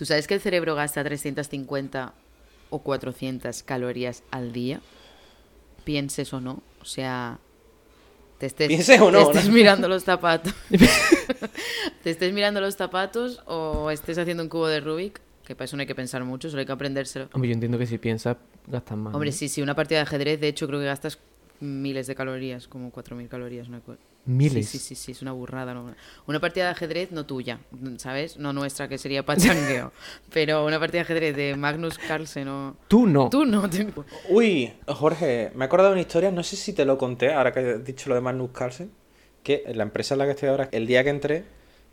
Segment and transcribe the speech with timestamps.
[0.00, 2.14] ¿Tú sabes que el cerebro gasta 350
[2.70, 4.80] o 400 calorías al día?
[5.84, 6.62] Pienses o no.
[6.80, 7.38] O sea,
[8.38, 9.52] te estés, Pienses o no, te estés ¿no?
[9.52, 10.54] mirando los zapatos.
[12.02, 15.76] te estés mirando los zapatos o estés haciendo un cubo de Rubik, que para eso
[15.76, 17.28] no hay que pensar mucho, solo hay que aprendérselo.
[17.34, 18.38] Hombre, yo entiendo que si piensas,
[18.68, 19.12] gastas más.
[19.12, 19.36] Hombre, ¿no?
[19.36, 21.18] sí, sí, una partida de ajedrez, de hecho, creo que gastas
[21.60, 23.68] miles de calorías, como 4.000 calorías.
[23.68, 24.68] Una co- Miles.
[24.68, 25.74] Sí, sí, sí, sí, es una burrada.
[25.74, 25.94] ¿no?
[26.26, 27.60] Una partida de ajedrez no tuya,
[27.96, 28.36] ¿sabes?
[28.36, 29.92] No nuestra, que sería pachangueo.
[30.32, 32.76] pero una partida de ajedrez de Magnus Carlsen o...
[32.88, 33.30] Tú no.
[33.30, 33.86] Tú no te...
[34.28, 37.52] Uy, Jorge, me he acordado de una historia, no sé si te lo conté, ahora
[37.52, 38.90] que has dicho lo de Magnus Carlsen,
[39.42, 41.44] que en la empresa en la que estoy ahora, el día que entré,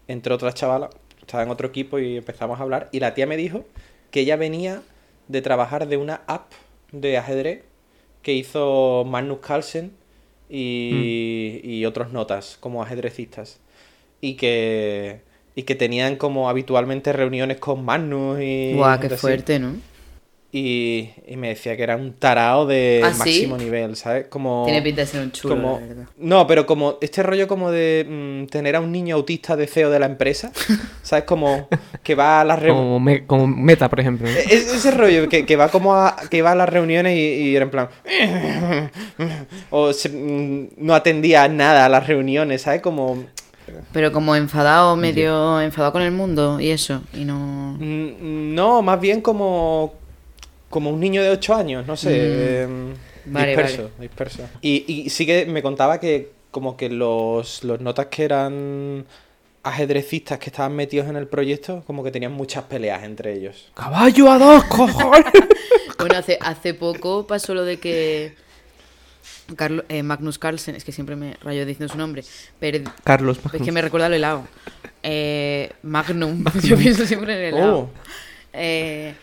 [0.08, 0.90] entró otra chavala,
[1.22, 3.66] estaba en otro equipo y empezamos a hablar, y la tía me dijo
[4.12, 4.82] que ella venía
[5.28, 6.52] de trabajar de una app
[6.92, 7.64] de ajedrez
[8.22, 9.94] que hizo Magnus Carlsen
[10.50, 13.60] y, y otros notas como ajedrecistas.
[14.22, 15.22] Y que,
[15.56, 18.74] y que tenían como habitualmente reuniones con Magnus y...
[18.74, 19.18] Guau, qué así.
[19.18, 19.76] fuerte, ¿no?
[20.58, 23.20] Y, y me decía que era un tarao de ¿Ah, sí?
[23.20, 24.26] máximo nivel, ¿sabes?
[24.28, 24.64] Como...
[24.66, 26.06] Tiene pinta de ser un chulo, como- la verdad.
[26.18, 29.90] No, pero como este rollo como de mm, tener a un niño autista de CEO
[29.92, 30.52] de la empresa,
[31.04, 31.26] ¿sabes?
[31.26, 31.68] Como
[32.02, 32.84] que va a las reuniones...
[32.88, 34.28] Como, me- como meta, por ejemplo.
[34.28, 34.36] ¿no?
[34.38, 37.66] ese rollo que, que va como a, que va a las reuniones y, y era
[37.66, 37.90] en plan...
[39.70, 42.82] o se- mm, no atendía nada a las reuniones, ¿sabes?
[42.82, 43.26] Como...
[43.92, 47.02] Pero como enfadado, medio enfadado con el mundo y eso.
[47.14, 47.76] Y no...
[47.80, 49.94] mm, No, más bien como...
[50.70, 52.68] Como un niño de 8 años, no sé.
[52.68, 52.94] Mm.
[53.32, 54.44] Vale, disperso, disperso.
[54.62, 59.06] Y, y sí que me contaba que como que los, los notas que eran
[59.64, 63.70] ajedrecistas que estaban metidos en el proyecto, como que tenían muchas peleas entre ellos.
[63.74, 65.26] ¡Caballo a dos, cojones!
[66.00, 68.34] Bueno, hace, hace poco pasó lo de que
[69.56, 72.24] Carlo- eh, Magnus Carlsen, es que siempre me rayo diciendo su nombre,
[72.60, 73.40] pero Carlos.
[73.54, 74.48] es que me recuerda al helado.
[75.04, 77.78] Eh, Magnum, yo pienso siempre en el helado.
[77.78, 77.90] Oh.
[78.54, 79.14] Eh,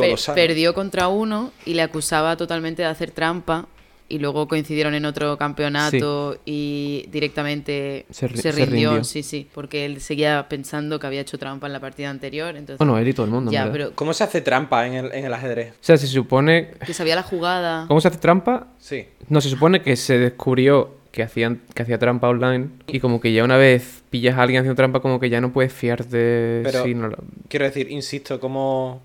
[0.00, 3.66] Qué perdió contra uno y le acusaba totalmente de hacer trampa
[4.08, 9.04] y luego coincidieron en otro campeonato y directamente Se se, ri- se rindió, rindió.
[9.04, 12.78] sí, sí, porque él seguía pensando que había hecho trampa en la partida anterior, entonces
[12.78, 13.52] Bueno, él y todo el mundo.
[13.52, 15.74] ya, pero ¿Cómo se hace trampa en el, en el ajedrez?
[15.74, 16.72] O sea, se supone.
[16.84, 17.84] que sabía la jugada.
[17.86, 18.66] ¿Cómo se hace trampa?
[18.78, 19.06] Sí.
[19.28, 23.32] No, se supone que se descubrió que hacían que hacía trampa online y como que
[23.32, 26.84] ya una vez pillas a alguien haciendo trampa como que ya no puedes fiarte Pero-
[26.84, 27.16] si no lo-
[27.48, 29.02] Quiero decir, insisto, ¿cómo,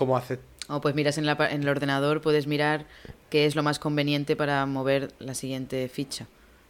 [0.00, 0.40] cómo hace?
[0.68, 2.86] O pues miras en, la, pa- en el ordenador, puedes mirar
[3.28, 6.26] qué es lo más conveniente para mover la siguiente ficha,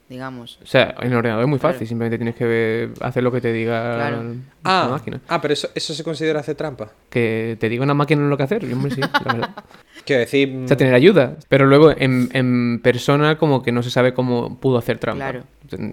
[0.08, 0.58] digamos.
[0.62, 1.88] O sea, en el ordenador es muy fácil, Claro.
[1.88, 4.22] simplemente tienes que ver- hacer lo que te diga Claro.
[4.24, 5.20] la Ah, máquina.
[5.28, 6.90] ah, pero eso, eso se considera hacer trampa.
[7.10, 9.50] Que te diga una máquina lo que hacer, y hombre, sí, la verdad.
[10.06, 11.36] Quiero decir, O sea, tener ayuda.
[11.50, 15.30] Pero luego en, en persona como que no se sabe cómo pudo hacer trampa.
[15.30, 15.44] Claro.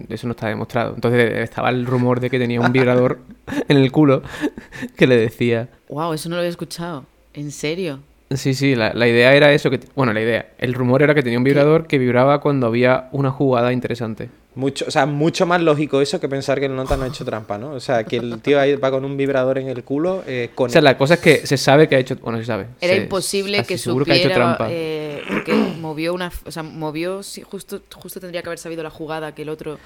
[0.08, 0.94] Eso no está demostrado.
[0.94, 3.18] Entonces estaba el rumor de que tenía un vibrador
[3.68, 4.22] en el culo
[4.96, 5.68] que le decía...
[5.90, 7.04] Wow, eso no lo había escuchado.
[7.34, 8.00] ¿En serio?
[8.30, 9.70] Sí, sí, la, la idea era eso.
[9.70, 10.50] que Bueno, la idea.
[10.58, 14.30] El rumor era que tenía un vibrador que vibraba cuando había una jugada interesante.
[14.58, 17.24] Mucho, o sea, mucho más lógico eso que pensar que el nota no ha hecho
[17.24, 17.70] trampa, ¿no?
[17.72, 20.68] O sea, que el tío ahí va con un vibrador en el culo, eh, con
[20.68, 22.16] O sea, la cosa es que se sabe que ha hecho...
[22.16, 22.66] Bueno, se sabe.
[22.80, 24.68] Era se- imposible que seguro que ha hecho supiera, trampa.
[24.72, 28.90] eh, porque movió una, o sea, movió, sí, justo, justo tendría que haber sabido la
[28.90, 29.78] jugada que el otro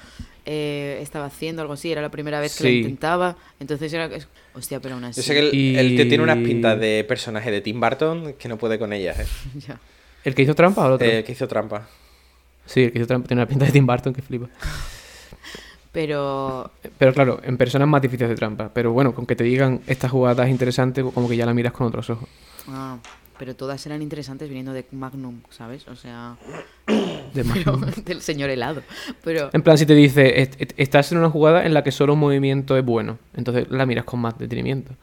[0.45, 4.09] eh, estaba haciendo, algo así, era la primera vez que lo intentaba, entonces era,
[4.55, 7.05] hostia, pero aún así, Yo sé que el, Y- el tío tiene unas pintas de
[7.07, 9.25] personaje de Tim Burton que no puede con ellas, ¿eh?
[9.67, 9.79] ya.
[10.23, 11.07] ¿El que hizo trampa o el otro?
[11.07, 11.87] Eh, que hizo trampa.
[12.65, 14.47] Sí, el que hizo tiene una pinta de Tim Burton que flipa.
[15.91, 18.69] pero Pero claro, en persona es más difícil hacer trampa.
[18.73, 21.73] Pero bueno, con que te digan esta jugada es interesante, como que ya la miras
[21.73, 22.27] con otros ojos.
[22.67, 22.97] ah,
[23.37, 25.87] pero todas eran interesantes viniendo de Magnum, ¿sabes?
[25.87, 26.37] O sea,
[27.33, 28.81] De pero, del señor helado,
[29.23, 31.91] pero En plan, si te dice, "Est- est- estás en una jugada en la que
[31.91, 34.93] solo un movimiento es bueno, entonces la miras con más detenimiento.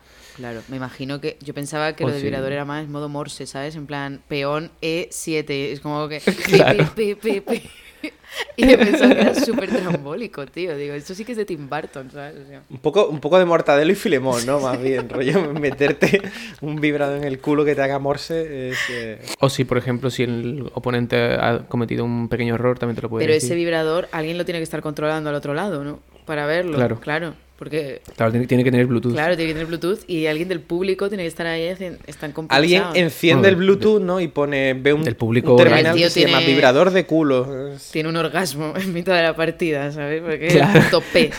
[0.40, 2.24] Claro, me imagino que yo pensaba que O lo de sí.
[2.26, 3.76] vibrador era más modo Morse, ¿sabes?
[3.76, 6.20] En plan, peón E7, es como que...
[6.46, 6.90] Claro.
[6.96, 7.62] pi, pi, pi, pi.
[8.56, 10.74] Y yo pensaba que era súper trambólico, tío.
[10.76, 12.36] Digo, esto sí que es de Tim Burton, ¿sabes?
[12.44, 14.60] O sea, Un poco, un poco de mortadelo y filemón, ¿no?
[14.60, 16.22] Más bien, rollo, meterte
[16.60, 18.78] un vibrador en el culo que te haga morse es...
[18.90, 23.02] eh, O si, por ejemplo, si el oponente ha cometido un pequeño error, también te
[23.02, 23.48] lo puede Pero decir.
[23.48, 25.98] ese vibrador alguien lo tiene que estar controlando al otro lado, ¿no?
[26.24, 26.76] Para verlo.
[26.76, 27.00] Claro.
[27.00, 28.00] Claro, porque...
[28.16, 29.12] Claro, tiene, tiene que tener Bluetooth.
[29.12, 32.32] Claro, tiene que tener Bluetooth y alguien del público tiene que estar ahí, hacen- están
[32.48, 34.18] Alguien enciende el Bluetooth, ¿no?
[34.20, 34.72] Y pone...
[34.74, 37.70] Ve un, del público un terminal El tío que se llama tiene- vibrador de culo.
[37.92, 40.22] Tiene un orgasmo en mitad de la partida, ¿sabes?
[40.22, 40.80] Porque Claro.
[40.80, 41.30] es P.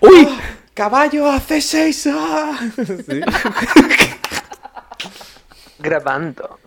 [0.00, 0.28] ¡Uy!
[0.74, 2.08] ¡Caballo hace seis!
[2.10, 2.58] ¡Ah!
[2.78, 3.20] Sí.
[5.80, 6.58] Grabando.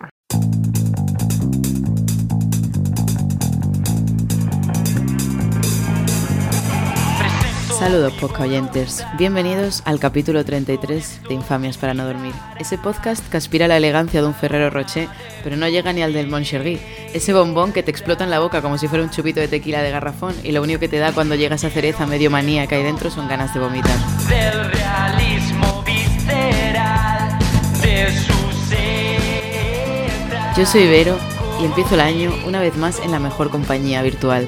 [7.81, 9.03] Saludos, podcast oyentes.
[9.17, 12.31] Bienvenidos al capítulo 33 de Infamias para no dormir.
[12.59, 15.07] Ese podcast que aspira a la elegancia de un Ferrero Rocher,
[15.43, 16.79] pero no llega ni al del Moncherry.
[17.11, 19.81] Ese bombón que te explota en la boca como si fuera un chupito de tequila
[19.81, 22.75] de garrafón y lo único que te da cuando llegas a cereza medio manía que
[22.75, 23.97] hay dentro son ganas de vomitar.
[24.29, 27.39] del realismo visceral
[27.81, 30.55] de su ser.
[30.55, 31.17] Yo soy Vero
[31.59, 34.47] y empiezo el año una vez más en la mejor compañía virtual.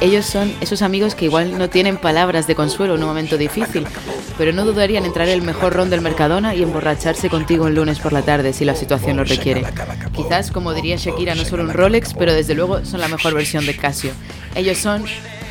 [0.00, 3.86] Ellos son esos amigos que igual no tienen palabras de consuelo en un momento difícil,
[4.38, 7.98] pero no dudarían en entrar el mejor ron del Mercadona y emborracharse contigo un lunes
[7.98, 9.62] por la tarde si la situación lo requiere.
[10.16, 13.66] Quizás, como diría Shakira, no solo un Rolex, pero desde luego son la mejor versión
[13.66, 14.12] de Casio.
[14.54, 15.04] Ellos son...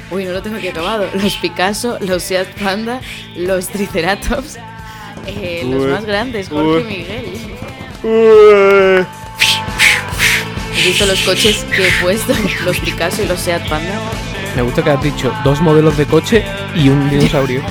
[0.10, 1.06] Uy, no lo tengo aquí acabado.
[1.14, 3.02] Los Picasso, los Seat Panda,
[3.36, 4.58] los Triceratops,
[5.28, 7.26] eh, los más grandes, Jorge y Miguel.
[10.74, 12.34] ¿Has visto los coches que he puesto?
[12.66, 14.00] Los Picasso y los Seat Panda.
[14.56, 16.44] Me gusta que has dicho dos modelos de coche
[16.76, 17.62] y un dinosaurio.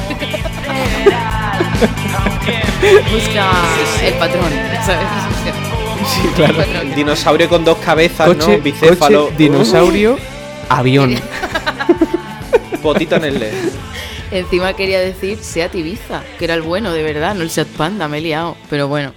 [3.13, 3.51] Busca
[4.03, 4.51] el patrón,
[4.85, 5.09] ¿sabes?
[6.07, 6.57] Sí, claro.
[6.57, 6.95] Patrón.
[6.95, 8.63] Dinosaurio con dos cabezas, Coche, ¿no?
[8.63, 9.25] Bicéfalo.
[9.27, 10.19] coche, dinosaurio,
[10.69, 11.17] avión.
[12.83, 13.53] Potito en el LED.
[14.31, 18.09] Encima quería decir Seat Ibiza, que era el bueno, de verdad, no el Seat Panda,
[18.09, 18.57] me he liado.
[18.71, 19.13] Pero bueno,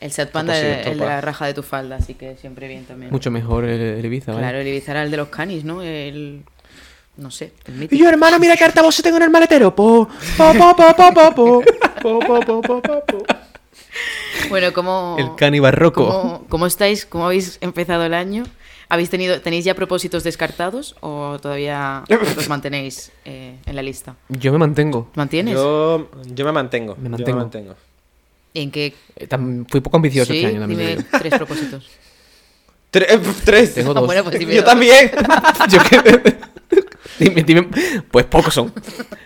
[0.00, 2.68] el Seat Panda Pues es el de la raja de tu falda, así que siempre
[2.68, 3.10] bien también.
[3.10, 4.44] Mucho mejor el, el Ibiza, ¿vale?
[4.44, 5.82] Claro, el Ibiza era el de los canis, ¿no?
[5.82, 6.42] El...
[7.18, 9.74] No sé, el Y yo, hermano, mira qué altavoz tengo en el maletero.
[9.74, 11.62] Po, po, po, po, po, po, po.
[12.00, 13.24] Po, po, po, po.
[14.48, 16.06] Bueno, ¿cómo, El cani barroco.
[16.06, 17.04] ¿cómo, cómo estáis?
[17.04, 18.44] ¿Cómo habéis empezado el año?
[18.88, 24.14] ¿Habéis tenido, ¿Tenéis ya propósitos descartados o todavía los mantenéis eh, en la lista?
[24.28, 25.10] Yo me mantengo.
[25.14, 25.54] ¿Mantienes?
[25.54, 26.94] Yo, yo me mantengo.
[26.96, 27.38] Me yo mantengo.
[27.38, 27.74] mantengo.
[28.54, 28.94] ¿En qué?
[29.16, 30.80] Eh, tam- Fui poco ambicioso sí, este año también.
[30.98, 31.84] dime tres propósitos.
[32.92, 33.74] Tre- eh, tres.
[33.74, 34.06] Tengo dos.
[34.06, 34.70] bueno, pues dime Yo dos.
[34.70, 35.10] también.
[35.68, 36.38] Yo que-
[37.18, 37.68] dime, dime.
[38.10, 38.72] Pues pocos son.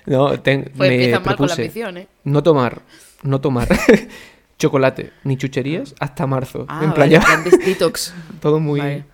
[0.06, 2.09] No, ten- Pues me mal con la ambición, ¿eh?
[2.25, 2.83] no tomar,
[3.23, 3.69] no tomar
[4.59, 6.67] chocolate ni chucherías hasta marzo.
[6.69, 7.19] Ah, en plan vale,
[7.65, 8.15] detox.
[8.41, 9.05] todo muy Vale.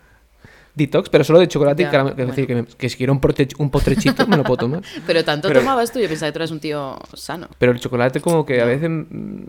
[0.78, 2.16] Detox, pero solo de chocolate Ya, y caramelo.
[2.18, 4.82] Es decir, que, me- que si quiero un, porte- un postrechito me lo puedo tomar.
[5.06, 7.48] Pero tanto Pero- tomabas tú, yo pensaba que tú eras un tío sano.
[7.58, 8.88] Pero el chocolate como que a veces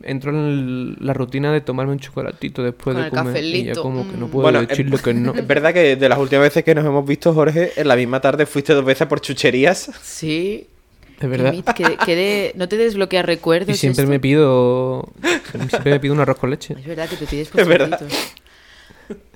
[0.04, 3.74] entro en la rutina de tomarme un chocolatito después Con de el comer y ya
[3.74, 4.32] cafelito, como que no mm.
[4.32, 5.34] puedo Bueno, decirle que no.
[5.36, 8.20] Es verdad que de las últimas veces que nos hemos visto, Jorge, en la misma
[8.20, 9.92] tarde fuiste dos veces por chucherías.
[10.04, 10.68] Sí.
[11.20, 11.54] De verdad.
[12.06, 13.76] Que de- no te desbloquea recuerdos.
[13.76, 14.10] Y siempre esto?
[14.12, 15.10] me pido
[15.70, 16.76] siempre me pido un arroz con leche.
[16.80, 17.90] Es verdad que te pides Es verdad.
[18.00, 18.34] postrecitos.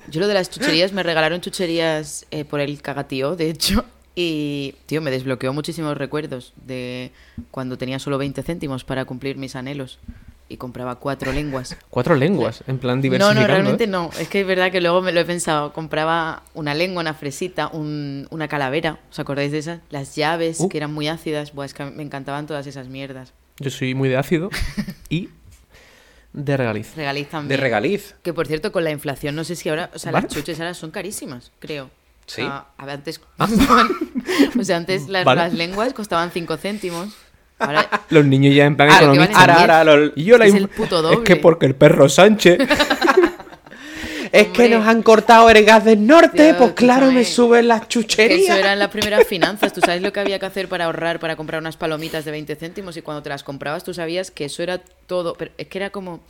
[0.09, 3.85] Yo lo de las chucherías, me regalaron chucherías eh, por el cagatío, de hecho.
[4.15, 7.11] Y, tío, me desbloqueó muchísimos recuerdos de
[7.49, 9.99] cuando tenía solo 20 céntimos para cumplir mis anhelos.
[10.49, 11.77] Y compraba cuatro lenguas.
[11.89, 13.41] Cuatro lenguas, en plan No, diversificando.
[13.41, 13.87] no, realmente ¿eh?
[13.87, 14.11] no.
[14.19, 15.73] Es que es verdad que luego me lo he pensado.
[15.73, 18.99] Compraba una lengua, una fresita, un- una calavera.
[19.09, 19.79] ¿Os acordáis de esas?
[19.89, 20.69] Las llaves, Uh.
[20.69, 21.53] que eran muy ácidas.
[21.53, 23.33] Buah, es que me encantaban todas esas mierdas.
[23.57, 24.49] Yo soy muy de ácido
[25.09, 25.29] y
[26.33, 26.95] de regaliz.
[26.95, 27.59] Regaliz De también.
[27.61, 28.15] regaliz.
[28.23, 29.89] Que por cierto, con la inflación, no sé si ahora.
[29.93, 30.25] O sea, Vale.
[30.27, 31.89] las chuches ahora son carísimas, creo.
[32.25, 32.41] Sí.
[32.41, 33.89] O sea, a ver, antes costaban-
[34.59, 35.41] o sea, antes las, Vale.
[35.41, 37.09] las lenguas costaban 5 céntimos.
[37.59, 40.55] Ahora Los niños ya en plan Ah, vale Ahora, ahora, lo- Y yo la Es
[40.55, 42.57] el puto Es que porque el perro Sánchez
[44.33, 47.87] Es que nos han cortado el gas del norte, pues claro, me suben las que
[47.87, 48.49] chucherías.
[48.49, 49.71] eso eran las primeras finanzas.
[49.71, 52.55] Tú sabes lo que había que hacer para ahorrar, para comprar unas palomitas de 20
[52.55, 55.35] céntimos y cuando te las comprabas tú sabías que eso era todo.
[55.35, 56.21] Pero es que era como...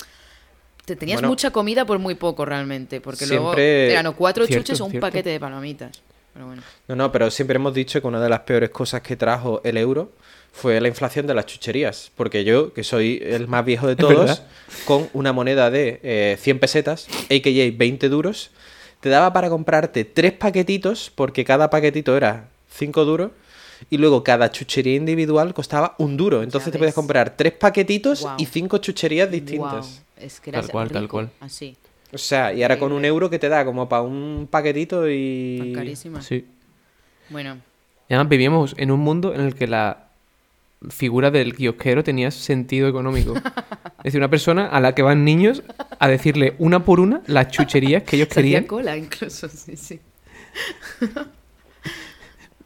[0.83, 1.29] Te tenías Bueno.
[1.29, 4.91] mucha comida por muy poco realmente, porque luego eran o cuatro Cierto, chuches o un
[4.91, 5.07] cierto.
[5.07, 6.01] paquete de palomitas.
[6.33, 6.61] Pero bueno.
[6.89, 9.77] No, no, pero siempre hemos dicho que una de las peores cosas que trajo el
[9.77, 10.11] euro
[10.53, 12.11] fue la inflación de las chucherías.
[12.15, 14.43] Porque yo, que soy el más viejo de todos,
[14.85, 17.77] con una moneda de eh, 100 pesetas, a.k.a.
[17.77, 18.51] 20 duros,
[19.01, 23.31] te daba para comprarte tres paquetitos, porque cada paquetito era 5 duros,
[23.89, 26.43] y luego cada chuchería individual costaba un duro.
[26.43, 30.03] Entonces te podías comprar tres paquetitos y cinco chucherías distintas.
[30.15, 31.29] Es que Tal cual, tal cual.
[31.41, 31.75] Así.
[32.13, 35.57] O sea, y ahora con un euro que te da como para un paquetito y...
[35.59, 36.25] Tan carísimas.
[36.25, 36.45] Sí.
[37.29, 37.57] Bueno,
[38.07, 40.02] Y además vivíamos en un mundo en el que la
[40.89, 43.33] figura del kiosquero tenía sentido económico.
[44.03, 45.63] Es decir, una persona a la que van niños
[45.97, 48.65] a decirle una por una las chucherías que ellos querían.
[48.65, 50.01] cola incluso, sí, sí.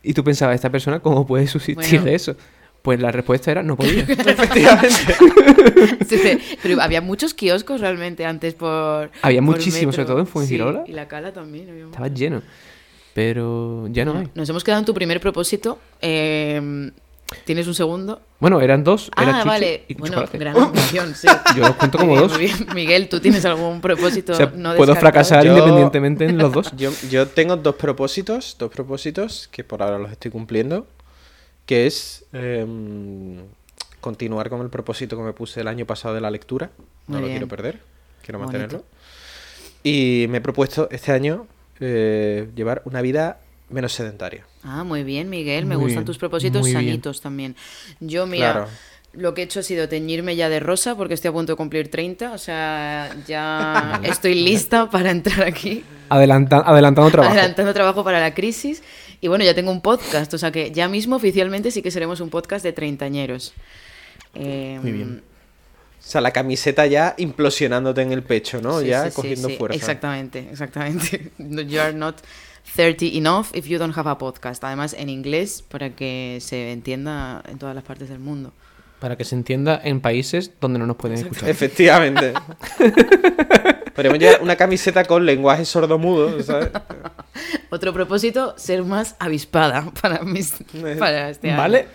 [0.01, 2.05] Y tú pensabas, ¿esta persona cómo puede subsistir Bueno.
[2.05, 2.35] de eso?
[2.81, 4.01] Pues la respuesta era no podía.
[4.03, 5.15] Efectivamente.
[6.07, 6.39] Sí, sí.
[6.63, 9.11] Pero había muchos kioscos realmente antes por.
[9.21, 10.85] Había muchísimos, sobre todo en Fuengirola.
[10.85, 11.69] Sí, y la cala también.
[11.69, 12.41] había Estaba lleno.
[13.13, 14.29] Pero ya no hay.
[14.35, 15.79] Nos hemos quedado en tu primer propósito.
[16.01, 16.91] Eh,
[17.43, 18.21] ¿Tienes un segundo?
[18.39, 19.11] Bueno, eran dos.
[19.17, 19.85] Era ah, chuche vale.
[19.89, 20.37] y Bueno, chocolate.
[20.37, 21.27] gran ambición, sí.
[21.55, 22.31] Yo los cuento como dos.
[22.33, 22.67] muy bien.
[22.73, 26.71] Miguel, ¿tú tienes algún propósito O sea, no puedo fracasar Yo- independientemente en los dos.
[26.77, 30.87] Yo, yo tengo dos propósitos, dos propósitos que por ahora los estoy cumpliendo.
[31.65, 33.39] que es em,
[33.99, 36.69] continuar con el propósito que me puse el año pasado de la lectura.
[37.07, 37.37] No Muy lo bien.
[37.39, 37.79] quiero perder,
[38.23, 38.57] quiero Bonito.
[38.57, 38.85] mantenerlo.
[39.83, 41.45] Y me he propuesto este año
[41.81, 44.45] eh, llevar una vida menos sedentaria.
[44.67, 45.65] Ah, muy bien, Miguel.
[45.65, 46.83] Me Muy gustan bien, tus propósitos muy bien.
[46.83, 47.55] sanitos también.
[48.01, 48.67] Yo, mira, Claro.
[49.13, 51.55] lo que he hecho ha sido teñirme ya de rosa porque estoy a punto de
[51.57, 52.33] cumplir 30.
[52.33, 55.83] O sea, ya estoy lista para entrar aquí.
[56.09, 57.33] Adelanta- adelantando trabajo.
[57.33, 58.83] Adelantando trabajo para la crisis.
[59.21, 60.33] Y bueno, ya tengo un podcast.
[60.33, 63.53] O sea que ya mismo oficialmente sí que seremos un podcast de treintañeros.
[64.35, 65.23] Eh, Muy bien.
[65.99, 68.79] O sea, la camiseta ya implosionándote en el pecho, ¿no?
[68.79, 69.75] sí, ya sí, cogiendo sí, fuerza.
[69.75, 71.31] Exactamente, exactamente.
[71.37, 72.17] You are not
[72.75, 74.63] 30 enough if you don't have a podcast.
[74.63, 78.53] Además, en inglés, para que se entienda en todas las partes del mundo.
[78.99, 81.49] Para que se entienda en países donde no nos pueden escuchar.
[81.49, 82.33] Efectivamente.
[83.93, 86.69] Podríamos llevar una camiseta con lenguaje sordomudo, ¿sabes?
[87.69, 90.53] Otro propósito, ser más avispada para, mis,
[90.99, 91.57] para este año.
[91.59, 91.87] ¿Vale?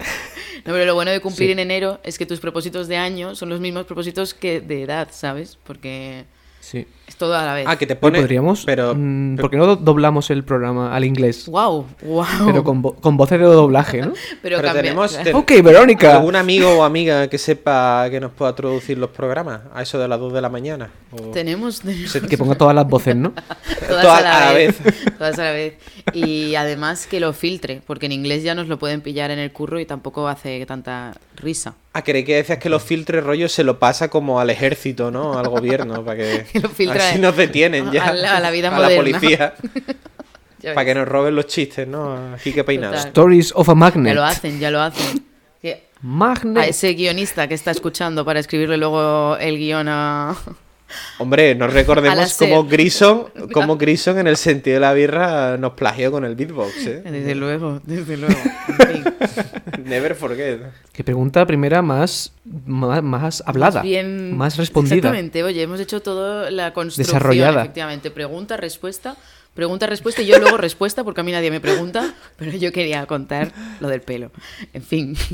[0.64, 1.52] No, pero lo bueno de cumplir Sí.
[1.52, 5.09] en enero es que tus propósitos de año son los mismos propósitos que de edad,
[5.12, 5.59] ¿sabes?
[5.64, 6.25] Porque
[6.61, 6.87] Sí.
[7.12, 7.66] Es todo a la vez.
[7.69, 8.19] Ah, que te pone...
[8.21, 8.64] podríamos.
[8.64, 11.47] Pero, mm, pero- ¿Por qué no do- doblamos el programa al inglés?
[11.47, 11.87] ¡Wow!
[12.02, 12.25] ¡Wow!
[12.47, 14.12] Pero con, vo- con voces de doblaje, ¿no?
[14.42, 15.16] Pero pero tenemos...
[15.23, 16.16] ten- Ok, Verónica.
[16.16, 19.61] ¿Algún amigo o amiga que sepa que nos pueda traducir los programas?
[19.75, 20.90] A eso de las 2 de la mañana.
[21.12, 23.33] O- Tenemos, tenemos Que ponga todas las voces, ¿no?
[23.88, 24.76] todas Todas a la, a la vez.
[25.19, 25.75] Todas a la vez.
[26.14, 29.52] Y además que lo filtre, porque en inglés ya nos lo pueden pillar en el
[29.52, 31.75] curro y tampoco hace tanta risa.
[31.95, 35.38] Ah, creí que decías que los filtres rollo se lo pasa como al ejército, ¿no?
[35.38, 36.47] Al gobierno, para que...
[36.50, 38.06] Que lo filtra Así nos detienen ya.
[38.09, 39.18] a la- a la vida A la moderna.
[39.18, 39.54] policía.
[40.61, 42.35] Ya para que nos roben los chistes, ¿no?
[42.35, 42.92] Aquí que peinado.
[42.94, 43.09] Total.
[43.09, 44.14] Stories of a Ya Magnet.
[44.14, 45.25] lo hacen, ya lo hacen.
[45.61, 46.62] Que Magnet.
[46.62, 50.37] a ese guionista que está escuchando para escribirle luego el guion a...
[51.19, 55.57] Hombre, no A la recordemos cómo Grison, cómo Grison en el sentido de la birra
[55.57, 57.03] nos plagió con el beatbox, ¿eh?
[57.05, 58.35] Desde luego, desde luego.
[59.85, 60.61] Never forget.
[60.93, 62.33] Que pregunta primera más,
[62.67, 63.81] más, más hablada.
[63.81, 64.97] Más bien- Más respondida.
[64.97, 67.63] Exactamente, oye, hemos hecho toda la construcción, Desarrollada.
[67.63, 68.11] efectivamente.
[68.11, 69.17] Pregunta, respuesta,
[69.54, 73.04] pregunta, respuesta y yo luego respuesta porque a mí nadie me pregunta, pero yo quería
[73.06, 74.30] contar lo del pelo.
[74.73, 75.16] En fin.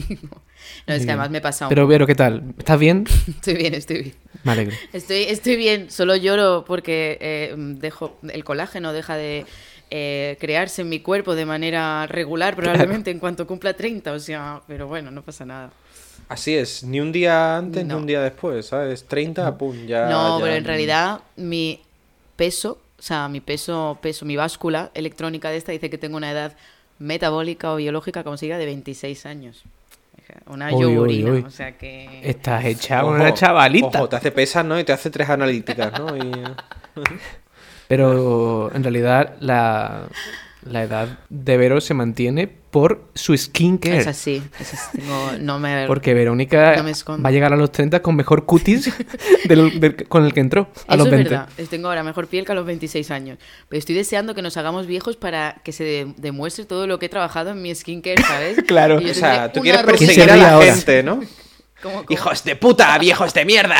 [0.89, 1.69] No, es que además me he pasado.
[1.69, 2.43] un Pero, Vero, ¿qué tal?
[2.59, 3.07] ¿Estás bien?
[3.29, 4.15] Estoy bien, estoy bien.
[4.43, 4.77] Me alegro.
[4.93, 9.47] Estoy, estoy bien, solo lloro porque eh, dejo, el colágeno deja de
[9.91, 14.61] eh, crearse en mi cuerpo de manera regular probablemente en cuanto cumpla 30, o sea,
[14.67, 15.71] pero bueno, no pasa nada.
[16.29, 17.95] Así es, ni un día antes No.
[17.95, 19.07] ni un día después, ¿sabes?
[19.07, 20.07] 30, pum, ya.
[20.09, 21.81] no, ya- pero en realidad mi
[22.37, 26.31] peso, o sea, mi peso, peso, mi báscula electrónica de esta dice que tengo una
[26.31, 26.57] edad
[26.99, 29.63] metabólica o biológica, como se diga, de 26 años.
[30.47, 31.45] Una Uy, uy, yogurina, uy.
[31.47, 32.21] o sea que...
[32.23, 33.99] Estás hecha Ojo, una chavalita.
[33.99, 34.79] Ojo, te hace pesas, ¿no?
[34.79, 36.17] Y te hace tres analíticas, ¿no?
[36.17, 36.33] Y...
[37.89, 40.09] Pero en realidad la,
[40.63, 43.99] la edad de Vero se mantiene por su skincare.
[43.99, 45.85] Es así, es así, tengo- no me...
[45.89, 48.93] Porque Verónica No me va a llegar a los 30 con mejor cutis
[49.49, 51.31] del- del- con el que entró a Eso los es 20.
[51.31, 51.49] verdad.
[51.57, 53.39] Es- Tengo ahora mejor piel que a los 26 años.
[53.69, 57.07] Pero estoy deseando que nos hagamos viejos para que se de- demuestre todo lo que
[57.07, 58.59] he trabajado en mi skincare, ¿sabes?
[58.67, 58.97] Claro.
[58.99, 60.75] O sea, tú quieres rubia- ¿Quién se perseguir a la ahora?
[60.75, 61.21] gente, ¿no?
[61.83, 62.07] ¿Cómo, cómo?
[62.11, 62.99] ¡Hijos de puta!
[62.99, 63.77] ¡Viejos de mierda!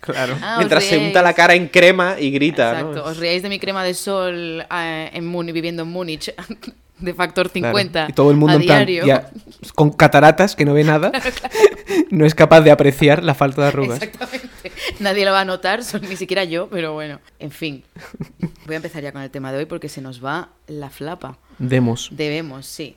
[0.00, 0.36] Claro.
[0.42, 2.94] Ah, Mientras se unta la cara en crema y grita, Exacto.
[2.98, 3.04] ¿no?
[3.04, 6.32] Os riáis de mi crema de sol eh, en Múnich, viviendo en Múnich,
[6.98, 7.76] de factor Claro.
[7.76, 9.06] 50 Y todo el mundo a en plan, diario.
[9.06, 9.30] ya,
[9.74, 11.12] con cataratas que no ve nada,
[12.10, 14.02] no es capaz de apreciar la falta de arrugas.
[14.02, 14.72] Exactamente.
[15.00, 17.20] Nadie lo va a notar, ni siquiera yo, pero bueno.
[17.38, 17.84] En fin.
[18.66, 21.38] Voy a empezar ya con el tema de hoy porque se nos va la flapa.
[21.58, 22.08] Demos.
[22.12, 22.96] Debemos, sí.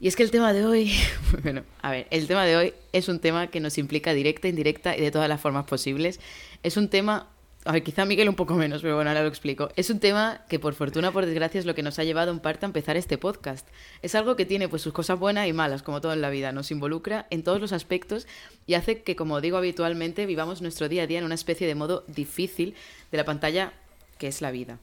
[0.00, 0.92] Y es que el tema de hoy,
[1.42, 4.96] bueno, a ver, el tema de hoy es un tema que nos implica directa, indirecta
[4.96, 6.18] y de todas las formas posibles.
[6.64, 7.28] Es un tema,
[7.64, 9.70] a ver, quizá Miguel un poco menos, pero bueno, ahora lo explico.
[9.76, 12.40] Es un tema que por fortuna, por desgracia, es lo que nos ha llevado en
[12.40, 13.68] parte a empezar este podcast.
[14.02, 16.50] Es algo que tiene pues sus cosas buenas y malas, como todo en la vida.
[16.50, 18.26] Nos involucra en todos los aspectos
[18.66, 21.76] y hace que, como digo habitualmente, vivamos nuestro día a día en una especie de
[21.76, 22.74] modo difícil
[23.12, 23.72] de la pantalla
[24.18, 24.78] que es la vida.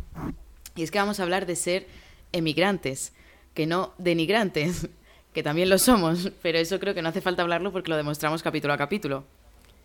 [0.78, 1.86] Y es que vamos a hablar de ser
[2.32, 3.12] emigrantes,
[3.56, 4.88] que no denigrantes,
[5.34, 8.42] que también lo somos, pero eso creo que no hace falta hablarlo porque lo demostramos
[8.42, 9.26] capítulo a capítulo.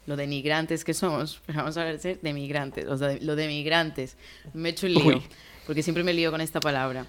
[0.06, 3.36] Lo denigrantes que somos, pero vamos a de ser de migrantes, o sea, de- lo
[3.36, 4.16] de migrantes.
[4.52, 5.22] Me he hecho un lío, Uy.
[5.66, 7.06] porque siempre me lío con esta palabra,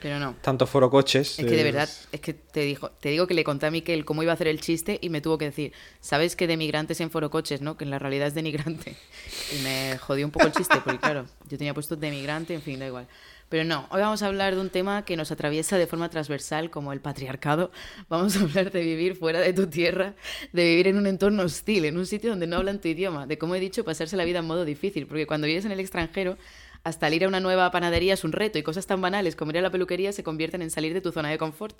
[0.00, 0.34] pero no.
[0.40, 1.38] Tanto foro coches.
[1.38, 4.04] Es que de verdad, es que te dijo, te digo que le conté a Miquel
[4.04, 7.00] cómo iba a hacer el chiste y me tuvo que decir, ¿sabes que de migrantes
[7.00, 7.76] en forocoches, no?
[7.76, 8.96] Que en la realidad es denigrante.
[9.58, 12.62] Y me jodió un poco el chiste, porque claro, yo tenía puesto de migrante, en
[12.62, 13.08] fin, da igual.
[13.50, 16.70] Pero no, hoy vamos a hablar de un tema que nos atraviesa de forma transversal,
[16.70, 17.72] como el patriarcado.
[18.08, 20.14] Vamos a hablar de vivir fuera de tu tierra,
[20.52, 23.38] de vivir en un entorno hostil, en un sitio donde no hablan tu idioma, de
[23.38, 26.38] como he dicho, pasarse la vida en modo difícil, porque cuando vives en el extranjero,
[26.84, 29.58] hasta ir a una nueva panadería es un reto y cosas tan banales como ir
[29.58, 31.76] a la peluquería se convierten en salir de tu zona de confort.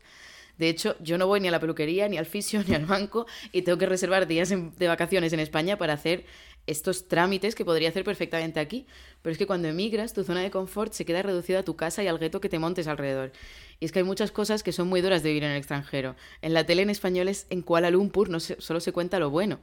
[0.58, 3.26] De hecho, yo no voy ni a la peluquería, ni al fisio, ni al banco
[3.52, 6.24] y tengo que reservar días de vacaciones en España para hacer
[6.66, 8.86] estos trámites que podría hacer perfectamente aquí.
[9.22, 12.02] Pero es que cuando emigras, tu zona de confort se queda reducida a tu casa
[12.02, 13.32] y al gueto que te montes alrededor.
[13.80, 16.16] Y es que hay muchas cosas que son muy duras de vivir en el extranjero.
[16.42, 19.58] En la tele en español es en Kuala Lumpur, no solo se cuenta lo bueno.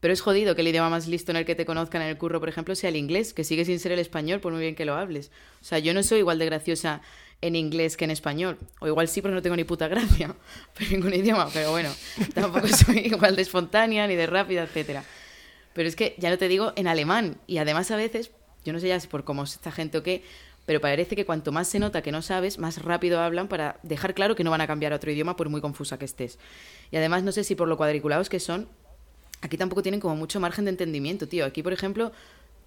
[0.00, 2.18] Pero es jodido que el idioma más listo en el que te conozcan en el
[2.18, 4.76] curro, por ejemplo, sea el inglés, que sigue sin ser el español, por muy bien
[4.76, 5.32] que lo hables.
[5.60, 7.02] O sea, yo no soy igual de graciosa
[7.40, 8.58] en inglés que en español.
[8.80, 10.34] O igual sí, pero no tengo ni puta gracia.
[10.78, 11.48] Pero ningún idioma.
[11.52, 11.90] Pero bueno,
[12.34, 15.04] tampoco soy igual de espontánea ni de rápida, etcétera.
[15.72, 17.38] Pero es que ya no te digo en alemán.
[17.46, 18.30] Y además a veces,
[18.64, 20.22] yo no sé ya si por cómo es esta gente o qué,
[20.68, 24.12] pero parece que cuanto más se nota que no sabes, más rápido hablan para dejar
[24.12, 26.38] claro que no van a cambiar a otro idioma por muy confusa que estés.
[26.90, 28.68] Y además no sé si por lo cuadriculados que son,
[29.40, 31.46] aquí tampoco tienen como mucho margen de entendimiento, tío.
[31.46, 32.12] Aquí, por ejemplo,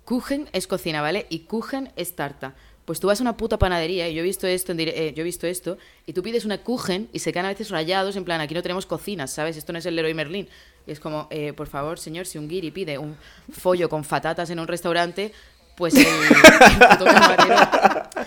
[0.05, 1.27] Kuchen es cocina, ¿vale?
[1.29, 2.55] Y Kuchen es tarta.
[2.86, 5.24] Pues tú vas a una puta panadería y yo he visto esto, eh, yo he
[5.24, 5.77] visto esto,
[6.08, 8.63] y tú pides una Kuchen y se quedan a veces rayados, en plan, aquí no
[8.63, 9.58] tenemos cocinas, ¿sabes?
[9.58, 10.50] Esto no es el Leroy Merlin.
[10.88, 13.15] Y es como, eh, por favor, señor, si un guiri pide un
[13.51, 15.33] follo con fatatas en un restaurante,
[15.81, 17.55] pues el, el puto camarero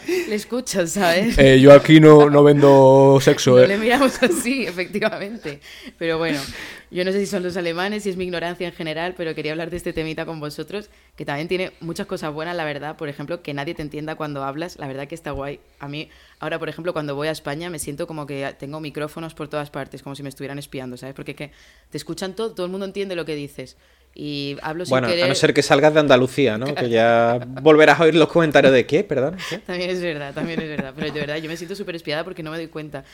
[0.28, 1.38] le escuchas, ¿sabes?
[1.38, 3.68] Eh, yo aquí no, no vendo sexo, No eh.
[3.68, 5.60] le miramos así, efectivamente.
[5.96, 6.40] Pero bueno,
[6.90, 9.52] yo no sé si son los alemanes, si es mi ignorancia en general, pero quería
[9.52, 12.96] hablar de este temita con vosotros, que también tiene muchas cosas buenas, la verdad.
[12.96, 15.60] Por ejemplo, que nadie te entienda cuando hablas, la verdad que está guay.
[15.78, 16.08] A mí,
[16.40, 19.70] ahora, por ejemplo, cuando voy a España, me siento como que tengo micrófonos por todas
[19.70, 21.14] partes, como si me estuvieran espiando, ¿sabes?
[21.14, 21.52] Porque que
[21.90, 23.76] te escuchan todo, todo el mundo entiende lo que dices.
[24.14, 25.24] Y hablo sin Bueno, querer.
[25.24, 26.72] a no ser que salgas de Andalucía, ¿no?
[26.74, 29.36] Que ya volverás a oír los comentarios de qué, perdón.
[29.50, 29.58] ¿Qué?
[29.66, 30.92] También es verdad, también es verdad.
[30.94, 33.04] Pero de verdad, yo me siento súper espiada porque no me doy cuenta.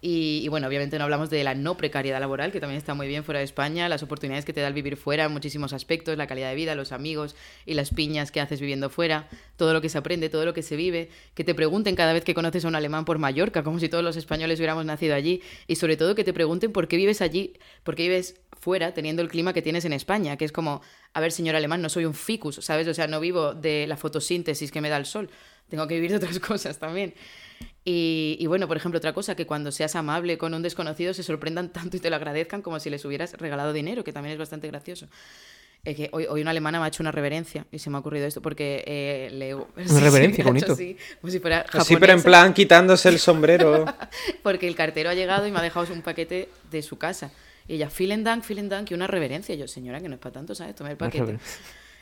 [0.00, 3.24] Y, bueno, obviamente no hablamos de la no precariedad laboral, que también está muy bien
[3.24, 6.26] fuera de España, las oportunidades que te da el vivir fuera en muchísimos aspectos, la
[6.26, 7.34] calidad de vida, los amigos
[7.64, 10.62] y las piñas que haces viviendo fuera, todo lo que se aprende, todo lo que
[10.62, 13.80] se vive, que te pregunten cada vez que conoces a un alemán por Mallorca, como
[13.80, 16.96] si todos los españoles hubiéramos nacido allí, y sobre todo que te pregunten por qué
[16.96, 20.52] vives allí, por qué vives fuera teniendo el clima que tienes en España, que es
[20.52, 20.82] como,
[21.14, 22.86] a ver, señor alemán, no soy un ficus, ¿sabes?
[22.86, 25.30] O sea, no vivo de la fotosíntesis que me da el sol,
[25.68, 27.14] tengo que vivir de otras cosas también.
[27.88, 31.22] Y, y bueno, por ejemplo, otra cosa, que cuando seas amable con un desconocido se
[31.22, 34.38] sorprendan tanto y te lo agradezcan como si les hubieras regalado dinero, que también es
[34.40, 35.06] bastante gracioso.
[35.84, 38.00] Es que hoy, hoy una alemana me ha hecho una reverencia y se me ha
[38.00, 39.54] ocurrido esto porque eh, le...
[39.54, 39.66] Una
[40.00, 40.72] reverencia, bonito.
[40.72, 43.84] Así, como si fuera Así, pero en japonesa, plan quitándose el sombrero.
[44.42, 47.30] Porque el cartero ha llegado y me ha dejado un paquete de su casa.
[47.68, 49.54] Y ella, vielen dank, vielen dank, y una reverencia.
[49.54, 50.74] Y yo, señora, que no es para tanto, ¿sabes?
[50.74, 51.38] Tome el paquete.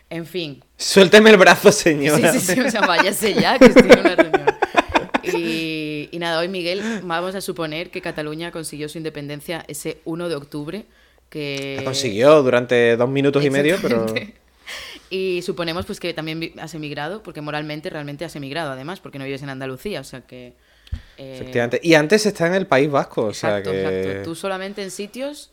[0.08, 2.32] En fin, Suélteme el brazo, Sí, señora.
[2.32, 4.53] sí, sí, o sea, váyase ya, que estoy en una reunión.
[5.38, 10.28] Y, y nada, hoy Miguel, vamos a suponer que Cataluña consiguió su independencia ese 1
[10.28, 10.84] de octubre.
[11.28, 11.74] Que...
[11.78, 14.06] La consiguió durante dos minutos y medio, pero.
[15.10, 19.18] Y suponemos pues que también vi- has emigrado, porque moralmente realmente has emigrado además, porque
[19.18, 20.54] no vives en Andalucía, o sea que...
[21.18, 21.78] eh, Efectivamente.
[21.82, 23.82] Y antes está en el País Vasco, o sea que.
[23.82, 24.22] exacto.
[24.30, 25.52] Tú solamente en sitios...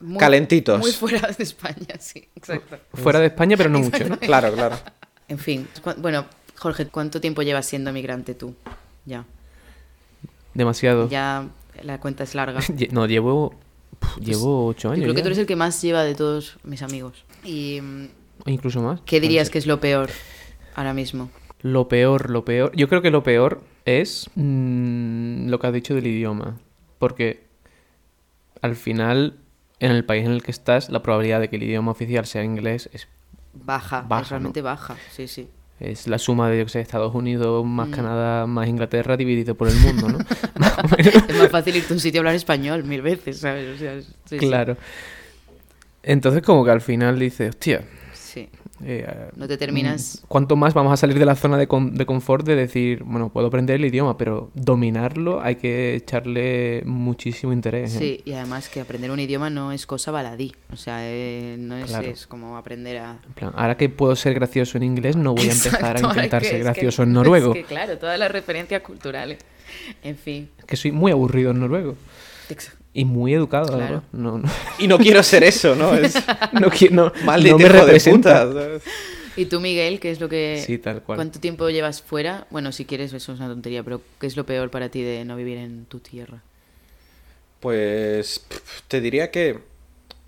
[0.00, 0.78] muy- Calentitos.
[0.80, 2.78] Muy fuera de España, sí, exacto.
[2.94, 4.18] Fuera de España, pero no mucho, ¿no?
[4.18, 4.76] Claro, claro.
[5.28, 6.26] En fin, bueno,
[6.56, 8.54] Jorge, ¿cuánto tiempo llevas siendo migrante tú?
[9.06, 9.24] Ya.
[10.54, 11.08] Demasiado.
[11.08, 11.48] Ya
[11.82, 12.60] la cuenta es larga.
[12.92, 13.54] No, llevo.
[13.98, 15.02] pf, llevo ocho Yo años.
[15.04, 15.22] creo que ya.
[15.22, 17.24] tú eres el que más lleva de todos mis amigos.
[17.44, 18.08] ¿Y mm,
[18.46, 19.00] O incluso más.
[19.04, 20.10] qué dirías que es lo peor
[20.74, 21.30] ahora mismo?
[21.62, 22.72] Lo peor, lo peor.
[22.76, 26.58] Yo creo que lo peor es mm, lo que has dicho del idioma.
[26.98, 27.44] Porque
[28.62, 29.38] al final,
[29.80, 32.44] en el país en el que estás, la probabilidad de que el idioma oficial sea
[32.44, 33.08] inglés es,
[33.52, 35.48] Baja, Baja, es realmente baja, sí, sí.
[35.90, 37.92] Es la suma de yo que sé, Estados Unidos más Mm.
[37.92, 40.18] Canadá más Inglaterra dividido por el mundo, ¿no?
[40.98, 43.74] Es más fácil irte a un sitio a hablar español mil veces, ¿sabes?
[43.74, 44.38] O sea, sí, sí.
[44.38, 44.76] Claro.
[46.02, 47.84] Entonces, como que al final dices, hostia.
[48.82, 49.06] Eh,
[49.36, 52.06] No te terminas- mm, ¿Cuánto más vamos a salir de la zona de, con- de
[52.06, 57.94] confort de decir, bueno, puedo aprender el idioma, pero dominarlo hay que echarle muchísimo interés?
[57.94, 57.98] ¿eh?
[57.98, 60.52] Sí, y además que aprender un idioma no es cosa baladí.
[60.72, 62.08] O sea, eh, no es, Claro.
[62.08, 63.18] es como aprender a...
[63.26, 66.10] En plan, ahora que puedo ser gracioso en inglés, no voy a empezar Exacto, a
[66.10, 67.52] es intentar que- ser es que- gracioso en es noruego.
[67.52, 69.38] que, claro, todas las referencias culturales.
[70.02, 70.50] En fin.
[70.66, 71.94] Que soy muy aburrido en noruego.
[72.48, 73.84] Ex- Y muy educado, Claro.
[73.84, 74.02] además.
[74.12, 75.94] No, no, Y no quiero ser eso, ¿no?
[75.94, 76.14] Es
[76.52, 78.46] no, no, maldito no me de representa.
[78.46, 78.62] puta.
[78.62, 78.82] ¿sabes?
[79.36, 80.62] ¿Y tú, Miguel, qué es lo que...
[80.64, 81.16] Sí, tal cual.
[81.16, 82.46] ¿Cuánto tiempo llevas fuera?
[82.50, 85.24] Bueno, si quieres, eso es una tontería, pero ¿qué es lo peor para ti de
[85.24, 86.40] no vivir en tu tierra?
[87.58, 88.46] Pues
[88.88, 89.58] te diría que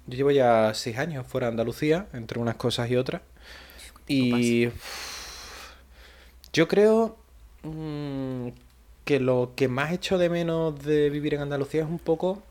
[0.09, 3.23] yo llevo ya seis años fuera de Andalucía, entre unas cosas y otras.
[4.09, 4.69] Y
[6.53, 7.17] yo creo
[7.63, 8.49] mm,
[9.05, 12.43] que lo que más echo de menos de vivir en Andalucía es un poco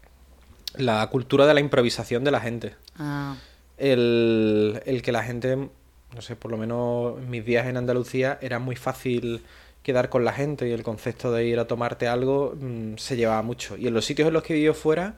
[0.78, 2.76] la cultura de la improvisación de la gente.
[2.98, 3.36] Ah,
[3.78, 8.38] El, el que la gente, no sé, por lo menos en mis días en Andalucía
[8.42, 9.44] era muy fácil
[9.84, 13.42] quedar con la gente y el concepto de ir a tomarte algo mm, se llevaba
[13.44, 13.78] mucho.
[13.78, 15.16] Y en los sitios en los que vivo fuera,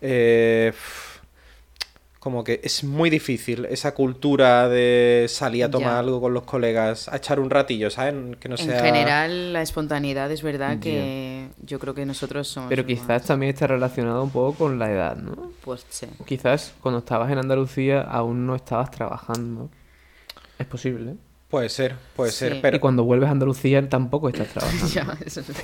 [0.00, 0.72] eh,
[2.24, 5.98] como que es muy difícil esa cultura de salir a tomar Ya.
[5.98, 8.14] algo con los colegas, a echar un ratillo, ¿sabes?
[8.40, 8.82] Que no En sea...
[8.82, 12.70] general, la espontaneidad es verdad que yo creo que nosotros somos.
[12.70, 15.50] Pero más- quizás también está relacionado un poco con la edad, ¿no?
[15.62, 16.06] Pues sí.
[16.24, 19.68] Quizás cuando estabas en Andalucía aún no estabas trabajando.
[20.58, 21.10] Es posible.
[21.10, 21.14] ¿eh?
[21.50, 22.38] Puede ser, puede Sí.
[22.38, 22.78] ser, pero...
[22.78, 24.86] Y cuando vuelves a Andalucía tampoco estás trabajando.
[24.88, 25.62] Ya, eso es verdad.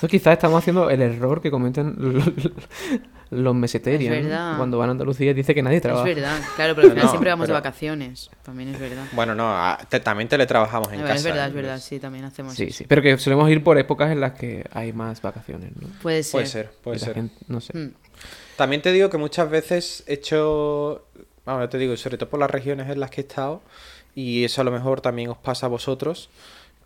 [0.00, 1.94] Entonces quizás estamos haciendo el error que cometen
[3.30, 4.14] los meseterios.
[4.14, 4.28] Es ¿no?
[4.30, 4.56] verdad.
[4.56, 6.04] Cuando van a Andalucía dice que nadie Es trabaja.
[6.04, 8.30] verdad, claro, pero al final No, siempre vamos pero- de vacaciones.
[8.42, 9.04] También es verdad.
[9.12, 11.16] Bueno, no, a- te- también teletrabajamos en A ver, casa.
[11.18, 11.54] es verdad, es ¿eh?
[11.54, 12.78] verdad, sí, también hacemos Sí, eso.
[12.78, 12.84] sí.
[12.88, 15.88] Pero que solemos ir por épocas en las que hay más vacaciones, ¿no?
[16.00, 16.32] Puede ser.
[16.32, 17.14] Puede ser, puede Y ser.
[17.14, 17.76] gente- no sé.
[17.76, 17.92] Mm.
[18.56, 21.04] También te digo que muchas veces he hecho,
[21.46, 23.60] ya te digo, sobre todo por las regiones en las que he estado,
[24.14, 26.30] y eso a lo mejor también os pasa a vosotros,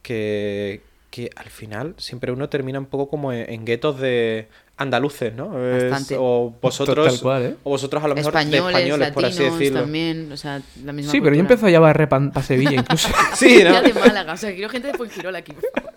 [0.02, 0.82] que,
[1.14, 5.56] que al final siempre uno termina un poco como en, en guetos de andaluces, ¿no?
[5.64, 6.16] Es- Bastante.
[6.18, 7.54] o vosotros, Tal cual, ¿eh?
[7.62, 9.80] o vosotros a lo mejor de Españoles, españoles, por así latinos decirlo.
[9.82, 13.08] también, o sea, la misma Sí, pero yo empiezo ya a barrer para Sevilla incluso.
[13.36, 13.70] Sí, ¿no?
[13.74, 15.92] Ya de Málaga, o sea, quiero gente de Fuengirola aquí, por favor.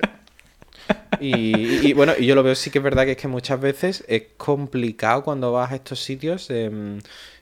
[1.20, 3.28] Y, y- y, bueno, y yo lo veo sí que es verdad que es que
[3.28, 7.00] muchas veces es complicado cuando vas a estos sitios em,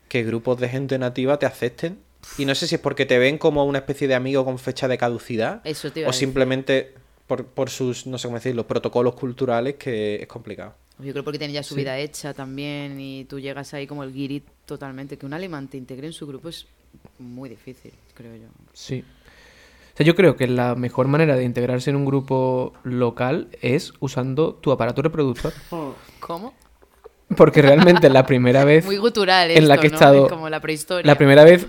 [0.08, 2.00] que grupos de gente nativa te acepten.
[2.38, 4.88] Y no sé si es porque te ven como una especie de amigo con fecha
[4.88, 6.28] de caducidad Eso te iba a o decir.
[7.28, 10.74] Por, por sus, no sé cómo decir, los protocolos culturales que es complicado.
[11.00, 11.82] Yo creo porque tiene ya su Sí.
[11.82, 15.18] vida hecha también y tú llegas ahí como el guiri totalmente.
[15.18, 16.68] Que un alemán te integre en su grupo es
[17.20, 18.48] muy difícil, creo yo.
[18.74, 19.04] Sí.
[19.94, 23.94] O sea, yo creo que la mejor manera de integrarse en un grupo local es
[24.00, 25.54] usando tu aparato reproductor.
[26.20, 26.54] ¿Cómo?
[27.36, 29.96] Porque realmente la primera vez Muy gutural en la que he ¿no?
[29.96, 31.06] estado- Es como la prehistoria.
[31.12, 31.68] la primera vez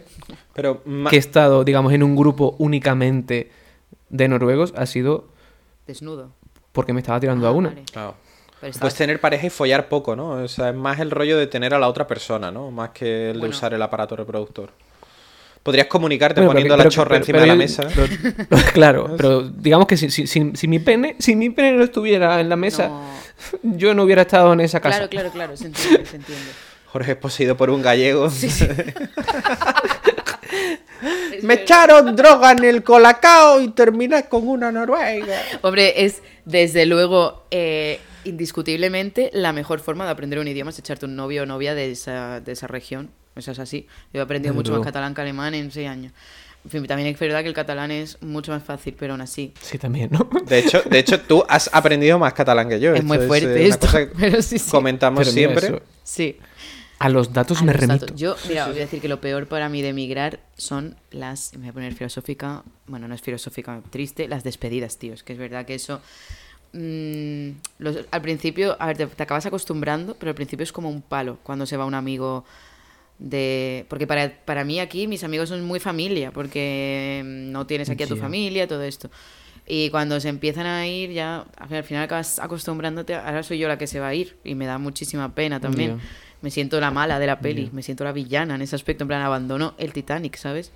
[0.54, 3.50] Pero que he estado, digamos, en un grupo únicamente
[4.10, 5.28] de noruegos ha sido
[5.86, 6.32] Desnudo.
[6.72, 7.68] porque me estaba tirando Ah, a uno.
[7.70, 7.82] vale.
[7.90, 8.14] claro.
[8.60, 10.30] Puedes tener pareja y follar poco, ¿no?
[10.30, 12.70] O sea, es más el rollo de tener a la otra persona, ¿no?
[12.70, 13.54] Más que el de Bueno.
[13.54, 14.70] usar el aparato reproductor.
[15.62, 17.88] Podrías comunicarte Bueno, poniendo pero- la pero- chorra pero- encima pero de la mesa.
[17.94, 21.84] pero- claro, pero digamos que si, si, si- si mi pene, si mi pene no
[21.84, 23.76] estuviera en la mesa, No.
[23.76, 24.96] yo no hubiera estado en esa casa.
[25.08, 26.44] Claro, claro, claro, se entiende, se entiende.
[26.86, 28.30] Jorge es poseído por un gallego.
[31.38, 31.62] Es Me verdad.
[31.64, 35.40] echaron droga en el colacao y terminé con una noruega.
[35.62, 41.04] Hombre, es desde luego eh, indiscutiblemente la mejor forma de aprender un idioma es echarte
[41.06, 43.10] un novio o novia de esa, de esa región.
[43.34, 43.86] Eso es así.
[44.12, 44.84] Yo he aprendido Desde mucho luego.
[44.84, 46.12] más catalán que alemán en seis años.
[46.64, 49.52] En fin, también es verdad que el catalán es mucho más fácil, pero aún así.
[49.60, 50.28] Sí, también, ¿no?
[50.46, 52.92] De hecho, de hecho, tú has aprendido más catalán que yo.
[52.94, 54.70] Es muy Esto fuerte eh, una esto, cosa que pero sí, sí.
[54.70, 55.66] Comentamos Pero siempre.
[55.66, 56.38] eso- Sí.
[56.98, 58.06] A los datos A me los remito.
[58.06, 58.20] datos.
[58.20, 61.52] Yo, mira, os voy a decir que lo peor para mí de emigrar son las,
[61.54, 65.12] me voy a poner filosófica, bueno, no es filosófica, triste, las despedidas, tío.
[65.14, 66.00] Es que es verdad que eso,
[66.72, 70.88] mm, los- al principio, a ver, te, te acabas acostumbrando, pero al principio es como
[70.88, 72.44] un palo cuando se va un amigo
[73.18, 73.86] de...
[73.88, 78.02] Porque para, para mí aquí mis amigos son muy familia, porque mm, no tienes aquí
[78.02, 79.10] a tu familia, todo esto.
[79.66, 83.14] Y cuando se empiezan a ir, ya al final acabas acostumbrándote.
[83.14, 85.96] Ahora soy yo la que se va a ir y me da muchísima pena también.
[85.96, 86.04] Ya.
[86.42, 89.04] Me siento la mala de la peli, me siento la villana en ese aspecto.
[89.04, 90.70] En plan, abandono el Titanic, ¿sabes?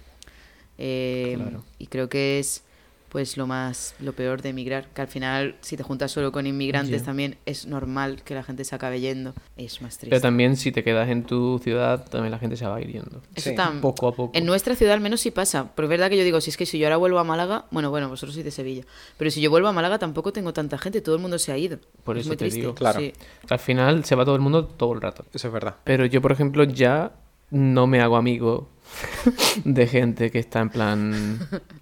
[0.79, 1.65] Eh, Claro.
[1.79, 2.65] Y creo que es
[3.11, 6.47] pues lo más lo peor de emigrar que al final si te juntas solo con
[6.47, 10.57] inmigrantes también es normal que la gente se acabe yendo es más triste Pero también
[10.57, 13.21] si te quedas en tu ciudad, también la gente se va a ir yendo.
[13.35, 14.31] eso Sí, Poco a poco.
[14.39, 16.57] en nuestra ciudad al menos sí pasa pero es verdad que yo digo si es
[16.57, 18.85] que si yo ahora vuelvo a Málaga bueno bueno vosotros sois de Sevilla
[19.19, 21.59] pero si yo vuelvo a Málaga tampoco tengo tanta gente todo el mundo se ha
[21.59, 22.75] ido Por es eso muy te triste digo.
[22.75, 23.01] Claro.
[23.01, 23.13] sí.
[23.49, 25.25] Al final se va todo el mundo todo el rato.
[25.35, 25.77] Eso es verdad.
[25.85, 27.13] Pero yo, por ejemplo, ya
[27.51, 28.69] no me hago amigo
[29.65, 31.39] de gente que está en plan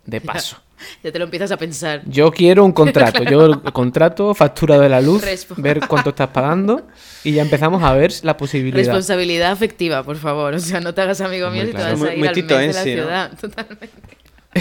[0.07, 0.57] de paso.
[1.03, 3.23] ya te lo empiezas a pensar Yo quiero un contrato.
[3.25, 6.87] Yo el contrato, factura de la luz, Respo- ver cuánto estás pagando
[7.25, 8.77] y ya empezamos a ver la posibilidad.
[8.79, 11.91] responsabilidad afectiva por favor o sea no te hagas amigo mío si te claro.
[11.93, 12.85] vas Muy- a ir muy al Tito mes de la ¿no?
[13.03, 13.89] ciudad totalmente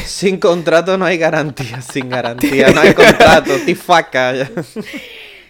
[0.05, 1.81] Sin contrato no hay garantía.
[1.81, 3.51] Sin garantía no hay contrato.
[3.65, 4.33] Tifaca.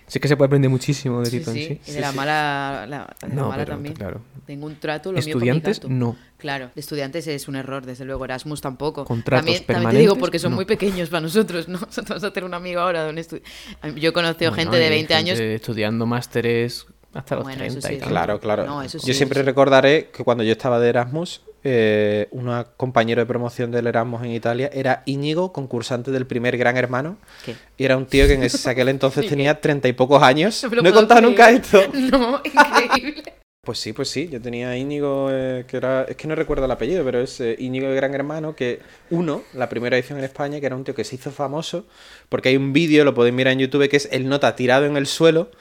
[0.07, 1.91] Sí que se puede aprender muchísimo de Sí, Tito en sí, sí.
[1.91, 3.93] y de la mala, la, de la No, mala pero, también.
[3.93, 4.21] claro.
[4.45, 5.89] Tengo un trato, lo mío Estudiantes, gato.
[5.89, 6.15] no.
[6.37, 8.23] Claro, de estudiantes es un error, desde luego.
[8.23, 9.03] Erasmus tampoco.
[9.03, 10.55] Contratos también, también te digo porque son no.
[10.55, 11.79] muy pequeños para nosotros, ¿no?
[11.85, 14.89] Nosotros a tener un amigo ahora de un Yo he conocido Bueno, gente de hay
[14.91, 15.39] 20 años.
[15.39, 18.09] Estudiando másteres hasta los Bueno, eso 30 y sí, tal.
[18.09, 18.65] Claro, claro.
[18.65, 19.45] No, sí, yo siempre sí.
[19.45, 24.31] recordaré que cuando yo estaba de Erasmus, eh, un compañero de promoción del Erasmus en
[24.31, 27.17] Italia era Íñigo, concursante del primer Gran Hermano.
[27.43, 27.55] ¿Qué?
[27.77, 30.63] Y era un tío que en ese, aquel entonces tenía treinta y pocos años.
[30.63, 31.81] No No, he contado nunca esto.
[31.93, 33.33] No, increíble.
[33.65, 34.29] Pues sí, pues sí.
[34.29, 36.03] Yo tenía Íñigo, eh, que era.
[36.03, 39.41] Es que no recuerdo el apellido, pero es eh, Íñigo de Gran Hermano, que uno,
[39.53, 41.85] la primera edición en España, que era un tío que se hizo famoso,
[42.29, 44.95] porque hay un vídeo, lo podéis mirar en YouTube, que es el nota tirado en
[44.95, 45.51] el suelo,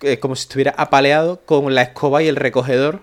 [0.00, 3.00] eh, como si estuviera apaleado, con la escoba y el recogedor,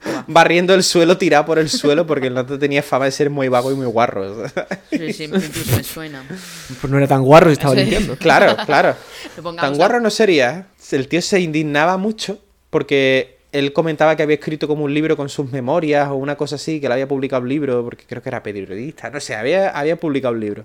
[0.26, 3.48] barriendo el suelo, tirado por el suelo, porque el nota tenía fama de ser muy
[3.48, 4.44] vago y muy guarro.
[4.90, 6.22] Sí, sí, incluso me suena.
[6.80, 7.80] Pues no era tan guarro estaba Sí.
[7.80, 8.16] limpiando.
[8.18, 8.94] claro, claro.
[9.56, 10.66] Tan guarro no sería.
[10.90, 10.96] ¿eh?
[10.96, 12.38] El tío se indignaba mucho
[12.70, 16.56] porque él comentaba que había escrito como un libro con sus memorias o una cosa
[16.56, 19.70] así, que le había publicado un libro, porque creo que era periodista, no sé, había,
[19.70, 20.64] había publicado un libro.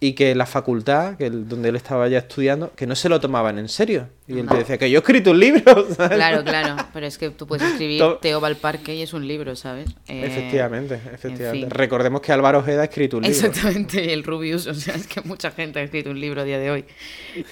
[0.00, 3.18] Y que la facultad, que el- donde él estaba ya estudiando, que no se lo
[3.18, 4.08] tomaban en serio.
[4.28, 5.62] Y él te decía que yo he escrito un libro.
[5.96, 6.16] ¿sabes?
[6.16, 9.26] Claro, claro, pero es que tú puedes escribir Teo va al parque y es un
[9.26, 9.88] libro, ¿sabes?
[10.06, 11.66] Eh, Efectivamente, efectivamente.
[11.66, 11.70] fin.
[11.70, 13.36] Recordemos que Álvaro Ojeda ha escrito un libro.
[13.36, 16.44] Exactamente, y el Rubius, o sea, es que mucha gente ha escrito un libro a
[16.44, 16.84] día de hoy.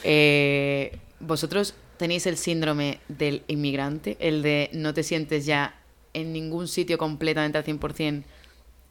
[0.04, 5.74] Eh, Vosotros tenéis el síndrome del inmigrante, el de no te sientes ya
[6.12, 8.22] en ningún sitio completamente al 100%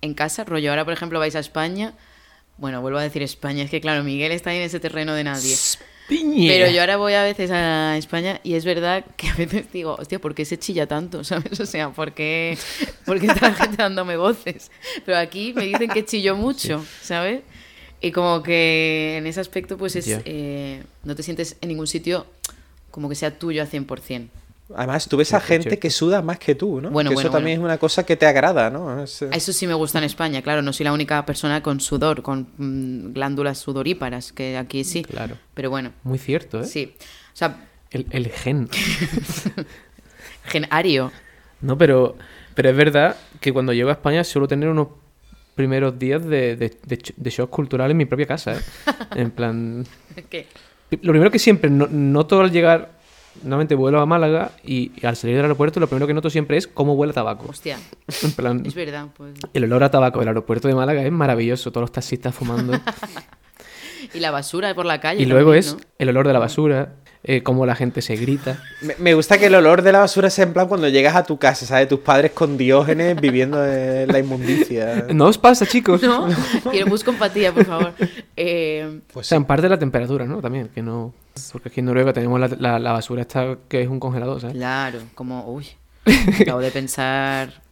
[0.02, 1.94] en casa, rollo, ahora por ejemplo vais a España,
[2.58, 5.24] bueno, vuelvo a decir España, es que claro, Miguel está ahí en ese terreno de
[5.24, 5.56] nadie.
[6.08, 9.96] Pero yo ahora voy a veces a España y es verdad que a veces digo,
[9.98, 11.24] hostia, ¿por qué se chilla tanto?
[11.26, 11.60] ¿Sabes?
[11.60, 12.58] O sea, ¿por qué,
[13.06, 14.72] por qué está la gente dándome voces?
[15.06, 17.42] Pero aquí me dicen que chillo mucho, ¿sabes?
[18.02, 20.06] Y como que en ese aspecto, pues es.
[20.06, 20.22] Ya.
[20.26, 22.28] eh, no te sientes en ningún sitio
[22.92, 24.28] como que sea tuyo al 100%.
[24.74, 26.90] Además, tú ves a gente que suda más que tú, ¿no?
[26.90, 27.72] Bueno, que bueno, eso también bueno.
[27.72, 29.04] es una cosa que te agrada, ¿no?
[29.04, 31.80] Es, eh, Eso sí me gusta en España, claro, no soy la única persona con
[31.80, 35.04] sudor, con mm, glándulas sudoríparas, que aquí sí.
[35.04, 35.38] Claro.
[35.54, 36.66] Pero bueno, Muy cierto, ¿eh?
[36.66, 36.96] sí.
[37.00, 38.68] O sea, El, el gen.
[40.46, 41.12] genario.
[41.62, 42.16] No, pero,
[42.54, 44.88] pero es verdad que cuando llego a España suelo tener unos
[45.56, 48.62] primeros días de, de, de, de shock cultural en mi propia casa, ¿eh?
[49.16, 49.86] En plan...
[50.30, 50.48] ¿Qué?
[51.02, 52.95] Lo primero que siempre no- noto al llegar,
[53.44, 56.58] normalmente vuelo a Málaga y, y al salir del aeropuerto lo primero que noto siempre
[56.58, 57.48] es cómo huele a tabaco.
[57.50, 57.78] Hostia,
[58.24, 59.34] En plan, es verdad, pues.
[59.54, 62.74] el olor a tabaco del aeropuerto de Málaga es maravilloso, todos los taxistas fumando.
[64.14, 65.22] Y la basura por la calle.
[65.22, 65.80] y luego también, es ¿no?
[65.98, 66.94] el olor de la basura,
[67.24, 68.62] eh, cómo la gente se grita.
[68.82, 71.24] Me, me gusta que el olor de la basura sea en plan cuando llegas a
[71.24, 71.88] tu casa, ¿sabes?
[71.88, 75.08] Tus padres con diógenes viviendo en la inmundicia.
[75.12, 76.04] ¿No os pasa, chicos?
[76.04, 76.28] No,
[76.70, 77.94] quiero busco empatía, por favor.
[78.38, 80.40] Eh, O sea, en parte la temperatura, ¿no?
[80.40, 81.14] También, que no...
[81.52, 84.56] Porque aquí en Noruega tenemos la, la- la basura esta que es un congelador, ¿sabes?
[84.56, 85.68] claro, como, uy,
[86.42, 87.64] acabo de pensar...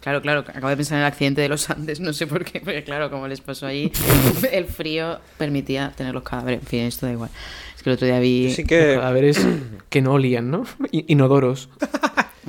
[0.00, 2.60] Claro, claro, acabo de pensar en el accidente de los Andes, no sé por qué,
[2.60, 3.90] porque claro, como les pasó allí,
[4.52, 7.30] el frío permitía tener los cadáveres, en fin, esto da igual.
[7.76, 8.52] Es que el otro día vi...
[8.52, 8.94] Sí que...
[8.94, 9.44] A ver, es
[9.90, 10.64] que no olían, ¿no?
[10.92, 11.68] Inodoros.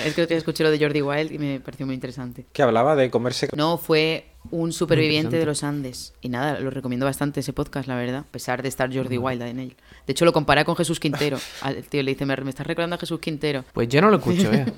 [0.05, 2.45] Es que otro día escuché lo de Jordi Wild y me pareció muy interesante.
[2.53, 3.49] Que hablaba de comerse...
[3.55, 6.13] No, fue un superviviente de los Andes.
[6.21, 8.19] Y nada, lo recomiendo bastante ese podcast, la verdad.
[8.19, 9.75] A pesar de estar Jordi Wild en él.
[10.07, 11.37] De hecho, lo compara con Jesús Quintero.
[11.61, 13.65] Al tío le dice, me, me estás recordando a Jesús Quintero.
[13.73, 14.65] Pues ya no lo escucho, ¿eh?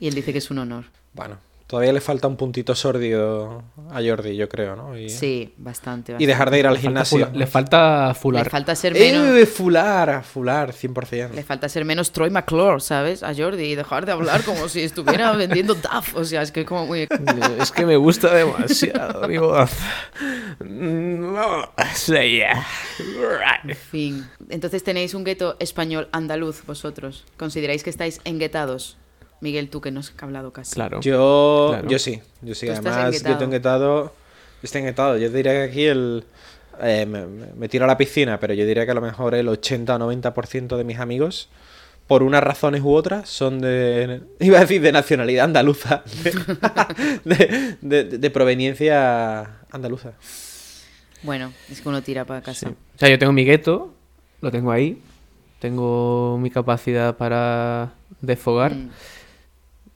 [0.00, 0.84] Y él dice que es un honor.
[1.12, 4.98] Bueno, todavía le falta un puntito sórdido a Jordi, yo creo, ¿no?
[4.98, 6.16] Y, Sí, bastante.
[6.18, 7.18] y dejar de ir al Le falta gimnasio.
[7.26, 8.50] fula- le falta Le fular.
[8.50, 9.36] falta ser menos...
[9.36, 10.24] ¡Eh, fular!
[10.24, 11.30] Fular, 100%.
[11.34, 13.22] Le falta ser menos Troy McClure, ¿sabes?
[13.22, 16.16] A Jordi y dejar de hablar como si estuviera vendiendo Duff.
[16.16, 17.06] O sea, es que como muy...
[17.60, 19.70] Es que me gusta demasiado mi voz.
[20.60, 22.66] No sé ya.
[23.64, 24.26] En fin.
[24.48, 27.24] Entonces tenéis un gueto español andaluz vosotros.
[27.36, 28.96] ¿Consideráis que estáis enguetados?
[29.40, 30.74] Miguel, tú que no has hablado casi.
[30.74, 31.00] Claro.
[31.00, 31.88] Yo, Claro.
[31.88, 32.68] yo sí, yo sí.
[32.68, 34.04] Además, yo tengo enguetado.
[34.06, 34.12] Yo
[34.64, 35.16] estoy enguetado.
[35.18, 36.24] Yo diría que aquí el.
[36.82, 39.34] eh, me, me- me tiro a la piscina, pero yo diría que a lo mejor
[39.34, 41.48] el 80 o 90% de mis amigos,
[42.08, 44.22] por unas razones u otras, son de.
[44.40, 46.02] Iba a decir de nacionalidad andaluza.
[46.24, 46.32] De,
[47.80, 50.12] de- de- de proveniencia andaluza.
[51.22, 52.68] Bueno, es que uno tira para casa.
[52.68, 52.74] Sí.
[52.94, 53.92] O sea, yo tengo mi gueto,
[54.40, 55.00] lo tengo ahí.
[55.58, 58.74] Tengo mi capacidad para desfogar.
[58.74, 58.90] Mm.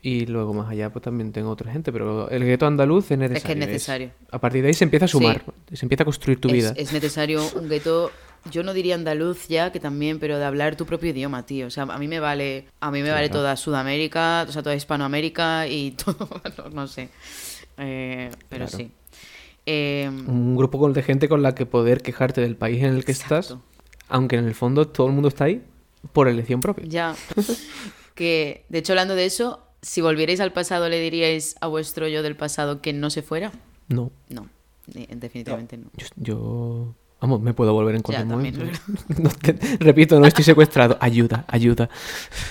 [0.04, 1.92] Y luego más allá, pues también tengo otra gente.
[1.92, 3.36] Pero el gueto andaluz es necesario.
[3.38, 4.10] Es que es necesario.
[4.32, 5.12] a partir de ahí se empieza a Sí.
[5.12, 5.44] sumar.
[5.72, 6.74] Se empieza a construir tu es, vida.
[6.76, 8.10] es necesario un gueto,
[8.50, 11.68] yo no diría andaluz ya, que también, pero de hablar tu propio idioma, tío.
[11.68, 14.74] O sea, a mí me vale, a mí me vale toda Sudamérica, o sea, toda
[14.74, 17.08] Hispanoamérica y todo, no, no sé.
[17.78, 18.76] Eh, pero Claro.
[18.84, 18.90] sí.
[19.66, 23.12] Eh, Un grupo de gente con la que poder quejarte del país en el que
[23.12, 23.56] estás.
[24.08, 25.62] Aunque en el fondo todo el mundo está ahí
[26.12, 26.84] por elección propia.
[26.88, 27.14] ya.
[28.16, 32.22] que, de hecho, hablando de eso, si volvierais al pasado, ¿le diríais a vuestro yo
[32.22, 33.52] del pasado que no se fuera?
[33.88, 34.10] No.
[34.28, 34.48] No,
[34.94, 35.86] ni- definitivamente no.
[35.96, 38.80] Yo, yo- Vamos, me puedo volver en cualquier Ya, también, momento.
[39.22, 40.96] No te- repito, no estoy secuestrado.
[41.00, 41.88] Ayuda, ayuda.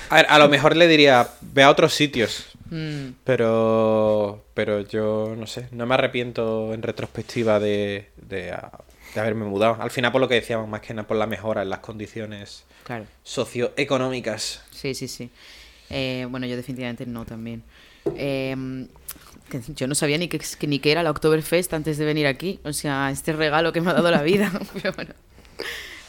[0.09, 2.45] A, ver, a lo mejor le diría, ve a otros sitios.
[2.69, 8.71] Mm, Pero, pero yo no sé, no me arrepiento en retrospectiva de, de, ah,
[9.13, 9.75] de haberme mudado.
[9.81, 12.63] Al final, por lo que decíamos, más que nada por la mejora en las condiciones
[12.85, 13.03] claro.
[13.23, 14.61] socioeconómicas.
[14.71, 15.29] Sí, sí, sí.
[15.91, 17.63] Eh, bueno, yo definitivamente no también.
[18.15, 18.55] Eh,
[19.75, 22.59] yo no sabía ni que, que ni que era la Oktoberfest antes de venir aquí.
[22.63, 24.51] O sea, este regalo que me ha dado la vida.
[24.73, 25.13] Pero bueno.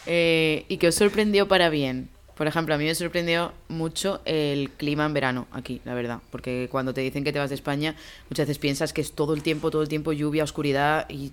[0.06, 2.08] Eh, y que os sorprendió para bien.
[2.36, 6.20] Por ejemplo, a mí me sorprendió mucho el clima en verano aquí, la verdad.
[6.30, 7.94] Porque cuando te dicen que te vas de España,
[8.30, 11.32] muchas veces piensas que es todo el tiempo, todo el tiempo lluvia, oscuridad y,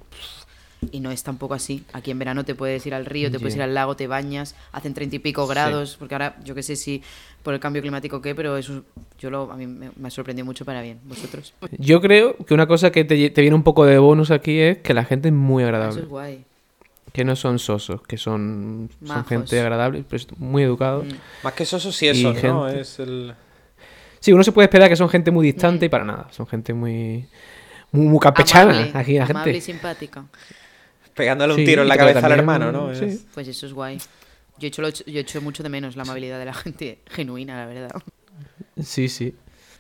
[0.92, 1.84] y no es tampoco así.
[1.94, 4.56] Aquí en verano te puedes ir al río, te puedes ir al lago, te bañas,
[4.72, 5.96] hacen treinta y pico grados.
[5.98, 7.02] Porque ahora yo que sé si
[7.44, 8.84] por el cambio climático qué, pero eso
[9.20, 11.00] yo lo, a mí me, me ha sorprendido mucho para bien.
[11.06, 11.54] ¿Vosotros?
[11.78, 14.78] Yo creo que una cosa que te, te viene un poco de bonus aquí es
[14.80, 16.02] que la gente es muy Eso agradable.
[16.02, 16.46] es guay.
[17.14, 18.90] Que no son sosos, que son,
[19.28, 21.06] gente agradable, pero muy educados.
[21.08, 21.12] Mm.
[21.44, 22.66] Más que eso, sí eso, ¿no?
[22.68, 23.34] gente- Es el...
[24.20, 25.52] Sí, uno se puede esperar que son gente muy Mm.
[25.54, 26.28] distante y para nada.
[26.32, 27.26] Son gente muy,
[27.92, 28.72] muy, muy campechana.
[28.74, 29.66] Amable, aquí la amable y gente.
[29.66, 30.26] simpática.
[31.20, 32.96] Pegándole un Sí, tiro en la cabeza al también- hermano, ¿no?
[32.96, 33.06] sí.
[33.06, 33.98] Es- Pues eso es guay.
[34.58, 37.66] Yo echo, lo- yo echo mucho de menos la amabilidad de la gente genuina, la
[37.66, 37.92] verdad.
[38.82, 39.36] Sí, sí.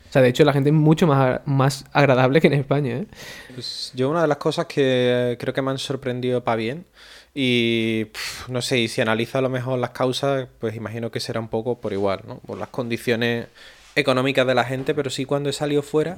[0.10, 3.06] O sea, de hecho, la gente es mucho más, más agradable que en España, ¿eh?
[3.54, 6.86] Pues yo una de las cosas que creo que me han sorprendido para bien
[7.34, 11.20] y pf, no sé, y si analizo a lo mejor las causas, pues imagino que
[11.20, 12.40] será un poco por igual, ¿no?
[12.40, 13.48] Por las condiciones
[13.96, 16.18] económicas de la gente, pero sí cuando he salido fuera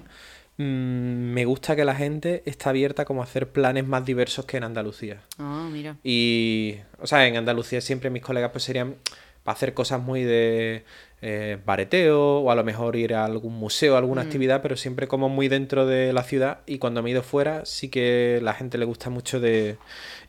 [0.57, 4.63] me gusta que la gente está abierta como a hacer planes más diversos que en
[4.63, 5.21] Andalucía.
[5.39, 5.97] Ah, mira.
[6.03, 8.95] Y, o sea, en Andalucía siempre mis colegas pues serían
[9.43, 10.83] para hacer cosas muy de
[11.23, 15.29] eh, bareteo o a lo mejor ir a algún museo, alguna actividad, pero siempre como
[15.29, 16.59] muy dentro de la ciudad.
[16.65, 19.77] Y cuando me he ido fuera, sí que la gente le gusta mucho de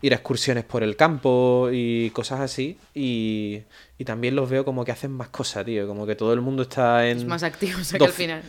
[0.02, 2.78] ir a excursiones por el campo y cosas así.
[2.94, 3.62] Y,
[3.98, 5.87] y también los veo como que hacen más cosas, tío.
[5.87, 7.18] Como que todo el mundo está en...
[7.18, 8.42] Es más activo, o sea que al final.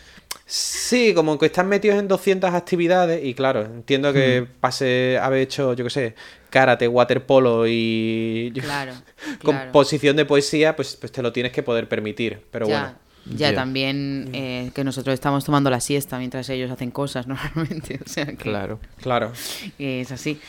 [0.46, 5.74] Sí, como que están metidos en 200 actividades y claro, entiendo que pase haber hecho,
[5.74, 6.16] yo qué sé,
[6.50, 8.94] karate, waterpolo y yo- Claro.
[9.40, 9.40] claro.
[9.72, 12.42] composición de poesía, pues, pues te lo tienes que poder permitir.
[12.52, 16.92] Pero ya, bueno, ya también eh, que nosotros estamos tomando la siesta mientras ellos hacen
[16.92, 18.00] cosas normalmente.
[18.06, 18.80] O sea que Claro.
[19.02, 19.32] claro.
[19.80, 20.40] es así.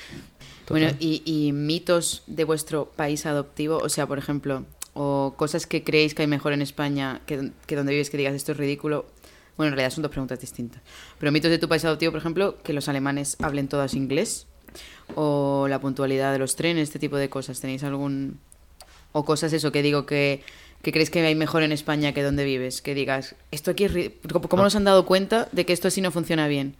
[0.67, 0.83] Total.
[0.83, 5.85] Bueno, y, y mitos de vuestro país adoptivo, o sea, por ejemplo, o cosas que
[5.85, 9.07] creéis que hay mejor en España que, que donde vives que digas esto es ridículo.
[9.57, 10.83] Bueno, en realidad son dos preguntas distintas.
[11.19, 14.47] Pero mitos de tu país adoptivo, por ejemplo, que los alemanes hablen todas inglés,
[15.15, 17.61] o la puntualidad de los trenes, este tipo de cosas.
[17.61, 18.41] ¿Tenéis algún...
[19.13, 20.43] o cosas eso que digo que,
[20.83, 22.83] que crees que hay mejor en España que donde vives?
[22.83, 24.11] Que digas, esto aquí es...
[24.33, 26.77] ¿Cómo, cómo nos han dado cuenta de que esto así no funciona bien?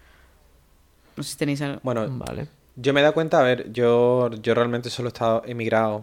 [1.17, 1.81] No sé si tenéis algo...
[1.85, 2.49] Bueno, Vale.
[2.75, 6.03] yo me he dado cuenta, a ver, yo, yo realmente solo he estado emigrado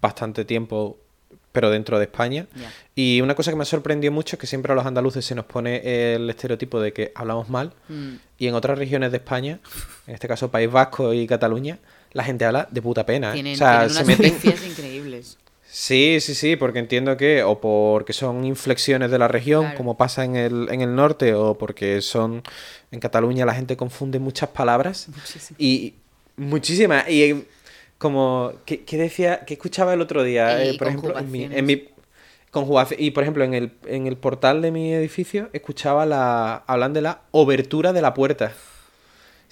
[0.00, 0.98] bastante tiempo,
[1.54, 2.48] pero dentro de España.
[2.96, 5.36] Y una cosa que me ha sorprendido mucho es que siempre a los andaluces se
[5.36, 7.72] nos pone el estereotipo de que hablamos mal.
[7.88, 8.14] Mm.
[8.38, 9.60] Y en otras regiones de España,
[10.08, 11.78] en este caso País Vasco y Cataluña,
[12.12, 13.30] la gente habla de puta pena.
[13.30, 13.34] ¿eh?
[13.34, 14.32] Tienen, o sea, tienen se unas meten...
[14.34, 15.38] pifias increíbles.
[15.64, 19.76] Sí, sí, sí, porque entiendo que o porque son inflexiones de la región, Claro.
[19.76, 22.42] como pasa en el, en el norte, o porque son
[22.90, 25.56] en Cataluña la gente confunde muchas palabras Muchísimo.
[25.60, 25.94] y
[26.36, 27.08] muchísimas.
[27.08, 27.44] Y
[28.04, 29.46] como, ¿qué, qué decía?
[29.46, 30.62] ¿Qué escuchaba el otro día?
[30.62, 31.88] Eh, por ejemplo, en mi, en mi
[32.50, 33.00] conjugación.
[33.02, 36.64] Y por ejemplo, en el, en el portal de mi edificio escuchaba la.
[36.66, 38.52] hablan de la obertura de la puerta.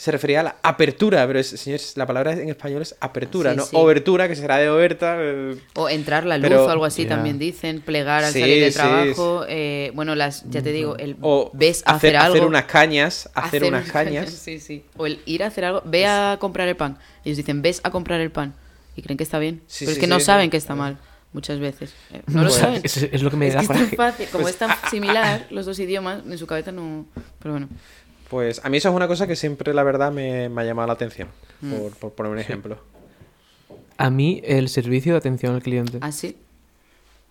[0.02, 3.56] Se refería a la apertura, pero es, señores, la palabra en español es apertura, Sí,
[3.56, 3.76] no sí.
[3.76, 5.14] obertura, que será de oberta.
[5.20, 8.64] eh, O entrar la luz Pero- o algo así también dicen, plegar al Sí, salir
[8.64, 12.32] de sí, trabajo, eh, bueno, las, ya te digo, el O ves a hacer, hacer,
[12.34, 14.28] algo, unas cañas, hacer, unas cañas.
[14.44, 17.62] sí, sí, o el ir a hacer algo, ve a comprar el pan, ellos dicen,
[17.62, 18.54] ves a comprar el pan,
[18.96, 20.74] y creen que está bien, Sí, pero sí, es que no sí, saben que está
[20.74, 20.98] mal,
[21.32, 23.70] muchas veces, Eh, no lo saben, Es, es lo que me es da que es
[23.72, 27.06] tan fácil, como Pues, es tan similar los dos idiomas, en su cabeza no,
[27.38, 27.68] pero bueno,
[28.32, 30.86] Pues a mí eso es una cosa que siempre, la verdad, me, me ha llamado
[30.86, 31.28] la atención,
[31.60, 31.74] Mm.
[31.74, 32.78] por, por poner un ejemplo.
[33.98, 36.36] A mí, el servicio de atención al cliente así,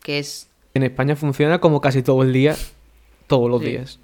[0.03, 2.55] que es, en España funciona como casi todo el día,
[3.25, 3.69] todos los Sí.
[3.69, 3.99] días.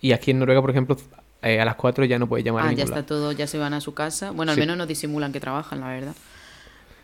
[0.00, 0.96] Y aquí en Noruega, por ejemplo,
[1.42, 3.06] eh, a las 4 ya no puedes llamar a ah, ya está lado.
[3.06, 4.60] todo, ya se van a su casa, bueno, al Sí.
[4.60, 6.14] menos no disimulan que trabajan, la verdad.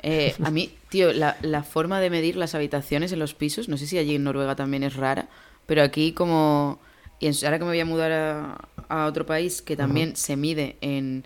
[0.04, 3.76] Eh, a mí, tío, la, la forma de medir las habitaciones en los pisos, no
[3.76, 5.26] sé si allí en Noruega también es rara,
[5.66, 6.78] pero aquí como...
[7.18, 10.76] Y ahora que me voy a mudar a, a otro país que también se mide
[10.82, 11.24] en...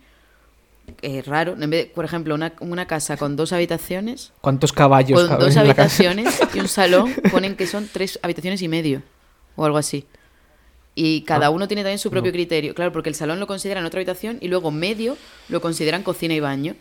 [1.02, 5.24] eh, raro, en vez de, por ejemplo, una, una casa con dos habitaciones, ¿Cuántos caballos
[5.24, 6.02] con dos en la casa?
[6.04, 9.02] habitaciones y un salón, ponen que son tres habitaciones y medio,
[9.56, 10.04] o algo así.
[10.94, 12.34] Y cada Ah, uno tiene también su propio no.
[12.34, 12.74] criterio.
[12.74, 15.16] Claro, porque el salón lo consideran otra habitación y luego medio
[15.48, 16.74] lo consideran cocina y baño.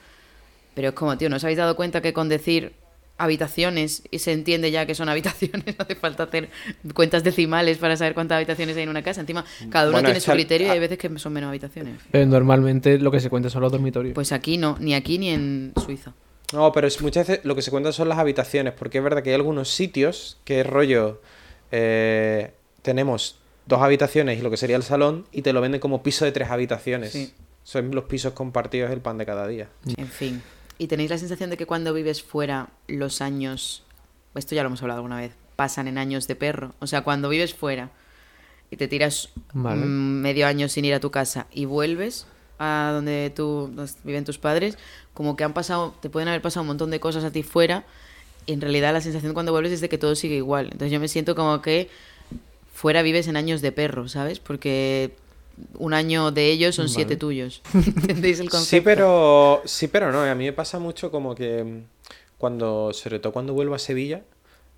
[0.75, 2.73] Pero es como, tío, ¿no os habéis dado cuenta que con decir
[3.19, 5.65] habitaciones y se entiende ya que son habitaciones?
[5.79, 6.49] No hace falta hacer
[6.93, 9.21] cuentas decimales para saber cuántas habitaciones hay en una casa.
[9.21, 12.01] Encima, cada uno Bueno, tiene su criterio y hay veces que son menos habitaciones.
[12.11, 14.15] Pero normalmente lo que se cuenta son los dormitorios.
[14.15, 16.13] Pues aquí no, ni aquí ni en Suiza.
[16.53, 19.21] No, pero es, muchas veces lo que se cuenta son las habitaciones, porque es verdad
[19.21, 21.21] que hay algunos sitios que es rollo.
[21.71, 22.51] eh,
[22.81, 26.25] tenemos dos habitaciones y lo que sería el salón y te lo venden como piso
[26.25, 27.11] de tres habitaciones.
[27.11, 27.33] Sí.
[27.63, 29.67] Son los pisos compartidos el pan de cada día.
[29.95, 30.41] En fin.
[30.79, 33.83] ¿Y tenéis la sensación de que cuando vives fuera los años,
[34.33, 36.73] esto ya lo hemos hablado alguna vez, pasan en años de perro?
[36.79, 37.91] O sea, cuando vives fuera
[38.71, 39.85] y te tiras Vale.
[39.85, 42.27] medio año sin ir a tu casa y vuelves
[42.59, 44.77] a donde tú donde viven tus padres,
[45.13, 47.83] como que han pasado, te pueden haber pasado un montón de cosas a ti fuera.
[48.45, 50.67] Y en realidad la sensación cuando vuelves es de que todo sigue igual.
[50.71, 51.89] Entonces yo me siento como que
[52.73, 54.39] fuera vives en años de perro, ¿sabes?
[54.39, 55.13] Porque
[55.75, 57.61] un año de ellos son siete tuyos.
[57.73, 58.69] ¿Entendéis el concepto?
[58.77, 60.21] Sí, pero sí, pero no.
[60.21, 61.83] A mí me pasa mucho como que mm,
[62.37, 64.21] cuando, sobre todo cuando vuelvo a Sevilla,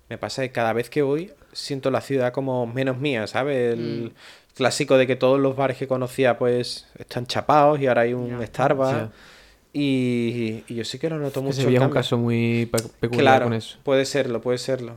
[0.08, 3.74] me pasa que cada vez que voy siento la ciudad como menos mía, ¿sabes?
[3.74, 4.54] El Mm.
[4.54, 8.38] clásico de que todos los bares que conocía pues están chapados y ahora hay un
[8.38, 8.46] Ya.
[8.46, 9.10] Starbucks.
[9.74, 11.56] Y, y yo sí que lo noto mucho.
[11.62, 13.78] Sevilla es un caso muy pe- peculiar Claro, con eso.
[13.82, 14.96] puede serlo, puede serlo.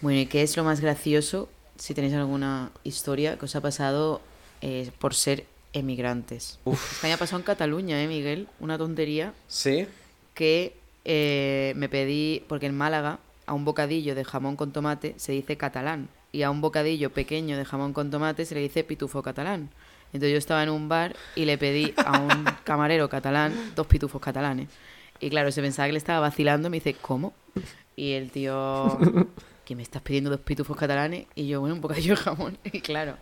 [0.00, 4.20] Bueno, ¿y qué es lo más gracioso, si tenéis alguna historia que os ha pasado
[4.60, 6.58] eh, por ser emigrantes?
[6.64, 6.92] Uf.
[6.92, 8.48] Es que me ha pasado en Cataluña, ¿eh, Miguel?
[8.58, 9.86] Una tontería Sí,
[10.34, 15.32] que eh, me pedí, porque en Málaga a un bocadillo de jamón con tomate se
[15.32, 19.22] dice catalán y a un bocadillo pequeño de jamón con tomate se le dice pitufo
[19.22, 19.70] catalán.
[20.12, 24.20] Entonces yo estaba en un bar y le pedí a un camarero catalán dos pitufos
[24.20, 24.68] catalanes.
[25.20, 27.34] Y claro, se pensaba que le estaba vacilando y me dice, ¿cómo?
[27.96, 28.98] Y el tío,
[29.64, 31.26] ¿que me estás pidiendo dos pitufos catalanes?
[31.34, 32.58] Y yo, bueno, un bocadillo de jamón.
[32.72, 33.16] Y claro,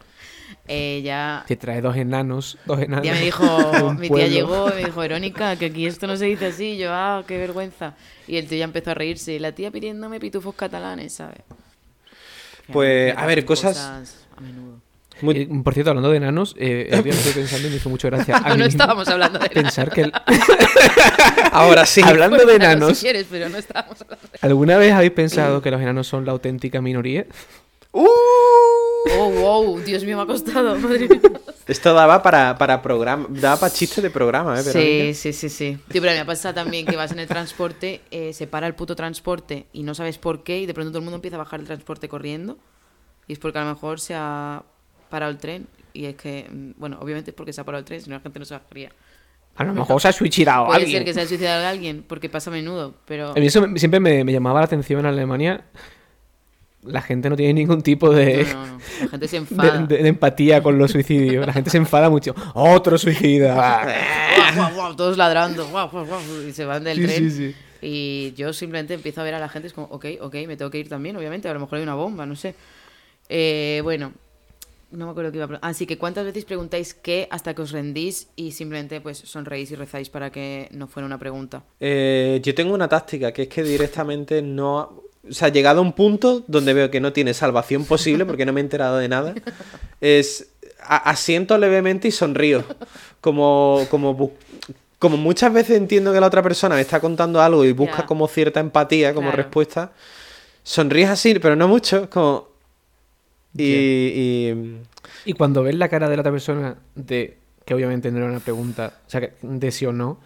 [0.66, 3.04] eh, ya Te trae dos enanos, dos enanos.
[3.06, 6.26] ya me dijo, mi tía llegó y me dijo, Verónica, que aquí esto no se
[6.26, 6.72] dice así.
[6.72, 7.94] Y yo, ah, qué vergüenza.
[8.26, 9.32] Y el tío ya empezó a reírse.
[9.34, 11.40] Y la tía pidiéndome pitufos catalanes, ¿sabes?
[12.72, 13.78] Pues, a ver, cosas-
[14.36, 14.80] a menudo.
[15.22, 18.36] muy- Eh, por cierto, hablando de enanos, eh, estoy pensando y me hizo mucha gracia.
[18.36, 20.02] a No, mí no mismo estábamos hablando de Pensar que...
[20.02, 20.12] el-
[21.52, 22.02] Ahora sí.
[22.04, 24.38] Hablando de enanos, Si quieres, pero no estábamos hablando de...
[24.42, 27.26] ¿alguna vez habéis pensado que los enanos son la auténtica minoría?
[27.92, 28.06] ¡Uh!
[29.18, 31.20] Oh, wow, Dios mío, me ha costado, madre mía.
[31.66, 34.62] Esto daba para, para programa, daba para chistes de programa, ¿eh?
[34.62, 35.78] Sí, sí, sí, sí.
[35.88, 38.74] Tío, pero me ha pasado también que vas en el transporte, eh, se para el
[38.74, 41.38] puto transporte y no sabes por qué y de pronto todo el mundo empieza a
[41.38, 42.58] bajar el transporte corriendo
[43.26, 44.62] y es porque a lo mejor se ha
[45.10, 47.84] parado el tren y es que, mm, bueno, obviamente es porque se ha parado el
[47.84, 48.90] tren, si no la gente no se bajaría.
[49.56, 50.98] A lo mejor se ha suicidado Puede alguien.
[50.98, 53.30] ser que se haya suicidado alguien porque pasa a menudo, pero...
[53.32, 55.64] A mí eso me- siempre me, me llamaba la atención en Alemania.
[56.84, 58.78] La gente no tiene ningún tipo de, No, no, no.
[59.02, 59.78] La gente se de, enfada.
[59.86, 61.46] de- de empatía con los suicidios.
[61.46, 62.34] La gente se enfada mucho.
[62.54, 63.54] ¡Otro suicida!
[64.54, 67.30] Guau, guau, guau, todos ladrando, guau, guau, guau, y se van del Sí, tren.
[67.30, 67.54] sí, sí.
[67.82, 70.70] Y yo simplemente empiezo a ver a la gente, es como, ok, ok, me tengo
[70.70, 72.54] que ir también, obviamente, a lo mejor hay una bomba, no sé.
[73.28, 74.12] Eh, bueno,
[74.90, 75.70] no me acuerdo qué iba a preguntar.
[75.70, 79.74] Así que, ¿cuántas veces preguntáis qué hasta que os rendís y simplemente pues sonreís y
[79.74, 81.62] rezáis para que no fuera una pregunta?
[81.78, 85.02] Eh, yo tengo una táctica que es que directamente no.
[85.30, 88.52] O sea, llegado a un punto donde veo que no tiene salvación posible porque no
[88.52, 89.34] me he enterado de nada,
[90.00, 90.48] es.
[90.80, 92.64] a- asiento levemente y sonrío.
[93.20, 94.32] Como, como,
[94.98, 98.26] como muchas veces entiendo que la otra persona me está contando algo y busca como
[98.28, 99.42] cierta empatía como Claro.
[99.42, 99.92] respuesta,
[100.62, 102.48] sonríes así, pero no mucho, como.
[103.56, 104.78] Y, y-
[105.24, 107.36] Y cuando ves la cara de la otra persona, de
[107.68, 110.20] que obviamente no era una pregunta, o sea, de sí o no,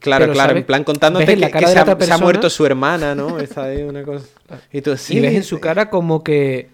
[0.00, 0.60] Claro, Pero, claro, ¿sabes?
[0.60, 3.38] en plan contándote en que, se, ha, se ha muerto su hermana, ¿no?
[3.38, 4.26] Está ahí una cosa.
[4.70, 6.68] Y tú, sí, y ves en su cara como que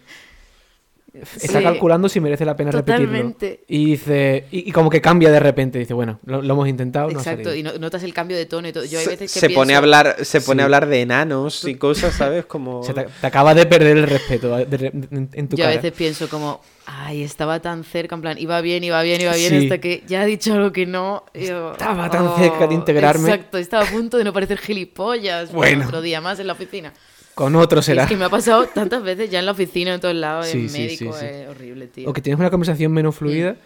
[1.15, 1.65] está Sí.
[1.65, 3.47] calculando si merece la pena Totalmente.
[3.51, 3.65] repetirlo.
[3.69, 7.09] Y dice, y, y como que cambia de repente, dice, bueno, lo, lo hemos intentado,
[7.11, 7.55] no Exacto, salido.
[7.55, 8.85] y no- notas el cambio de tono y todo.
[8.85, 10.63] Yo hay se, veces que se pone a pienso- hablar, se pone Sí.
[10.63, 12.47] a hablar de enanos y cosas, ¿sabes?
[12.47, 12.81] Como.
[12.81, 15.65] O sea, te, te acaba de perder el respeto de- de- en, en tu Yo
[15.65, 15.77] a cara.
[15.77, 19.51] veces pienso como, ay, estaba tan cerca, en plan, iba bien, iba bien, iba bien,
[19.51, 19.57] Sí.
[19.65, 21.25] hasta que ya ha dicho algo que no.
[21.35, 23.29] yo, Estaba tan cerca de integrarme.
[23.31, 25.53] Exacto, estaba a punto de no parecer gilipollas.
[25.53, 25.85] Bueno.
[25.87, 26.93] Otro día más en la oficina.
[27.35, 28.05] Con otro será.
[28.05, 30.59] Es que me ha pasado tantas veces ya en la oficina, en todos lados, Sí,
[30.63, 32.09] en sí, médico, sí, es horrible, tío.
[32.09, 33.57] O que tienes una conversación menos fluida.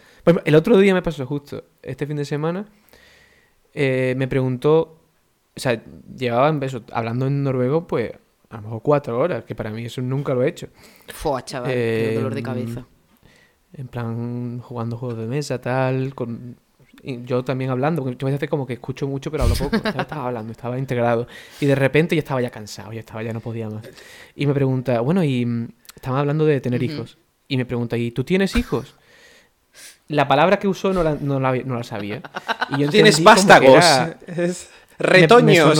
[0.44, 2.66] El otro día me pasó justo, este fin de semana,
[3.74, 5.00] eh, me preguntó,
[5.56, 5.82] o sea,
[6.16, 8.12] llevaba en beso, hablando en noruego, pues
[8.50, 10.68] a lo mejor cuatro horas, que para mí eso nunca lo he hecho.
[11.08, 12.86] Fua, chaval, qué Eh, dolor de cabeza.
[13.74, 16.56] En plan, jugando juegos de mesa, tal, con...
[17.02, 19.76] y yo también hablando, porque yo a veces como que escucho mucho, pero hablo poco.
[19.76, 21.26] Estaba, estaba hablando, estaba integrado.
[21.60, 23.84] Y de repente ya estaba ya cansado, ya estaba, ya no podía más.
[24.34, 27.18] Y me pregunta, bueno, y mm, estamos hablando de tener hijos.
[27.46, 28.94] Y me pregunta, ¿y tú tienes hijos?
[30.08, 32.22] La palabra que usó no la, no la, no la sabía.
[32.76, 33.68] Y yo Tienes vástagos.
[33.84, 35.78] era- es- me- Retoños.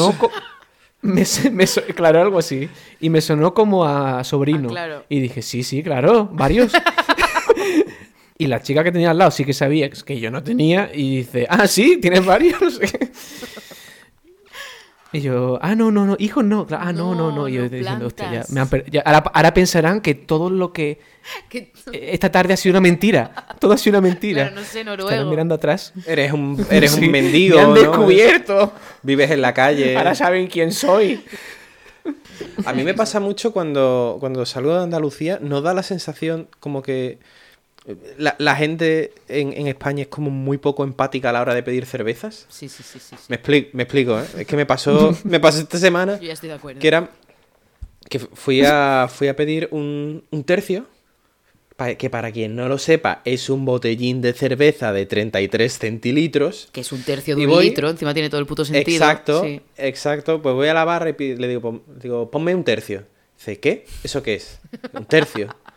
[1.01, 2.69] Me, me me so- claro, algo así.
[3.01, 4.69] Y me sonó como a sobrino.
[4.69, 5.05] Ah, claro.
[5.09, 6.73] Y dije, sí, sí, claro, varios.
[8.39, 10.91] Y la chica que tenía al lado sí que sabía que yo no tenía.
[10.95, 12.81] Y dice, ah, sí, tienes varios.
[15.11, 17.49] Y yo, ah, no, no, no, hijos no, ah, no, no, No, no.
[17.49, 20.71] Y yo no diciendo, hostia, ya, me han ya- ahora, ahora pensarán que todo lo
[20.75, 21.01] que
[21.49, 23.33] Que- eh, esta tarde ha sido una mentira.
[23.59, 24.49] Todo ha sido una mentira.
[24.51, 25.95] Claro, no sé Estarán mirando atrás.
[26.07, 27.75] Eres un, eres Sí, un mendigo, Me han ¿no?
[27.75, 28.73] descubierto.
[29.03, 29.97] Vives en la calle.
[29.97, 31.25] Ahora saben quién soy.
[32.67, 36.83] A mí me pasa mucho cuando, cuando salgo de Andalucía, nos da la sensación como
[36.83, 37.19] que
[38.19, 41.63] la, la gente en, en España es como muy poco empática a la hora de
[41.63, 42.47] pedir cervezas.
[42.51, 43.17] Sí, sí, sí, sí.
[43.17, 43.25] sí.
[43.29, 44.25] Me explico, me explico, ¿eh?
[44.39, 46.81] Es que me pasó, me pasó esta semana Yo ya estoy de acuerdo.
[46.81, 47.11] que era
[48.11, 50.87] que fui a fui a pedir un, un tercio
[51.97, 56.81] que para quien no lo sepa es un botellín de cerveza de 33 centilitros Que
[56.81, 58.97] es un tercio de un voy- litro, encima tiene todo el puto sentido.
[59.05, 59.61] exacto Sí.
[59.77, 63.05] exacto pues voy a la barra y le digo digo ponme un tercio
[63.37, 64.59] dice qué eso qué es
[64.93, 65.55] un tercio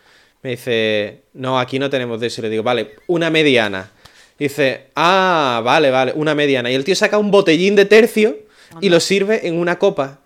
[0.43, 3.91] me dice no aquí no tenemos de eso y le digo vale una mediana
[4.39, 8.37] dice ah vale vale una mediana y el tío saca un botellín de tercio
[8.79, 10.19] y lo sirve en una copa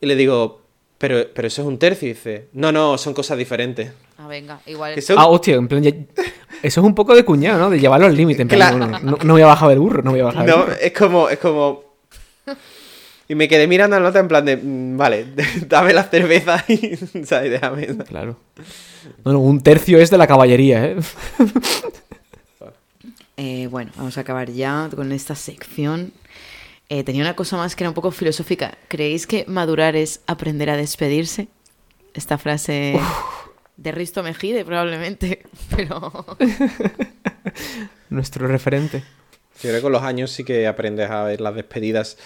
[0.00, 0.62] y le digo
[0.98, 4.60] pero pero eso es un tercio y dice no no son cosas diferentes Ah, venga,
[4.66, 4.94] igual.
[4.94, 5.90] Que son- Ah, hostia, en plan, ya-
[6.62, 7.70] eso es un poco de cuñado, ¿no?
[7.70, 8.42] De llevarlo al límite.
[8.42, 8.92] En plan, Claro.
[8.92, 10.62] no, no, no, no voy a bajar del burro, no voy a bajar del No,
[10.62, 10.76] burro.
[10.80, 11.91] es como, es como.
[13.28, 15.26] Y me quedé mirando la nota en plan de, mm, vale,
[15.66, 17.50] dame la cerveza y, ¿sabes?
[17.50, 17.86] Déjame.
[18.04, 18.36] Claro.
[19.24, 20.96] No, no, un tercio es de la caballería, ¿eh?
[23.36, 26.12] Eh, bueno, vamos a acabar ya con esta sección.
[26.88, 28.76] Eh, tenía una cosa más que era un poco filosófica.
[28.88, 31.48] ¿Creéis que madurar es aprender a despedirse?
[32.14, 33.00] Esta frase
[33.76, 35.42] de Risto Mejide, probablemente.
[35.74, 36.26] Pero.
[38.10, 39.02] Nuestro referente.
[39.62, 42.18] Yo creo que con los años sí que aprendes a ver las despedidas.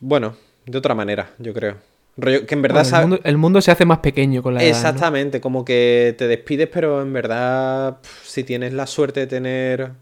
[0.00, 0.36] Bueno,
[0.66, 1.76] de otra manera, yo creo.
[2.18, 4.54] Rollo, que en verdad Bueno, el, sabe- mundo, el mundo se hace más pequeño con
[4.54, 4.70] la edad.
[4.70, 4.76] ¿no?
[4.76, 9.92] Exactamente, como que te despides, pero en verdad, si tienes la suerte de tener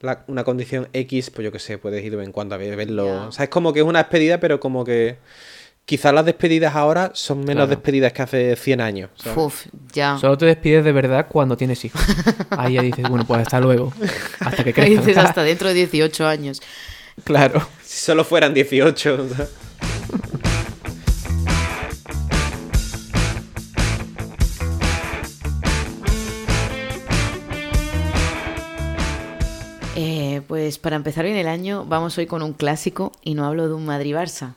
[0.00, 2.58] la- una condición X, pues yo qué sé, puedes ir de vez en cuando a
[2.58, 3.06] verlo.
[3.06, 3.26] Ya.
[3.28, 5.16] O sea, es como que es una despedida, pero como que
[5.86, 7.68] quizás las despedidas ahora son menos Claro.
[7.68, 9.08] despedidas que hace 100 años.
[9.16, 9.38] ¿sabes?
[9.38, 10.18] Uf, ya.
[10.18, 12.02] Solo te despides de verdad cuando tienes hijos.
[12.50, 13.90] Ahí ya dices, bueno, pues hasta luego.
[14.40, 15.06] Hasta que Ahí crezcan.
[15.06, 16.60] dices hasta dentro de 18 años.
[17.24, 17.66] Claro.
[17.88, 19.28] Si solo fueran 18.
[19.30, 19.48] ¿sabes?
[29.96, 33.68] Eh, pues para empezar bien el año, vamos hoy con un clásico y no hablo
[33.68, 34.52] de un Madrid-Barça.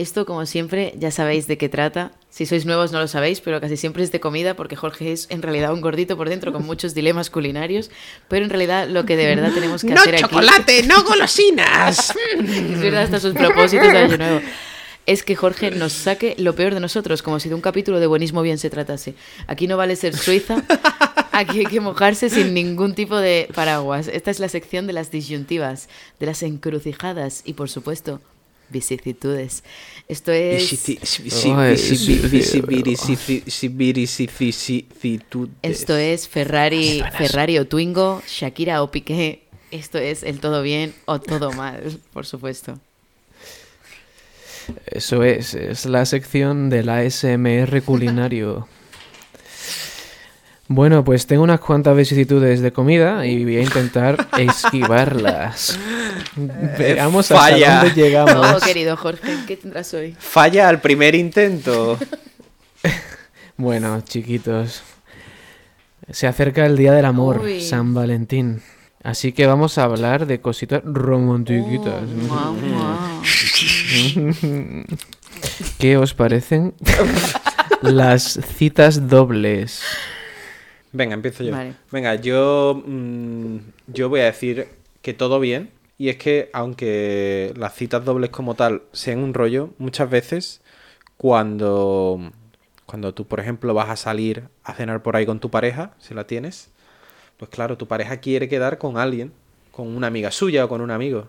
[0.00, 2.12] Esto, como siempre, ya sabéis de qué trata.
[2.30, 5.26] Si sois nuevos no lo sabéis, pero casi siempre es de comida porque Jorge es
[5.28, 7.90] en realidad un gordito por dentro con muchos dilemas culinarios.
[8.26, 10.34] Pero en realidad lo que de verdad tenemos que hacer aquí...
[10.86, 12.14] no golosinas!
[12.38, 14.40] es verdad, hasta sus propósitos de año nuevo.
[15.04, 18.06] Es que Jorge nos saque lo peor de nosotros, como si de un capítulo de
[18.06, 19.12] buenismo bien se tratase.
[19.48, 20.64] Aquí no vale ser suiza,
[21.30, 24.08] aquí hay que mojarse sin ningún tipo de paraguas.
[24.08, 28.22] Esta es la sección de las disyuntivas, de las encrucijadas y, por supuesto,
[28.70, 29.64] vicisitudes.
[30.08, 30.72] Esto es...
[35.62, 39.42] Esto es Ferrari, Ferrari o Twingo, Shakira o Piqué.
[39.70, 42.78] Esto es el todo bien o todo mal, por supuesto.
[44.86, 48.68] Eso es, es la sección del ASMR culinario.
[50.72, 55.76] Bueno, pues tengo unas cuantas vicisitudes de comida y voy a intentar esquivarlas.
[56.78, 57.80] Veamos hasta falla.
[57.82, 58.54] dónde llegamos.
[58.54, 60.14] Oh, querido Jorge, ¿qué tendrás hoy?
[60.16, 61.98] Falla al primer intento.
[63.56, 64.82] Bueno, chiquitos,
[66.08, 67.60] se acerca el Día del Amor, Uy.
[67.60, 68.62] San Valentín.
[69.02, 72.04] Así que vamos a hablar de cositas romantiquitas.
[72.30, 72.56] Oh.
[75.78, 76.72] ¿Qué os parecen
[77.82, 79.82] las citas dobles?
[80.92, 81.52] Venga, empiezo yo.
[81.52, 81.74] Vale.
[81.90, 83.56] Venga, yo, mm,
[83.88, 84.68] yo voy a decir
[85.02, 85.70] que todo bien.
[85.98, 90.62] Y es que, aunque las citas dobles como tal sean un rollo, muchas veces
[91.18, 92.32] cuando,
[92.86, 96.14] cuando tú, por ejemplo, vas a salir a cenar por ahí con tu pareja, si
[96.14, 96.70] la tienes,
[97.36, 99.32] pues claro, tu pareja quiere quedar con alguien,
[99.70, 101.28] con una amiga suya o con un amigo.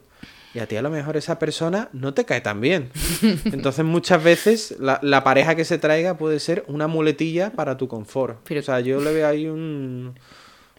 [0.54, 2.90] Y a ti a lo mejor esa persona no te cae tan bien.
[3.46, 7.88] Entonces muchas veces la, la pareja que se traiga puede ser una muletilla para tu
[7.88, 8.40] confort.
[8.48, 10.14] Pero- O sea, yo le veo ahí un,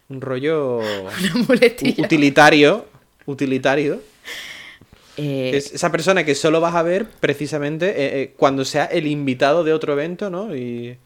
[0.09, 0.79] un rollo
[1.25, 2.03] Una muletilla.
[2.03, 2.87] u- utilitario.
[3.25, 4.03] Utilitario.
[5.17, 9.07] Eh, Es esa persona que solo vas a ver precisamente eh, eh, cuando sea el
[9.07, 10.55] invitado de otro evento, ¿no?
[10.57, 10.97] Y,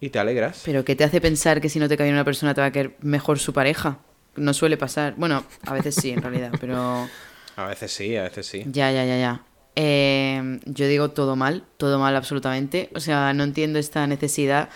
[0.00, 0.62] y te alegras.
[0.64, 2.72] Pero ¿qué te hace pensar que si no te cae una persona te va a
[2.72, 3.98] caer mejor su pareja?
[4.36, 5.14] No suele pasar.
[5.16, 7.08] Bueno, a veces sí, en realidad, pero...
[7.56, 8.64] A veces sí, a veces sí.
[8.66, 9.42] Ya, ya, ya, ya.
[9.76, 12.90] Eh, yo digo todo mal, todo mal absolutamente.
[12.94, 14.68] O sea, no entiendo esta necesidad.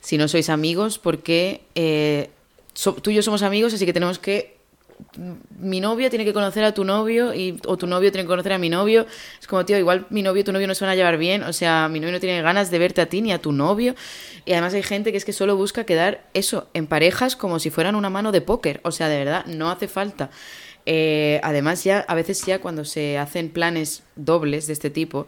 [0.00, 2.30] Si no sois amigos, porque eh,
[3.02, 4.58] tú y yo somos amigos, así que tenemos que
[5.16, 8.28] mm, mi novio tiene que conocer a tu novio y, o tu novio tiene que
[8.28, 9.06] conocer a mi novio.
[9.40, 11.42] Es como, tío, igual mi novio y tu novio no se van a llevar bien.
[11.42, 13.94] O sea, mi novio no tiene ganas de verte a ti ni a tu novio.
[14.44, 17.70] Y además hay gente que es que solo busca quedar eso, en parejas como si
[17.70, 18.80] fueran una mano de póker.
[18.84, 20.30] O sea, de verdad, no hace falta.
[20.86, 25.26] Eh, además, ya a veces ya cuando se hacen planes dobles de este tipo,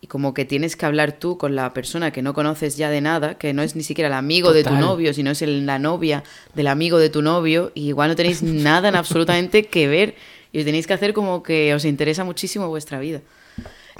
[0.00, 3.02] y como que tienes que hablar tú con la persona que no conoces ya de
[3.02, 5.78] nada, que no es ni siquiera el amigo de tu novio, sino es el- la
[5.78, 6.24] novia
[6.54, 10.14] del amigo de tu novio, y igual no tenéis nada en absolutamente que ver,
[10.52, 13.20] y tenéis que hacer como que os interesa muchísimo vuestra vida.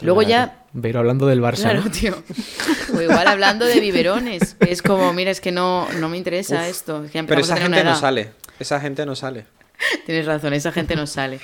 [0.01, 1.57] Luego ya Pero hablando del Barça.
[1.65, 1.91] Claro, ¿no?
[1.91, 2.15] tío.
[2.97, 4.57] O igual hablando de biberones.
[4.61, 7.05] Es como, mira, es que no, no me interesa esto.
[7.05, 8.31] es que ya Pero esa gente no sale.
[8.59, 9.45] Esa gente no sale.
[10.07, 11.41] Tienes razón, esa gente no sale.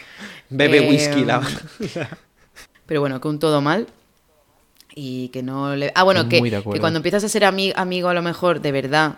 [0.50, 1.24] Bebe Eh, whisky.
[1.24, 1.40] La...
[2.86, 3.86] Pero bueno, que un todo mal.
[4.94, 5.92] Y que no le.
[5.94, 6.38] Ah, bueno, que,
[6.80, 9.16] cuando empiezas a ser ami- amigo, a lo mejor, de verdad,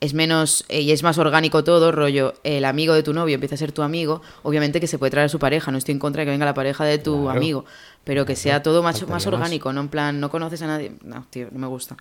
[0.00, 0.64] es menos.
[0.68, 2.34] eh, y es más orgánico todo, rollo.
[2.42, 4.22] El amigo de tu novio empieza a ser tu amigo.
[4.42, 5.70] Obviamente que se puede traer a su pareja.
[5.70, 7.36] No estoy en contra de que venga la pareja de tu Claro.
[7.38, 7.64] amigo.
[8.04, 9.26] Pero que sea todo más más.
[9.26, 10.92] orgánico, no en plan, no conoces a nadie.
[11.02, 11.96] No, tío, no me gusta.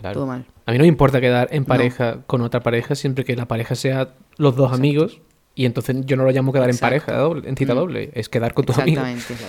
[0.00, 0.14] Claro.
[0.14, 0.44] Todo mal.
[0.66, 3.74] A mí no me importa quedar en pareja con otra pareja siempre que la pareja
[3.76, 5.20] sea los dos amigos.
[5.60, 6.94] Y entonces yo no lo llamo quedar Exacto.
[6.94, 7.76] en pareja doble, en cita Mm.
[7.76, 9.06] doble, es quedar con tus amigos.
[9.06, 9.44] Exactamente.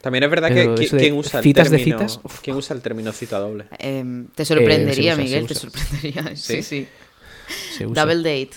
[0.00, 2.40] También es verdad Pero que de ¿quién usa el citas de término, citas, uf.
[2.40, 3.66] ¿quién usa el término cita doble?
[3.78, 6.32] Em, te sorprendería, Eh, usa, Miguel, te sorprendería.
[6.36, 6.86] Sí, ¿Sí?
[7.80, 8.50] Double date.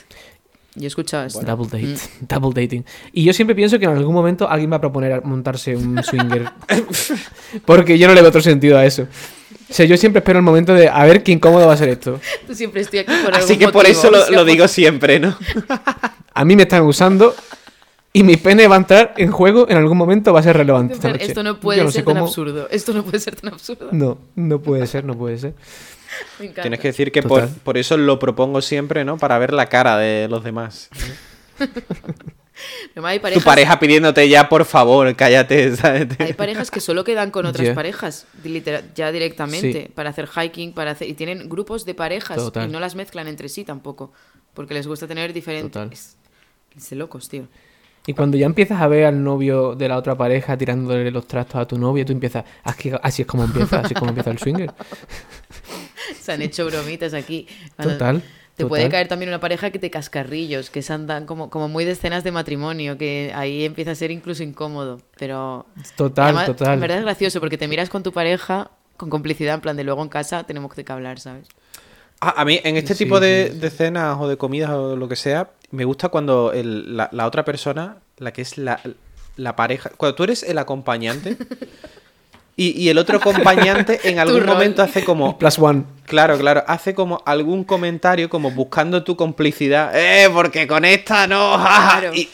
[0.75, 1.41] Yo he escuchado esto.
[1.41, 1.85] Double date,
[2.21, 2.27] Mm.
[2.29, 2.85] double dating.
[3.11, 6.49] Y yo siempre pienso que en algún momento alguien va a proponer montarse un swinger.
[7.65, 9.03] Porque yo no le veo otro sentido a eso.
[9.69, 11.89] O sea, yo siempre espero el momento de a ver qué incómodo va a ser
[11.89, 12.19] esto.
[12.47, 15.19] Tú siempre estoy aquí por Así algún que por motivo, eso lo, lo digo siempre,
[15.19, 15.35] ¿no?
[16.33, 17.35] A mí me están usando
[18.11, 20.93] y mi pene va a entrar en juego en algún momento va a ser relevante.
[20.95, 21.25] esta Pero noche.
[21.25, 22.67] Esto no Yo puede ser tan absurdo.
[22.69, 23.89] Esto no puede ser tan absurdo.
[23.91, 25.53] No, no puede ser, no puede ser.
[26.39, 26.61] Me encanta.
[26.63, 29.17] Tienes que decir que por, por eso lo propongo siempre, ¿no?
[29.17, 30.89] Para ver la cara de los demás.
[32.91, 36.07] Además, hay Tu parejas, pareja pidiéndote ya, por favor, cállate, ¿sabes?
[36.19, 38.27] hay parejas que solo quedan con otras parejas
[38.95, 39.91] ya directamente Sí.
[39.93, 42.69] para hacer hiking, para hacer y tienen grupos de parejas Total.
[42.69, 44.11] y no las mezclan entre sí tampoco,
[44.53, 45.71] porque les gusta tener diferentes.
[45.71, 46.22] Total.
[46.75, 47.47] De locos, tío.
[48.05, 51.55] Y cuando ya empiezas a ver al novio de la otra pareja tirándole los trastos
[51.55, 54.39] a tu novio, tú empiezas, así, así es como empieza, así es como empieza el
[54.39, 54.73] swinger.
[56.19, 57.47] Se han hecho bromitas aquí.
[57.81, 58.21] Total.
[58.55, 61.85] Te puede caer también una pareja que te cascarrillos, que se andan como, como muy
[61.85, 65.01] de escenas de matrimonio, que ahí empieza a ser incluso incómodo.
[65.17, 65.65] Pero
[65.95, 66.75] Total, además, total.
[66.75, 69.83] en verdad es gracioso porque te miras con tu pareja con complicidad, en plan de
[69.83, 71.47] luego en casa tenemos que hablar, ¿sabes?
[72.25, 74.95] Ah, a mí, en este Sí, tipo de, sí, de cenas o de comidas o
[74.95, 78.79] lo que sea, me gusta cuando el- la, la otra persona, la que es la,
[79.35, 81.35] la pareja, cuando tú eres el acompañante
[82.55, 85.37] y, y el otro acompañante en algún momento hace como...
[85.39, 85.83] Plus one.
[86.05, 89.91] Claro, claro, hace como algún comentario como buscando tu complicidad.
[89.95, 91.57] ¡Eh, porque con esta no!
[91.57, 92.15] jaja", Claro.
[92.15, 92.29] Y,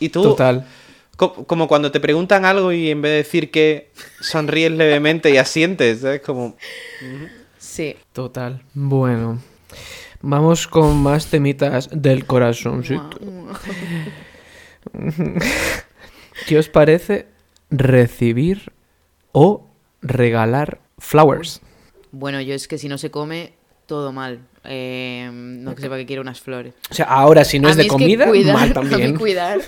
[0.00, 0.66] y tú, Total.
[1.16, 3.90] co- como cuando te preguntan algo y en vez de decir que
[4.20, 6.20] sonríes levemente y asientes, ¿sabes?
[6.22, 6.56] Como...
[7.76, 7.94] Sí.
[8.12, 8.62] Total.
[8.74, 9.38] Bueno.
[10.22, 13.10] Vamos con más temitas del corazoncito.
[16.46, 17.26] ¿Qué os parece
[17.70, 18.72] recibir
[19.32, 19.66] o
[20.02, 21.60] regalar flowers?
[22.12, 23.52] Bueno, yo es que si no se come,
[23.86, 24.40] todo mal.
[24.64, 26.74] Eh, no que sepa que quiero unas flores.
[26.90, 29.16] O sea, ahora si no A es de que comida, cuidar- mal A mí también.
[29.16, 29.60] cuidar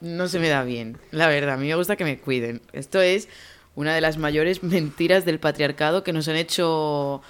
[0.00, 0.98] no se me da bien.
[1.10, 2.60] La verdad, a mí me gusta que me cuiden.
[2.72, 3.28] Esto es
[3.74, 7.22] una de las mayores mentiras del patriarcado que nos han hecho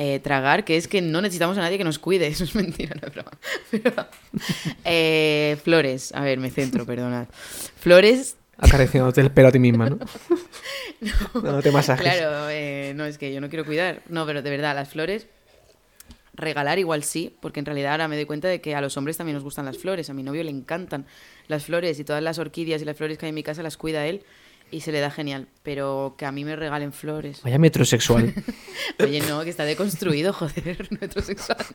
[0.00, 2.26] eh, tragar, que es que no necesitamos a nadie que nos cuide.
[2.28, 3.32] Eso es mentira, no es broma.
[3.70, 3.92] Pero,
[4.84, 6.12] eh, flores.
[6.14, 7.26] A ver, me centro, perdonad.
[7.80, 9.98] Flores Acariciándote el pelo a ti misma, ¿no?
[11.42, 12.02] Dándote masajes.
[12.02, 14.02] Claro, eh, no, es que yo no quiero cuidar.
[14.08, 15.26] No, pero de verdad, las flores,
[16.34, 19.16] regalar igual sí, porque en realidad ahora me doy cuenta de que a los hombres
[19.16, 20.10] también nos gustan las flores.
[20.10, 21.06] A mi novio le encantan
[21.46, 23.76] las flores y todas las orquídeas y las flores que hay en mi casa las
[23.76, 24.24] cuida él
[24.70, 25.46] y se le da genial.
[25.62, 27.40] Pero que a mí me regalen flores.
[27.42, 28.34] Vaya metrosexual.
[29.00, 31.58] Oye, no, que está deconstruido, joder, metrosexual.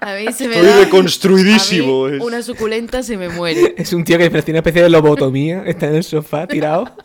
[0.00, 0.76] A mí se me Estoy da...
[0.78, 2.18] deconstruidísimo, a mí.
[2.22, 3.74] Una suculenta se me muere.
[3.76, 5.64] es un tío que tiene una especie de lobotomía.
[5.66, 6.96] Está en el sofá tirado.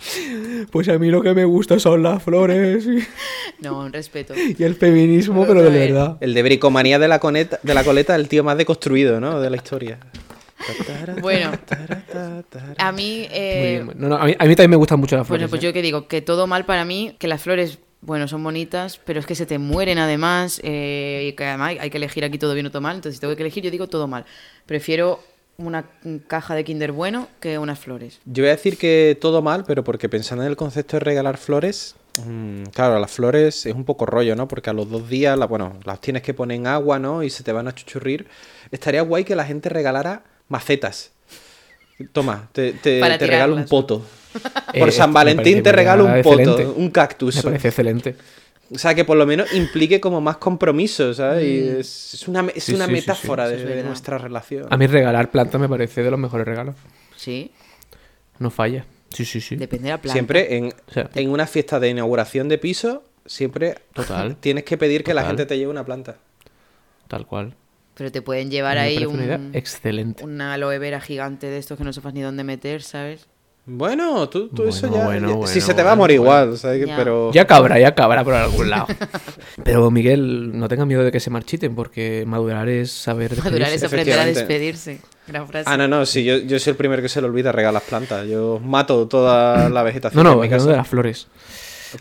[0.72, 3.00] Pues a mí lo que me gusta son las flores y,
[3.62, 4.34] No, un respeto.
[4.36, 6.18] y el feminismo, Pero pero de verdad.
[6.22, 9.42] El de bricomanía de la, coneta, de la coleta, el tío más deconstruido, ¿no?
[9.42, 9.98] De la historia.
[11.22, 11.52] Bueno,
[12.78, 13.28] a mí...
[13.32, 13.86] Eh.
[13.96, 15.42] No, no, a, mí, a mí también me gustan mucho las flores.
[15.42, 15.66] Bueno, pues ¿eh?
[15.66, 19.20] yo que digo, que todo mal para mí, que las flores, bueno, son bonitas, pero
[19.20, 22.54] es que se te mueren además, eh, y que además hay que elegir aquí todo
[22.54, 24.26] bien o todo mal, entonces si tengo que elegir yo digo todo mal.
[24.66, 25.20] Prefiero
[25.58, 25.86] una
[26.28, 28.20] caja de Kinder bueno que unas flores.
[28.26, 31.38] Yo voy a decir que todo mal, pero porque pensando en el concepto de regalar
[31.38, 34.48] flores, Mm, claro, las flores es un poco rollo, ¿no?
[34.48, 37.24] Porque a los dos días, la- bueno, las tienes que poner en agua, ¿no?
[37.24, 38.28] Y se te van a chuchurrir.
[38.70, 40.22] Estaría guay que la gente regalara
[40.54, 41.12] macetas.
[42.12, 44.02] Toma, te, te- Para te regalo un poto.
[44.74, 46.66] Eh, Por San Valentín te regalo un poto, excelente.
[46.82, 47.36] un cactus.
[47.36, 48.16] Me parece excelente.
[48.74, 51.44] O sea, que por lo menos implique como más compromiso, ¿sabes?
[51.46, 51.80] Y Mm.
[51.82, 53.02] es, es una, es Sí, una sí, sí, sí.
[53.08, 54.66] metáfora de, nuestra relación.
[54.72, 56.76] A mí regalar plantas me parece de los mejores regalos.
[57.16, 57.52] Sí,
[58.40, 58.86] No falla.
[59.10, 59.56] Sí, sí, sí.
[59.56, 60.14] depende de la planta.
[60.14, 64.36] Siempre en, O sea, en una fiesta de inauguración de piso, siempre Total.
[64.40, 66.16] tienes que pedir que la gente te lleve una planta.
[67.08, 67.54] tal cual.
[67.96, 70.24] Pero te pueden llevar Me ahí una un, excelente.
[70.24, 73.28] una aloe vera gigante de estos que no sepas ni dónde meter, ¿sabes?
[73.66, 75.06] Bueno, tú, tú eso ya.
[75.06, 76.34] bueno, ya- bueno, si se te va a morir bueno.
[76.44, 76.86] igual, ¿sabes?
[76.86, 76.98] Ya.
[76.98, 77.32] Pero.
[77.32, 78.88] Ya cabrá, ya cabrá por algún lado.
[79.64, 83.82] Pero Miguel, no tengas miedo de que se marchiten, porque madurar es saber Madurar es
[83.84, 85.00] aprender a despedirse.
[85.28, 85.70] Gran frase.
[85.70, 87.84] Ah, no, no, sí, yo, yo soy el primero que se le olvida regalar las
[87.84, 88.28] plantas.
[88.28, 90.22] Yo mato toda la vegetación.
[90.22, 90.78] No, no, en mi hablando de casa.
[90.80, 91.28] las flores.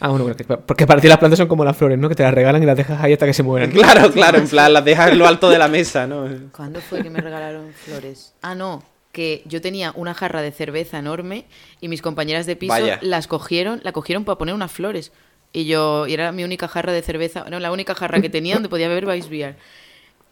[0.01, 2.09] Ah, bueno, porque, porque para ti las plantas son como las flores, ¿no?
[2.09, 3.70] Que te las regalan y las dejas ahí hasta que se mueran.
[3.82, 6.28] Claro, claro, en plan, las dejas en lo alto de la mesa, ¿no?
[6.55, 8.34] ¿Cuándo fue que me regalaron flores?
[8.43, 8.82] Ah, no,
[9.12, 11.45] que yo tenía una jarra de cerveza enorme
[11.80, 12.99] y mis compañeras de piso Vaya.
[13.03, 15.12] las cogieron, la cogieron para poner unas flores.
[15.53, 18.55] Y yo, y era mi única jarra de cerveza, no, la única jarra que tenía
[18.55, 19.57] donde podía beber Weissbier.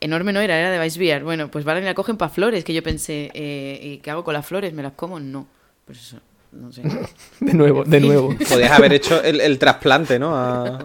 [0.00, 1.22] Enorme no era, era de Weissbier.
[1.22, 4.24] Bueno, pues vale, me la cogen para flores, que yo pensé, eh, ¿y qué hago
[4.24, 4.72] con las flores?
[4.72, 5.20] ¿Me las como?
[5.20, 5.46] No.
[5.84, 6.20] Pues eso,
[6.52, 6.82] no sé.
[7.40, 8.34] De nuevo, de nuevo.
[8.48, 10.36] Podías haber hecho el, el trasplante, ¿no?
[10.36, 10.84] A,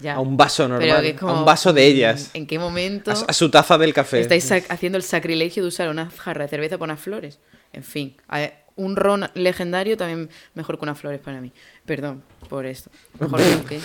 [0.00, 0.14] Ya.
[0.14, 1.16] a un vaso normal.
[1.18, 2.30] como, A un vaso de ellas.
[2.34, 4.20] ¿En qué momento A, a su taza del café.
[4.20, 7.38] estáis haciendo el sacrilegio de usar una jarra de cerveza para unas flores?
[7.72, 11.52] En fin, a- un ron legendario también mejor que unas flores para mí.
[11.84, 12.90] Perdón por esto.
[13.18, 13.78] Mejor que...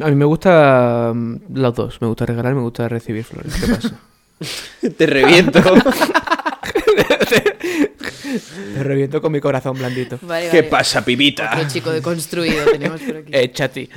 [0.00, 2.00] A mí me gusta mm, los dos.
[2.00, 3.52] Me gusta regalar y me gusta recibir flores.
[3.54, 3.90] ¿Qué pasa?
[4.96, 5.60] Te reviento.
[8.74, 10.18] Te reviento con mi corazón blandito.
[10.22, 10.70] Vale, ¿Qué vale.
[10.70, 11.52] pasa, pibita?
[11.54, 13.30] Otro chico deconstruido tenemos por aquí.
[13.32, 13.88] Eh, chati.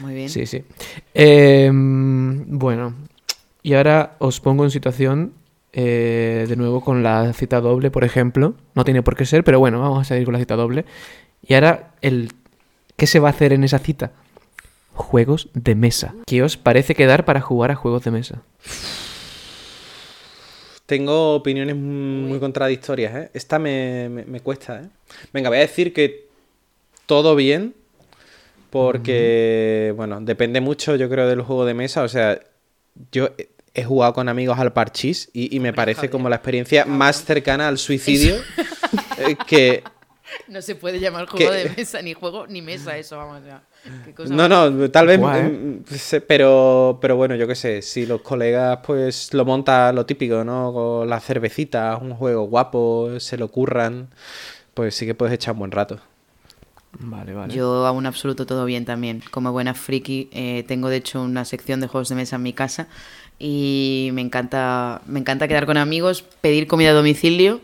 [0.00, 0.28] Muy bien.
[0.28, 0.64] Sí, sí.
[1.14, 2.94] Eh, bueno,
[3.62, 5.32] y ahora os pongo en situación
[5.72, 8.54] eh, de nuevo con la cita doble, por ejemplo.
[8.74, 10.84] No tiene por qué ser, pero bueno, vamos a seguir con la cita doble.
[11.46, 12.32] Y ahora, el
[12.96, 14.12] ¿qué se va a hacer en esa cita?
[14.94, 16.14] Juegos de mesa.
[16.26, 18.42] ¿Qué os parece quedar para jugar a juegos de mesa?
[20.88, 23.30] Tengo opiniones muy contradictorias, ¿eh?
[23.34, 24.88] Esta me, me- me cuesta, ¿eh?
[25.34, 26.28] Venga, voy a decir que
[27.04, 27.74] todo bien,
[28.70, 32.02] porque, bueno, depende mucho, yo creo, del juego de mesa.
[32.04, 32.40] O sea,
[33.12, 33.28] yo
[33.74, 36.10] he- jugado con amigos al parchís y, y me Hombre, parece Javier.
[36.10, 38.36] como la experiencia más cercana al suicidio
[39.18, 39.84] eh, que...
[40.48, 43.42] No se puede llamar juego de mesa, ni juego ni mesa eso, vamos.
[43.46, 43.62] ya.
[44.04, 45.18] Qué cosa No, no, tal vez...
[45.18, 45.48] Guay, ¿eh?
[45.48, 50.06] mm, sé, Pero, pero bueno, yo qué sé, si los colegas pues lo montan lo
[50.06, 50.72] típico, ¿no?
[50.72, 54.08] Con las cervecitas, un juego guapo, se lo curran,
[54.74, 55.98] pues sí que puedes echar un buen rato.
[57.00, 57.54] Vale, vale.
[57.54, 59.22] Yo a un absoluto todo bien también.
[59.30, 62.52] Como buena friki, eh, tengo de hecho una sección de juegos de mesa en mi
[62.52, 62.88] casa
[63.38, 67.60] y me encanta, me encanta quedar con amigos, pedir comida a domicilio,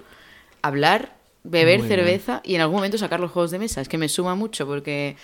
[0.62, 1.98] hablar, beber Muy bien.
[1.98, 3.80] cerveza y en algún momento sacar los juegos de mesa.
[3.80, 5.16] Es que me suma mucho porque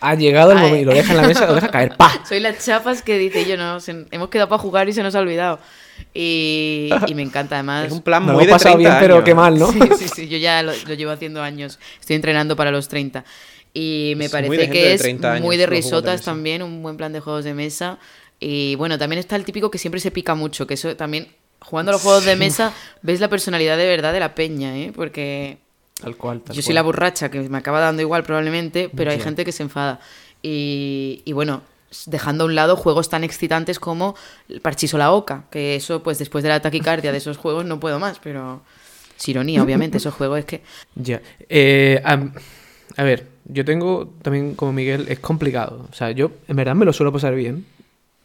[0.00, 0.64] Ha llegado el Ay.
[0.64, 1.96] momento y lo deja en la mesa, lo deja caer.
[1.96, 2.24] ¡Pa!
[2.28, 5.14] soy las chapas que dice yo no, se- hemos quedado para jugar y se nos
[5.14, 5.58] ha olvidado.
[6.14, 7.86] Y, y me encanta además.
[7.86, 9.34] Es un plan lo muy hemos de pasado 30 bien, pero años, qué ¿eh?
[9.34, 9.70] mal, ¿no?
[9.72, 11.78] Sí, sí, sí, yo ya lo, lo llevo haciendo años.
[12.00, 13.24] Estoy entrenando para los 30.
[13.72, 17.12] Y me Es parece que es 30 años muy de risotas también, un buen plan
[17.12, 17.98] de juegos de mesa.
[18.40, 21.28] Y bueno, también está el típico que siempre se pica mucho, que eso también,
[21.60, 22.72] jugando a los juegos de mesa,
[23.02, 24.92] ves la personalidad de verdad de la peña, ¿eh?
[24.96, 25.58] Porque
[26.00, 26.74] Tal cual, tal yo soy cual.
[26.76, 30.00] la borracha, que me acaba dando igual probablemente, pero hay gente que se enfada.
[30.42, 31.62] Y, y bueno,
[32.06, 34.14] dejando a un lado juegos tan excitantes como
[34.48, 37.80] el Parchiso la Oca, que eso, pues después de la taquicardia de esos juegos no
[37.80, 38.62] puedo más, pero
[39.18, 40.62] es ironía, obviamente, esos juegos es que...
[40.94, 41.20] Ya.
[41.48, 45.86] Eh, a ver, yo tengo también como Miguel, es complicado.
[45.90, 47.66] O sea, yo en verdad me lo suelo pasar bien.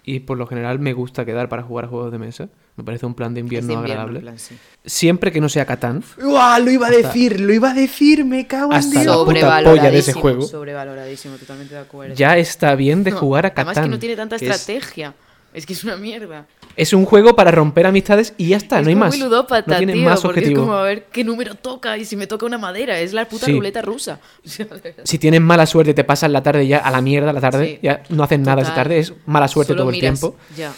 [0.04, 2.50] Y por lo general me gusta quedar para jugar a juegos de mesa.
[2.78, 4.20] Me parece un plan de invierno, de invierno, agradable.
[4.20, 4.56] plan, sí.
[4.86, 6.04] Siempre que no sea Catán.
[6.22, 6.60] ¡Uah!
[6.60, 9.18] Lo iba a Hasta- decir, lo iba a decir, me cago en Hasta Dios.
[9.18, 10.42] la puta polla de ese juego.
[10.42, 12.16] Sobrevaloradísimo, totalmente de acuerdo.
[12.16, 13.84] Ya está bien de No, jugar a Además Catán.
[13.86, 15.14] que no tiene tanta que es- estrategia.
[15.54, 16.46] Es que es una mierda.
[16.76, 19.16] Es un juego para romper amistades y ya está, es no hay más.
[19.16, 20.52] muy ludópata, no tiene tío, más objetivo.
[20.64, 23.00] es como a ver qué número toca y si me toca una madera.
[23.00, 23.54] Es la puta Sí.
[23.54, 24.20] ruleta rusa.
[25.06, 27.80] Si tienes mala suerte, te pasas la tarde ya a la mierda la tarde, Sí.
[27.82, 30.36] ya no haces nada esa tarde, es mala suerte Solo todo el miras, tiempo.
[30.58, 30.74] Ya.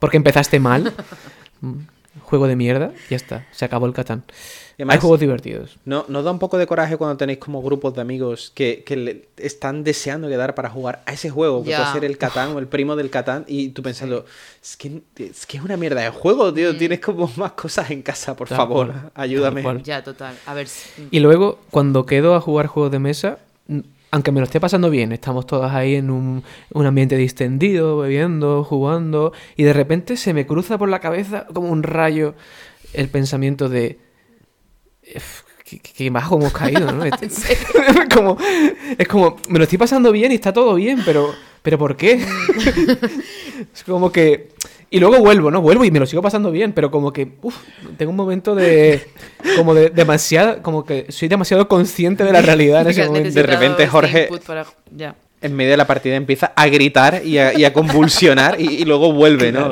[0.00, 0.92] Porque empezaste mal.
[1.60, 1.74] Mm,
[2.22, 4.24] Juego de mierda, ya está, se acabó el Catán.
[4.74, 5.76] Además- Hay juegos divertidos.
[5.84, 8.96] ¿No, ¿No da un poco de coraje cuando tenéis como grupos de amigos que, que
[8.96, 11.62] le- están deseando quedar para jugar a ese juego?
[11.62, 11.78] Que Ya.
[11.78, 14.24] puede ser el Catán o el primo del Catán y tú pensando,
[14.60, 16.54] es, que, es que es una mierda de juego, Mm.
[16.54, 16.76] tío.
[16.76, 19.82] Tienes como más cosas en casa, por Tal favor, cual, ayúdame.
[19.84, 20.34] Ya, total.
[20.46, 20.66] A ver.
[20.66, 23.38] si- Y luego, cuando quedo a jugar juegos de mesa,
[23.68, 23.80] mm,
[24.12, 26.42] aunque me lo esté pasando bien, estamos todas ahí en un,
[26.72, 31.68] un ambiente distendido, bebiendo, jugando, y de repente se me cruza por la cabeza como
[31.70, 32.34] un rayo
[32.92, 33.98] el pensamiento de...
[35.02, 35.42] "Ef,
[35.94, 37.04] Qué, bajo hemos caído, ¿no?
[37.20, 37.28] Este-
[38.12, 38.36] como,
[38.98, 41.32] es como, me lo estoy pasando bien y está todo bien, pero,
[41.62, 42.14] pero ¿por qué?
[43.74, 44.48] es como que...
[44.92, 45.60] Y luego vuelvo, ¿no?
[45.60, 47.56] Vuelvo y me lo sigo pasando bien, pero como que, uff,
[47.96, 49.06] tengo un momento de...
[49.56, 50.62] Como de demasiado...
[50.62, 53.28] Como que soy demasiado consciente de la realidad en ese momento.
[53.28, 54.66] necesitado repente, Jorge- para-
[54.96, 55.14] Ya.
[55.42, 58.84] En medio de la partida empieza a gritar y a, y a convulsionar y, y
[58.84, 59.70] luego vuelve, ¿no?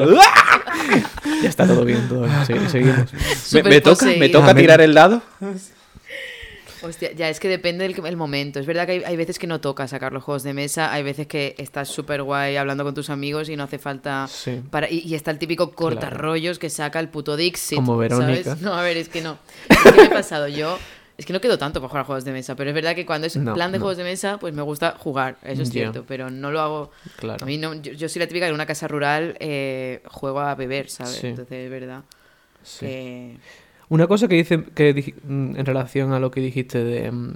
[1.43, 2.35] Ya está todo bien, todo bien.
[2.47, 3.13] Sí, seguimos.
[3.65, 4.07] ¿Me, toca?
[4.07, 5.21] ¿Me toca tirar el dado?
[6.83, 8.61] Hostia, ya es que depende del el momento.
[8.61, 11.03] Es verdad que hay, hay veces que no toca sacar los juegos de mesa, hay
[11.03, 14.27] veces que estás súper guay hablando con tus amigos y no hace falta...
[14.29, 14.61] Sí.
[14.71, 17.77] Para, y, y está el típico cortarrollos que saca el puto Dixit.
[17.77, 18.43] Como Verónica.
[18.45, 18.63] ¿sabes?
[18.63, 19.39] No, a ver, es que no.
[19.69, 20.79] Es que me he pasado yo...
[21.17, 23.05] Es que no quedo tanto para jugar a juegos de mesa, pero es verdad que
[23.05, 23.83] cuando es No, plan de no.
[23.83, 26.93] juegos de mesa, pues me gusta jugar, eso es cierto, pero no lo hago...
[27.17, 27.43] Claro.
[27.43, 30.39] A mí no, yo, yo soy la típica que en una casa rural eh, juego
[30.39, 31.15] a beber, ¿sabes?
[31.15, 31.27] Sí.
[31.27, 32.03] Entonces es verdad
[32.63, 32.87] Sí.
[32.87, 33.37] que...
[33.89, 37.33] Una cosa que dice que mm, en relación a lo que dijiste de mm,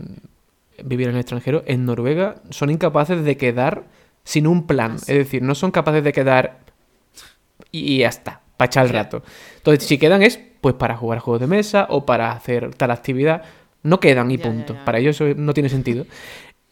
[0.84, 3.84] vivir en el extranjero, en Noruega son incapaces de quedar
[4.24, 4.94] sin un plan.
[4.94, 6.60] Es decir, no son capaces de quedar
[7.70, 9.22] y, y ya está, para echar el rato.
[9.56, 13.42] Entonces, si quedan es pues para jugar juegos de mesa o para hacer tal actividad.
[13.82, 14.74] No quedan y Ya, ya, punto.
[14.74, 14.84] ya.
[14.84, 16.06] Para ellos eso no tiene sentido.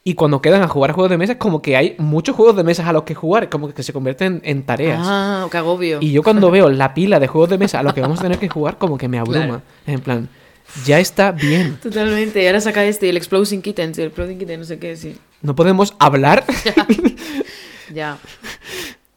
[0.03, 2.65] Y cuando quedan a jugar juegos de mesa es como que hay muchos juegos de
[2.65, 5.01] mesa a los que jugar, como que se convierten en tareas.
[5.03, 5.99] Ah, qué agobio.
[6.01, 8.23] Y yo cuando veo la pila de juegos de mesa a los que vamos a
[8.23, 9.45] tener que jugar, como que me abruma.
[9.45, 9.63] Claro.
[9.87, 10.29] En plan,
[10.87, 11.77] ya está bien.
[11.83, 15.17] Totalmente, y ahora saca este, el Exploding Kittens, el Exploding Kitten, no sé qué, sí.
[15.43, 16.45] No podemos hablar.
[17.93, 18.19] Ya.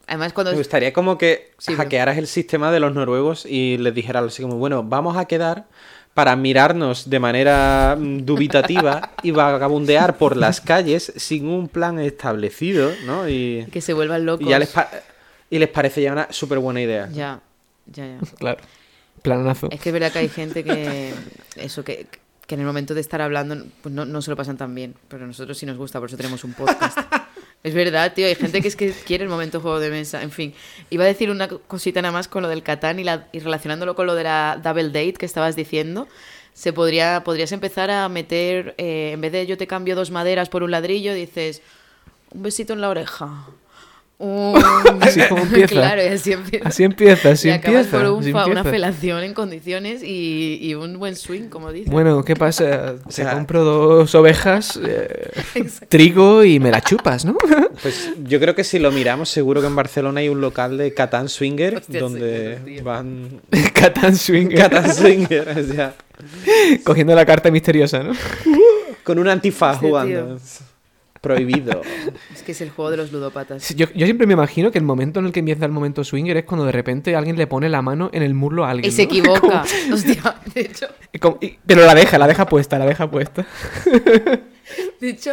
[0.07, 0.51] Además, cuando...
[0.51, 4.41] Me gustaría como que Sí, hackearas el sistema de los noruegos y les dijeras así
[4.41, 5.65] como, bueno, vamos a quedar
[6.13, 12.91] para mirarnos de manera mm, dubitativa y vagabundear por las calles sin un plan establecido,
[13.05, 13.27] ¿no?
[13.27, 14.45] Y, Que se vuelvan locos.
[14.45, 14.89] y ya les, pa-
[15.49, 17.09] y les parece ya una súper buena idea.
[17.11, 17.41] Ya,
[17.87, 18.17] ya, ya.
[18.37, 18.59] claro.
[19.23, 19.69] Planazo.
[19.71, 21.13] Es que es verdad que hay gente que...
[21.55, 22.07] Eso, que,
[22.45, 24.95] que en el momento de estar hablando, pues no, no se lo pasan tan bien.
[25.07, 26.97] Pero a nosotros sí nos gusta, por eso tenemos un podcast.
[27.63, 28.27] Es verdad, tío.
[28.27, 30.21] Hay gente que es que quiere el momento juego de mesa.
[30.21, 30.53] En fin,
[30.89, 33.95] iba a decir una cosita nada más con lo del Catán y, la, y relacionándolo
[33.95, 36.07] con lo de la double date que estabas diciendo.
[36.53, 40.49] Se podría, podrías empezar a meter, eh, en vez de yo te cambio dos maderas
[40.49, 41.61] por un ladrillo, dices
[42.31, 43.47] un besito en la oreja.
[45.01, 45.73] Así como empieza.
[45.73, 46.67] Claro, y así empieza.
[46.67, 47.97] Así empieza, así y acabas empieza.
[48.05, 51.91] por un así una felación en condiciones y, y un buen swing, como dices.
[51.91, 52.95] Bueno, ¿qué pasa?
[53.05, 55.31] Te sea- compro dos ovejas, eh,
[55.89, 57.35] trigo y me la chupas, ¿no?
[57.81, 60.93] Pues yo creo que si lo miramos, seguro que en Barcelona hay un local de
[60.93, 62.83] Catán Swinger Hostia, donde sí, tío.
[62.83, 63.41] van
[63.73, 64.47] Catán swing.
[64.49, 65.95] Catán Swinger, o sea,
[66.85, 68.13] Cogiendo la carta misteriosa, ¿no?
[69.03, 70.39] con un antifaz Hostia, jugando.
[71.23, 71.81] Prohibido.
[72.35, 73.73] Es que es el juego de los ludópatas.
[73.75, 76.35] Yo, yo siempre me imagino que el momento en el que empieza el momento swinger
[76.35, 78.91] es cuando de repente alguien le pone la mano en el muslo a alguien.
[78.91, 79.09] Y se ¿no?
[79.09, 79.63] equivoca.
[79.93, 83.45] Hostia, de hecho, Y como- y- pero la deja, la deja puesta, la deja puesta.
[84.99, 85.31] de hecho,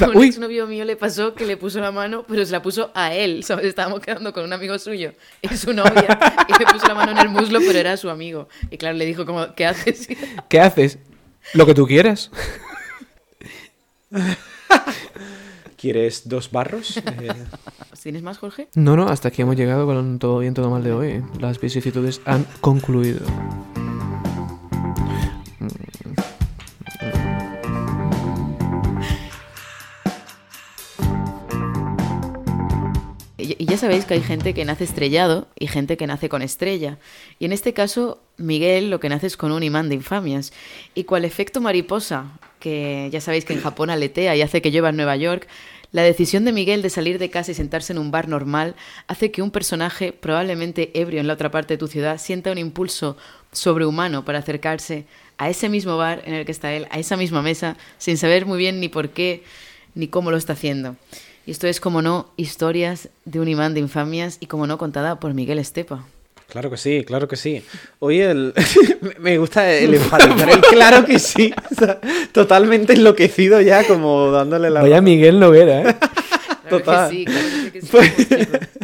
[0.00, 2.90] a un exnovio mío le pasó que le puso la mano, pero se la puso
[2.94, 3.42] a él.
[3.42, 3.64] ¿sabes?
[3.64, 6.18] Estábamos quedando con un amigo suyo y su novia.
[6.46, 8.50] Y le puso la mano en el muslo, pero era su amigo.
[8.70, 10.08] Y claro, le dijo como, ¿qué haces?
[10.50, 10.98] ¿Qué haces?
[11.54, 12.30] Lo que tú quieras.
[15.76, 16.96] ¿Quieres dos barros?
[16.96, 17.02] Eh,
[18.02, 18.68] ¿Tienes más, Jorge?
[18.74, 21.24] No, no, hasta aquí hemos llegado con todo bien, todo mal de hoy.
[21.38, 23.20] Las vicisitudes han concluido.
[33.62, 36.98] Y ya sabéis que hay gente que nace estrellado y gente que nace con estrella.
[37.38, 40.52] Y en este caso, Miguel lo que nace es con un imán de infamias.
[40.94, 44.90] Y cual efecto mariposa, que ya sabéis que en Japón aletea y hace que llueva
[44.90, 45.48] en Nueva York,
[45.90, 48.76] la decisión de Miguel de salir de casa y sentarse en un bar normal
[49.08, 52.58] hace que un personaje, probablemente ebrio en la otra parte de tu ciudad, sienta un
[52.58, 53.16] impulso
[53.50, 55.06] sobrehumano para acercarse
[55.38, 58.46] a ese mismo bar en el que está él, a esa misma mesa, sin saber
[58.46, 59.42] muy bien ni por qué
[59.96, 60.96] ni cómo lo está haciendo.
[61.46, 65.18] Y esto es, como no, historias de un imán de infamias y, como no, contada
[65.18, 66.06] por Miguel Estepa.
[66.52, 67.64] Claro que sí, claro que sí.
[67.98, 68.52] Hoy el...
[69.20, 71.52] me gusta el enfatizar el claro que sí.
[71.70, 71.98] O sea,
[72.30, 74.82] totalmente enloquecido ya, como dándole la...
[74.82, 75.84] Vaya Miguel Noguera, ¿eh?
[75.84, 77.10] Claro Total.
[77.10, 78.12] que sí, claro que sí, Pues-.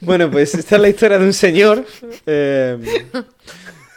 [0.00, 1.84] Bueno, pues esta es la historia de un señor.
[2.26, 2.76] eh,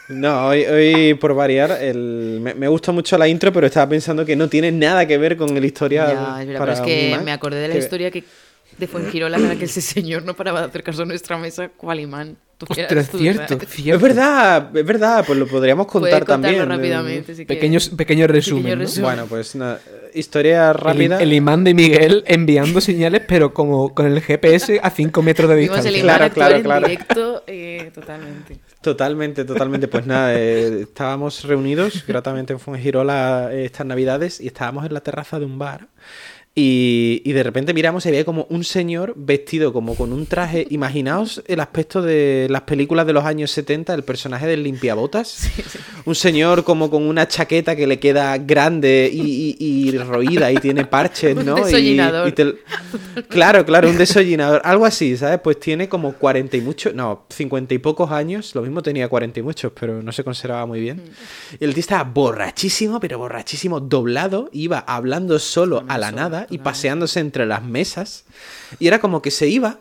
[0.08, 2.38] No, hoy, hoy por variar, el...
[2.40, 5.36] me, me gusta mucho la intro, pero estaba pensando que no tiene nada que ver
[5.36, 6.06] con la historia.
[6.06, 8.24] Ya, es verdad, para pero es que me acordé de la Que- historia que
[8.78, 12.36] de Fuengirola para que ese señor no paraba de acercarse a nuestra mesa cual imán.
[12.60, 13.96] Ostras, tú, cierto, cierto.
[13.96, 16.68] Es verdad, es verdad, pues lo podríamos contar también.
[16.68, 17.32] rápidamente.
[17.34, 17.56] si quieres.
[17.56, 18.64] Pequeños, pequeño resumen.
[18.64, 18.82] Pequeño ¿no?
[18.82, 19.04] resumen.
[19.04, 19.80] Bueno, pues nada,
[20.12, 21.18] historia rápida.
[21.18, 25.48] El, el imán de Miguel enviando señales, pero como con el GPS a 5 metros
[25.48, 26.00] de Vimos el distancia.
[26.00, 26.88] imán Claro, actuar claro, en claro.
[26.88, 28.56] directo eh, totalmente.
[28.80, 29.86] Totalmente, totalmente.
[29.86, 35.00] Pues nada, eh, estábamos reunidos gratamente en Fuengirola eh, estas navidades y estábamos en la
[35.00, 35.86] terraza de un bar.
[36.54, 40.66] Y, y de repente miramos y había como un señor vestido como con un traje.
[40.70, 45.48] Imaginaos el aspecto de las películas de los años 70, el personaje del limpiabotas.
[46.04, 50.56] Un señor como con una chaqueta que le queda grande y, y- y roída y
[50.56, 51.54] tiene parches, Un ¿no?
[51.54, 52.32] Desollinador.
[52.32, 52.54] te-
[53.28, 54.60] Claro, claro, un desollinador.
[54.64, 55.38] Algo así, ¿sabes?
[55.44, 58.54] Pues tiene como 40 y muchos, no, 50 y pocos años.
[58.56, 61.02] Lo mismo tenía 40 y muchos, pero no se conservaba muy bien.
[61.60, 64.48] Y el tío estaba borrachísimo, pero borrachísimo, doblado.
[64.52, 68.24] Iba hablando solo a la nada y paseándose entre las mesas.
[68.78, 69.78] Y era como que se iba,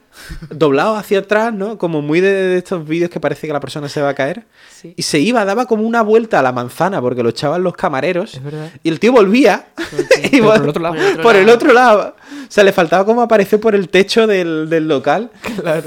[0.49, 1.78] doblado hacia atrás, ¿no?
[1.78, 4.45] Como muy de, de estos vídeos que parece que la persona se va a caer.
[4.74, 4.93] Sí.
[4.95, 8.36] Y se iba, daba como una vuelta a la manzana porque lo echaban los camareros.
[8.36, 8.72] Es verdad.
[8.84, 9.68] Y el tío volvía.
[10.32, 10.95] y por el otro lado.
[11.22, 12.15] Por el otro lado.
[12.32, 15.32] O sea, le faltaba como aparecer por el techo del, del local.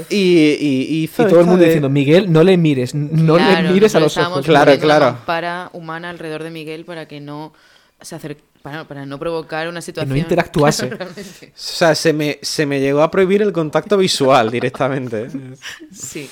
[0.09, 0.15] Y,
[0.59, 3.67] y- y hizo Y todo el mundo de- diciendo, Miguel, no le mires, no Claro,
[3.67, 4.45] le mires a los ojos.
[4.45, 5.05] Claro, claro.
[5.07, 7.53] mampara humana alrededor de Miguel para que no
[7.99, 10.17] se acerque, para, para no provocar una situación.
[10.17, 10.87] interactuase.
[10.89, 11.47] Claro, realmente.
[11.47, 15.27] O sea, se me, se me llegó a prohibir el contacto visual directamente.
[15.91, 16.29] Sí.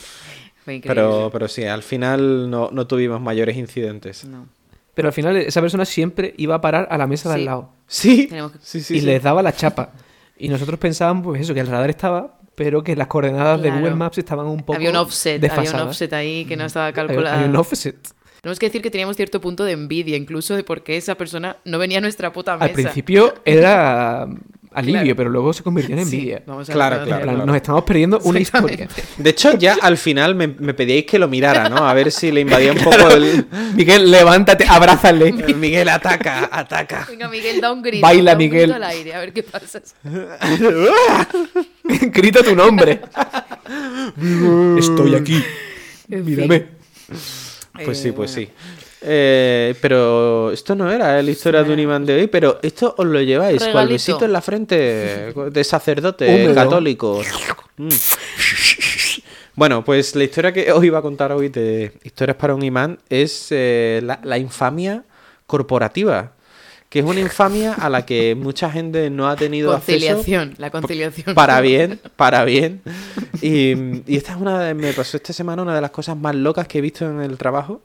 [0.66, 1.02] Fue increíble.
[1.02, 4.26] Pero, pero sí, al final no, no tuvimos mayores incidentes.
[4.26, 4.48] No.
[4.94, 7.40] Pero al final esa persona siempre iba a parar a la mesa de Sí.
[7.42, 7.70] al lado.
[7.88, 8.98] Sí, Tenemos que- sí, sí.
[8.98, 9.06] y sí.
[9.06, 9.92] les daba la chapa.
[10.38, 13.72] Y nosotros pensábamos, pues eso, que el radar estaba, pero que las coordenadas de.
[13.72, 16.88] Google Maps estaban un poco había un offset, había un offset ahí que no estaba
[16.88, 17.36] Había- calculado.
[17.38, 17.96] había un offset.
[18.42, 21.58] Tenemos que decir que teníamos cierto punto de envidia, incluso de por qué esa persona
[21.66, 22.66] no venía a nuestra puta mesa.
[22.66, 24.28] Al principio era
[24.72, 25.16] alivio, Claro.
[25.18, 26.44] pero luego se convirtió en Sí, envidia.
[26.46, 27.46] vamos a Claro, claro.
[27.46, 28.88] Nos estamos perdiendo una historia.
[29.18, 31.78] De hecho, ya al final me, me pedíais que lo mirara, ¿no?
[31.88, 33.46] A ver si le invadía un poco el...
[33.76, 35.30] Miguel, levántate, abrázale.
[35.30, 37.08] el Miguel ataca, ataca.
[37.10, 38.02] Venga, Miguel, da un grito.
[38.06, 38.62] Baila, da un Miguel.
[38.70, 39.82] grito al aire, a ver qué pasa.
[41.84, 43.02] Grita tu nombre.
[44.78, 45.44] Estoy aquí.
[46.10, 46.66] En Mírame.
[47.86, 48.50] Pues Eh, sí, pues bueno.
[48.50, 48.54] sí.
[49.02, 53.06] Eh, pero esto no era la historia de un imán de hoy, pero esto os
[53.06, 53.94] lo lleváis con el Regalito.
[53.94, 56.56] besito en la frente de sacerdote Húmedo.
[56.56, 57.22] católico.
[57.80, 57.88] Mm.
[59.56, 63.00] Bueno, pues la historia que os iba a contar hoy de Historias para un imán
[63.10, 65.04] es eh, la, la infamia
[65.46, 66.34] corporativa,
[66.90, 70.72] que es una infamia a la que mucha gente no ha tenido acceso Conciliación, la
[70.72, 71.36] conciliación.
[71.36, 72.82] para bien, para bien.
[73.42, 73.74] Y,
[74.12, 76.68] y esta es una de, me pasó esta semana una de las cosas más locas
[76.68, 77.82] que he visto en el trabajo,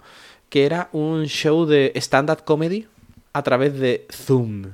[0.48, 2.86] que era un show de stand-up comedy
[3.34, 4.66] a través de Zoom.
[4.66, 4.70] O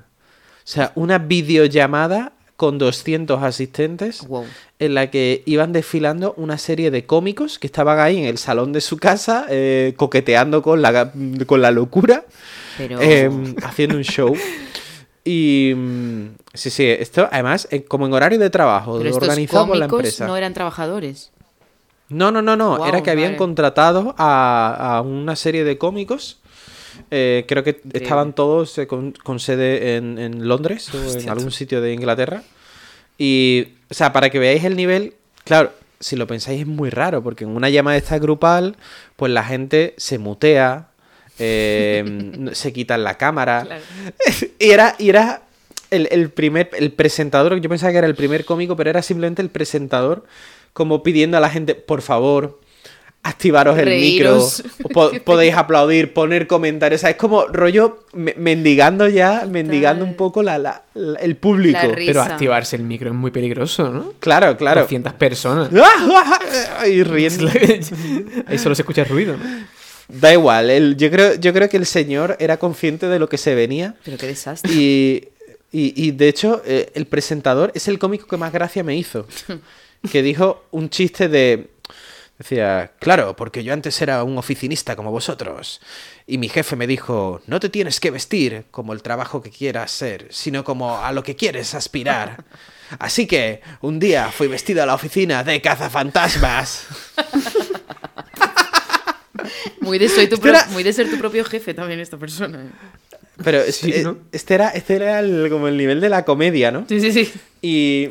[0.64, 4.44] sea, una videollamada con 200 asistentes Wow.
[4.78, 8.72] en la que iban desfilando una serie de cómicos que estaban ahí en el salón
[8.72, 11.10] de su casa eh, coqueteando con la,
[11.46, 12.26] con la locura
[12.88, 12.98] Pero...
[13.00, 13.30] eh,
[13.62, 14.34] haciendo un show.
[15.24, 19.84] Y mm, sí, sí, esto además como en horario de trabajo, pero organizado por la
[19.84, 20.26] empresa.
[20.26, 21.30] no eran trabajadores.
[22.08, 23.36] No, no, no, no, era que habían vale.
[23.38, 26.40] contratado a, a una serie de cómicos.
[27.10, 31.50] eh, creo que estaban todos eh, con, con sede en, en Londres o en algún
[31.52, 32.42] sitio de Inglaterra.
[33.18, 35.14] Y, o sea, para que veáis el nivel,
[35.44, 38.76] claro, si lo pensáis es muy raro, porque en una llamada esta grupal,
[39.16, 40.88] pues la gente se mutea,
[41.40, 43.62] eh, se quitan la cámara.
[43.64, 43.82] Claro.
[44.58, 45.42] y era, y era
[45.90, 49.42] el, el primer, el presentador, yo pensaba que era el primer cómico, pero era simplemente
[49.42, 50.24] el presentador
[50.72, 52.60] como pidiendo a la gente, por favor,
[53.22, 54.62] activaros el Reíros.
[54.64, 60.04] micro, po- podéis aplaudir, poner comentarios, o sea, es como rollo me- mendigando ya, mendigando
[60.04, 61.78] un poco la, la- la- el público.
[61.82, 61.94] La.
[61.94, 64.12] Pero activarse el micro es muy peligroso, ¿no?
[64.20, 64.82] Claro, claro.
[64.82, 65.70] 200 personas.
[66.88, 67.48] y riendo.
[68.46, 69.79] Ahí solo se escucha ruido, ¿no?
[70.12, 73.38] Da igual, el- yo, creo, yo creo que el señor era consciente de lo que
[73.38, 73.94] se venía.
[74.04, 74.72] Pero qué desastre.
[74.72, 75.28] Y,
[75.72, 79.26] y- y, de hecho, eh, el presentador es el cómico que más gracia me hizo.
[80.10, 81.68] Que dijo un chiste de.
[82.38, 85.78] Decía, claro, porque yo antes era un oficinista como vosotros.
[86.26, 89.90] Y mi jefe me dijo, no te tienes que vestir como el trabajo que quieras
[89.90, 92.42] ser, sino como a lo que quieres aspirar.
[92.98, 96.86] Así que un día fui vestido a la oficina de cazafantasmas.
[99.80, 102.16] Muy de, soy tu Este pro- era- muy de ser tu propio jefe también esta
[102.16, 102.62] persona.
[102.64, 102.68] ¿eh?
[103.42, 104.18] Pero este, Sí, ¿no?
[104.32, 106.84] este era, este era el- como el nivel de la comedia, ¿no?
[106.88, 107.32] Sí, sí, sí.
[107.62, 108.10] Y,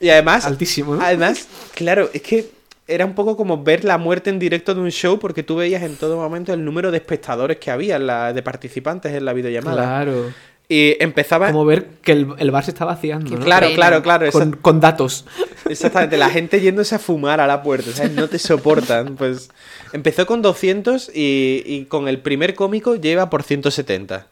[0.00, 1.02] y además, Altísimo, ¿no?
[1.02, 2.50] además, claro, es que
[2.86, 5.82] era un poco como ver la muerte en directo de un show porque tú veías
[5.82, 9.82] en todo momento el número de espectadores que había, la- de participantes en la videollamada.
[9.82, 10.32] Claro.
[10.68, 11.48] Y empezaba...
[11.48, 13.38] Como ver que el, el bar se está vaciando.
[13.38, 14.30] Claro, claro, claro.
[14.32, 15.26] Con, esa- con datos.
[15.68, 18.12] Exactamente, la gente yéndose a fumar a la puerta, ¿sabes?
[18.12, 19.16] No te soportan.
[19.16, 19.50] Pues
[19.92, 24.26] empezó con 200 y, y con el primer cómico lleva por 170.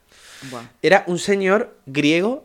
[0.51, 0.63] Buah.
[0.83, 2.45] Era un señor griego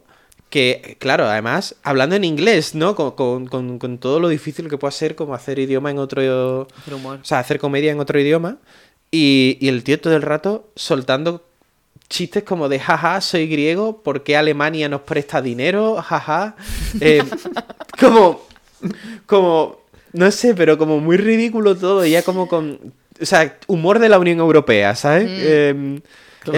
[0.50, 2.94] que, claro, además, hablando en inglés, ¿no?
[2.96, 6.68] Con, con- con- con todo lo difícil que puede ser como hacer idioma en otro...
[6.82, 7.20] Hacer humor.
[7.22, 8.58] O sea, hacer comedia en otro idioma.
[9.12, 11.47] Y, y el tío todo el rato soltando
[12.10, 16.02] chistes como de jaja, soy griego, ¿por qué Alemania nos presta dinero?
[16.02, 16.56] Jaja.
[17.02, 17.24] Eh,
[18.00, 18.46] como,
[19.26, 19.80] como,
[20.14, 22.80] no sé, pero como muy ridículo todo, ya como con,
[23.22, 25.26] o sea, humor de la Unión Europea, ¿sabes?
[25.30, 25.34] Mm.
[25.38, 26.02] Eh, el-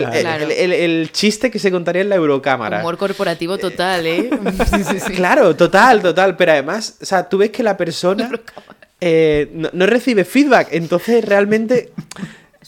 [0.04, 0.14] Claro.
[0.14, 0.44] el, Claro.
[0.46, 2.82] el- el- el chiste que se contaría en la Eurocámara.
[2.82, 4.30] Humor corporativo total, ¿eh?
[4.70, 5.14] Sí, sí, sí.
[5.14, 6.38] Claro, total, total.
[6.38, 8.30] Pero además, o sea, tú ves que la persona
[9.02, 10.68] eh, no, no recibe feedback.
[10.74, 11.90] Entonces, realmente,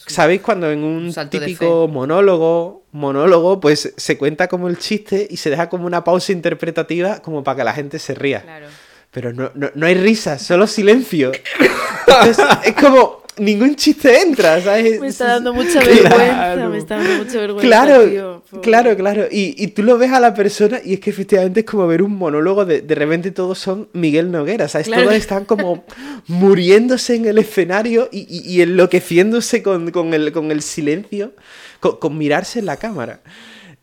[0.08, 5.38] ¿sabéis cuando en un salto típico monólogo, monólogo, pues se cuenta como el chiste y
[5.38, 8.42] se deja como una pausa interpretativa como para que la gente se ría?
[8.42, 8.68] Claro.
[9.12, 11.32] Pero no, no, no hay risa, solo silencio.
[12.08, 15.00] Entonces, es como ningún chiste entra, ¿sabes?
[15.00, 16.18] Me está dando mucha Claro.
[16.18, 17.68] vergüenza, me está dando mucha vergüenza.
[17.68, 18.44] Claro, tío.
[18.62, 19.26] Claro, claro.
[19.32, 22.02] Y, y tú lo ves a la persona y es que efectivamente es como ver
[22.04, 24.88] un monólogo de, de repente todos son Miguel Noguera, ¿sabes?
[24.88, 25.04] Claro.
[25.04, 25.86] Todos están como
[26.28, 31.34] muriéndose en el escenario y, y- y enloqueciéndose con, con el, con el silencio,
[31.80, 33.22] con, con mirarse en la cámara.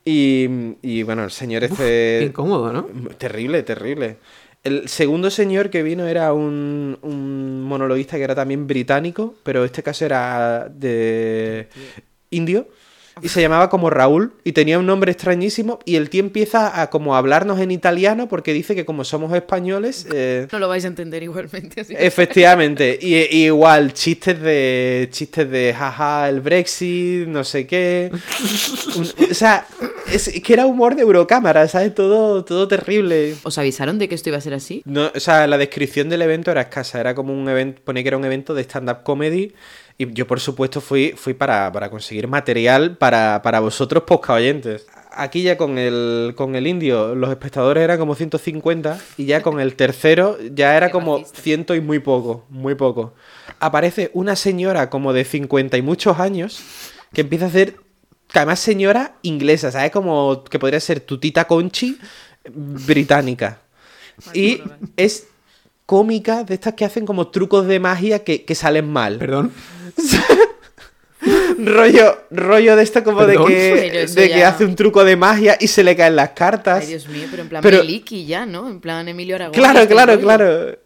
[0.05, 0.49] Y,
[0.81, 1.67] y, bueno, el señor Qué
[2.21, 2.25] este...
[2.27, 2.85] incómodo, ¿no?
[3.19, 4.17] Terrible, terrible.
[4.69, 9.83] El segundo señor que vino era un, un monologuista que era también británico, pero este
[9.83, 11.69] caso era de
[12.31, 12.69] indio.
[13.23, 16.91] Y se llamaba como Raúl y tenía un nombre extrañísimo y el tío empieza a
[16.91, 20.07] como hablarnos en italiano porque dice que como somos españoles...
[20.13, 21.81] eh, No lo vais a entender igualmente.
[21.81, 28.11] Así Efectivamente, y, y igual chistes de chistes de jaja el Brexit, no sé qué.
[29.31, 29.67] O sea,
[30.13, 31.95] es que era humor de Eurocámara, ¿sabes?
[31.95, 33.35] Todo, todo terrible.
[33.43, 34.83] ¿Os avisaron de que esto iba a ser así?
[34.85, 38.09] No, o sea, la descripción del evento era escasa, era como un evento, ponía que
[38.09, 39.53] era un evento de stand-up comedy.
[40.01, 44.87] Y yo, por supuesto, fui, fui para, para conseguir material para, para vosotros, posca oyentes.
[45.11, 49.59] Aquí ya con el, con el indio, los espectadores eran como 150 y ya con
[49.59, 53.15] el tercero ya era como ciento y muy poco, muy poco.
[53.59, 56.61] Aparece una señora como de 50 y muchos años
[57.13, 57.75] que empieza a hacer,
[58.29, 59.91] que además señora inglesa, ¿sabes?
[59.91, 61.99] Como que podría ser tu tita Conchi
[62.49, 63.63] británica.
[64.33, 64.63] Y
[64.97, 65.27] es
[65.87, 69.19] cómica de estas que hacen como trucos de magia que, que salen mal.
[69.19, 69.53] Perdón.
[71.59, 73.49] Rollo, rollo de esto como Perdón.
[73.49, 73.55] de
[73.91, 76.83] que, de que ya- hace un truco de magia y se le caen las cartas.
[76.83, 78.69] Ay, Dios mío, pero en plan Pero- Miliki ya, ¿no?
[78.69, 79.55] En plan Emilio Aragón.
[79.55, 80.69] Claro, claro, claro.
[80.71, 80.79] Eh,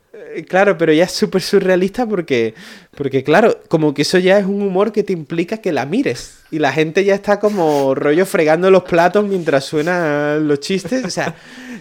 [0.48, 2.54] Claro, pero ya es súper surrealista porque,
[2.94, 6.34] porque, claro, como que eso ya es un humor que te implica que la mires.
[6.50, 11.02] Y la gente ya está como rollo fregando los platos mientras suenan los chistes.
[11.04, 11.34] O sea,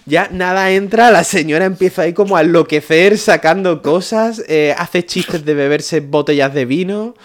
[0.06, 5.44] ya nada entra, la señora empieza ahí como a enloquecer, sacando cosas, eh, hace chistes
[5.44, 7.16] de beberse botellas de vino.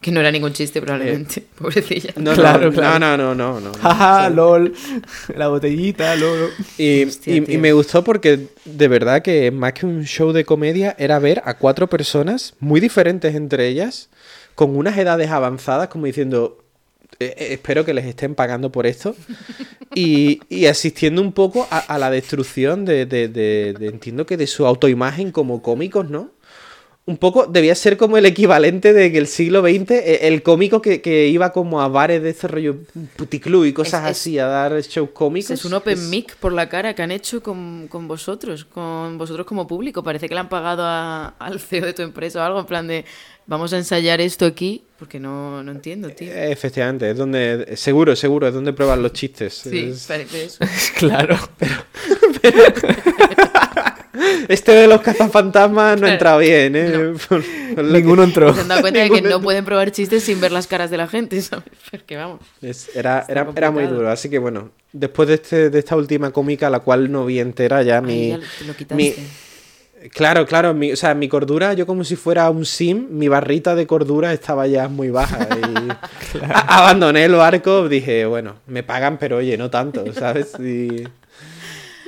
[0.00, 1.42] Que no era ningún chiste, probablemente.
[1.58, 2.12] Pobrecilla.
[2.16, 2.98] No, Claro, no, claro.
[2.98, 3.72] no, no, no, no, no.
[3.80, 4.74] Jaja, lol.
[5.34, 6.50] La botellita, lol.
[6.76, 10.44] Y, Hostia, y- y me gustó porque de verdad que más que un show de
[10.44, 14.10] comedia era ver a cuatro personas muy diferentes entre ellas,
[14.54, 16.58] con unas edades avanzadas, como diciendo,
[17.20, 19.14] "Eh, eh, espero que les estén pagando por esto,
[19.94, 24.36] y, y asistiendo un poco a, a la destrucción de, de- de- de- entiendo que
[24.36, 26.30] de su autoimagen como cómicos, ¿no?
[27.06, 30.80] Un poco debía ser como el equivalente de que el siglo XX, eh, el cómico
[30.80, 32.76] que, que iba como a bares de este rollo
[33.16, 35.50] puticlub y cosas Es- es- así, a dar shows cómicos.
[35.50, 39.18] Es un open Es- mic por la cara que han hecho con, con vosotros, con
[39.18, 40.02] vosotros como público.
[40.02, 42.86] Parece que le han pagado a- al CEO de tu empresa o algo, en plan
[42.86, 43.04] de
[43.46, 46.32] vamos a ensayar esto aquí, porque no, no entiendo, tío.
[46.32, 47.76] Eh, Efectivamente, es donde.
[47.76, 49.52] Seguro, seguro, es donde prueban los chistes.
[49.52, 50.58] Sí, Es- parece eso.
[50.98, 51.36] claro.
[54.48, 56.12] Este de los cazafantasmas no Claro.
[56.12, 57.12] entra bien, ¿eh?
[57.28, 57.42] Por-
[57.74, 58.54] por lo que- Ninguno entró.
[58.54, 60.96] Se han dado cuenta de que no pueden probar chistes sin ver las caras de
[60.96, 61.64] la gente, ¿sabes?
[61.90, 62.40] Porque vamos.
[62.62, 66.30] Es- era, era, era muy duro, así que bueno, después de, este, de esta última
[66.30, 68.28] cómica, la cual no vi entera, ya Ay, mi.
[68.30, 69.14] ya te lo mi-
[70.12, 73.74] Claro, claro, mi, o sea, mi cordura, yo como si fuera un sim, mi barrita
[73.74, 75.48] de cordura estaba ya muy baja.
[75.50, 75.88] Y
[76.44, 80.52] a- abandoné el barco, dije, bueno, me pagan, pero oye, no tanto, ¿sabes?
[80.60, 81.04] Y,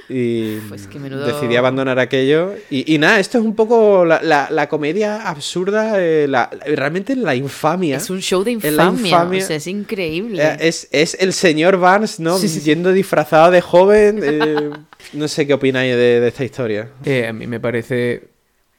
[0.09, 2.55] y Pues que menudo- decidí abandonar aquello.
[2.71, 6.65] Y, y nada, esto es un poco la, la- la comedia absurda, eh, la- la-
[6.77, 7.97] realmente la infamia.
[7.97, 9.43] Es un show de infamia, infamia.
[9.43, 10.43] o sea, es increíble.
[10.43, 12.39] Eh, Es, es el señor Barnes, ¿no?
[12.39, 12.67] Sí, sí, sí.
[12.67, 14.21] Yendo disfrazado de joven.
[14.23, 14.71] eh,
[15.13, 16.89] no sé qué opináis de, de esta historia.
[17.05, 18.29] Eh, a mí me parece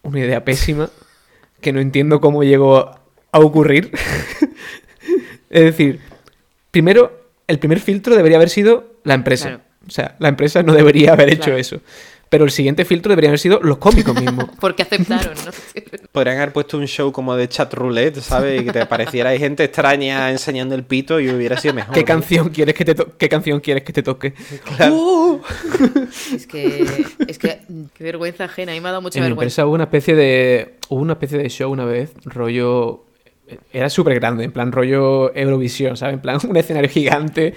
[0.04, 0.90] una idea pésima
[1.60, 2.78] que no entiendo cómo llegó
[3.32, 3.92] a ocurrir.
[5.50, 6.00] es decir,
[6.72, 7.12] primero,
[7.48, 9.48] el primer filtro debería haber sido la empresa.
[9.50, 9.64] Claro.
[9.88, 11.58] O sea, la empresa no debería haber hecho Claro.
[11.58, 11.80] eso.
[12.30, 14.48] Pero el siguiente filtro deberían haber sido los cómicos mismos.
[14.60, 15.52] Porque aceptaron, ¿no?
[16.12, 18.62] Podrían haber puesto un show como de chat roulette, ¿sabes?
[18.62, 21.94] Y que te pareciera ahí gente extraña enseñando el pito y hubiera sido mejor.
[21.94, 22.06] ¿Qué ¿no?
[22.06, 24.34] canción quieres que te qué canción quieres que te toque?
[26.34, 27.62] Es que, es que,
[27.94, 28.74] qué vergüenza ajena.
[28.74, 29.62] A mí me ha dado mucha En mi vergüenza.
[29.62, 33.06] empresa hubo una especie de hubo una especie de show una vez, rollo
[33.72, 36.16] era súper grande, en plan rollo Eurovisión, ¿sabes?
[36.16, 37.54] En plan un escenario gigante,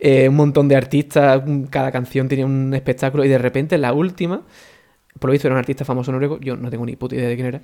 [0.00, 4.42] eh, un montón de artistas, cada canción tenía un espectáculo y de repente la última,
[5.18, 7.34] por lo visto era un artista famoso noruego, yo no tengo ni puta idea de
[7.34, 7.62] quién era,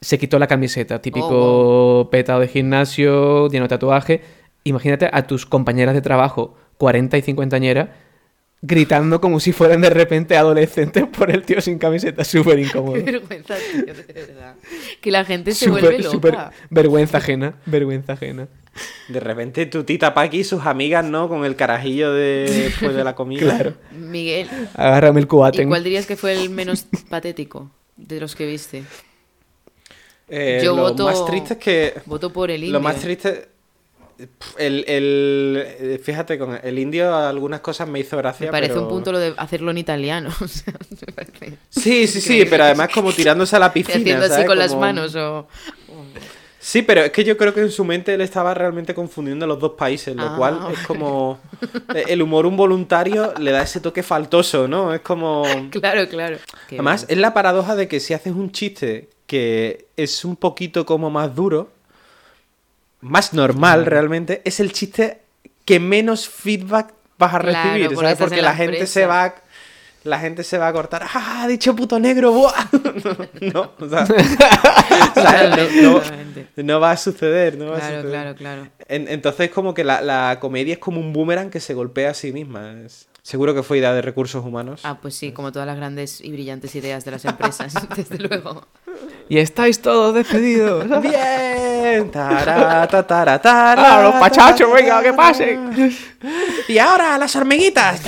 [0.00, 4.20] se quitó la camiseta, típico Oh, petado de gimnasio, lleno de tatuaje.
[4.64, 7.88] Imagínate a tus compañeras de trabajo, 40 y 50 añeras,
[8.62, 12.94] gritando como si fueran de repente adolescentes por el tío sin camiseta, súper incómodo.
[12.94, 14.54] Qué vergüenza, tío, de verdad.
[15.00, 16.50] Que la gente se vuelve Súper, loca.
[16.50, 18.48] súper vergüenza ajena, vergüenza ajena.
[19.08, 21.28] De repente tu tita Paqui y sus amigas, ¿no?
[21.28, 23.42] Con el carajillo de después de la comida.
[23.56, 23.74] Claro.
[23.92, 25.68] Miguel, Agárrame el ¿y cubaten.
[25.68, 28.84] cuál dirías que fue el menos patético de los que viste?
[30.28, 31.94] Eh, Yo lo voto- más triste es que...
[32.06, 32.72] Voto por el indio.
[32.72, 33.48] Lo más triste...
[34.56, 38.82] El, el- eh, fíjate, con el indio algunas cosas me hizo gracia, Me parece pero-
[38.84, 40.30] un punto lo de hacerlo en italiano.
[40.40, 40.74] o sea,
[41.06, 44.46] me parece- Sí, sí, sí, pero además como tirándose a la piscina, haciendo así ¿sabes?
[44.46, 45.48] con las manos o...
[46.64, 49.58] Sí, pero es que yo creo que en su mente él estaba realmente confundiendo los
[49.58, 51.40] dos países, lo Ah, cual es como...
[52.08, 54.94] El humor involuntario le da ese toque faltoso, ¿no?
[54.94, 55.42] Es como...
[55.72, 56.36] Claro, claro.
[56.68, 57.18] Qué Además, bien.
[57.18, 61.34] es la paradoja de que si haces un chiste que es un poquito como más
[61.34, 61.68] duro,
[63.00, 65.20] más normal realmente, es el chiste
[65.64, 68.18] que menos feedback vas a Claro, recibir, porque ¿sabes?
[68.18, 69.34] Porque la, la gente se va
[70.04, 72.32] la gente se va a cortar, ¡ah, ha dicho puto negro!
[72.32, 72.52] ¡buah!
[73.52, 74.06] no, o sea,
[75.82, 76.00] No-
[76.56, 78.10] no- va a suceder, no va a Claro, suceder.
[78.10, 78.68] claro, claro.
[78.88, 82.14] En- entonces, como que la, la comedia es como un boomerang que se golpea a
[82.14, 82.72] sí misma.
[82.84, 84.80] Es- Seguro que fue idea de recursos humanos.
[84.82, 88.66] Ah, pues sí, como todas las grandes y brillantes ideas de las empresas, desde luego.
[89.28, 90.84] Y estáis todos despedidos.
[91.00, 92.10] Bien.
[92.10, 95.94] Tará, ta, tará, tará, ¡Ah, los pachachos, venga, que pasen!
[96.66, 98.00] Y ahora las hormiguitas.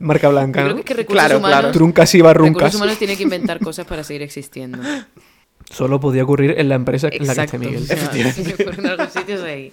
[0.00, 0.74] Marca blanca, Yo creo ¿no?
[0.76, 1.72] que, es que recursos Claro, humanos, claro.
[1.72, 2.74] Truncas y recursos barruncas.
[2.74, 4.78] humanos tiene que inventar cosas para seguir existiendo.
[5.70, 7.58] Solo podía ocurrir en la empresa en la que esté.
[7.58, 7.82] Miguel.
[7.82, 7.96] o sea,
[8.64, 9.72] por en algunos sitios ahí.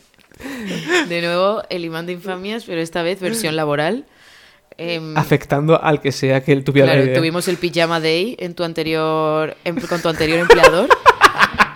[1.10, 4.06] De nuevo, el imán de infamias, pero esta vez versión laboral.
[4.78, 7.18] Em, Afectando al que sea que él tuviera claro, la idea.
[7.18, 10.88] tuvimos el pijama day en tu anterior, en- con tu anterior empleador.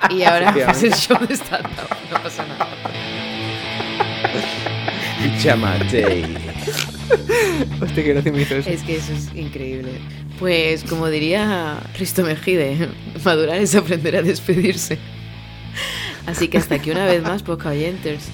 [0.09, 1.89] Y ahora haces el show de stand-up.
[2.11, 2.67] No pasa nada.
[5.21, 6.52] Pijama Day.
[7.81, 8.55] Hostia, qué gracia me hizo.
[8.55, 9.91] Es que eso es increíble.
[10.39, 12.89] Pues como diría Risto Mejide,
[13.23, 14.97] madurar es aprender a despedirse.
[16.25, 18.29] Así que hasta aquí una vez más, poca oyentes.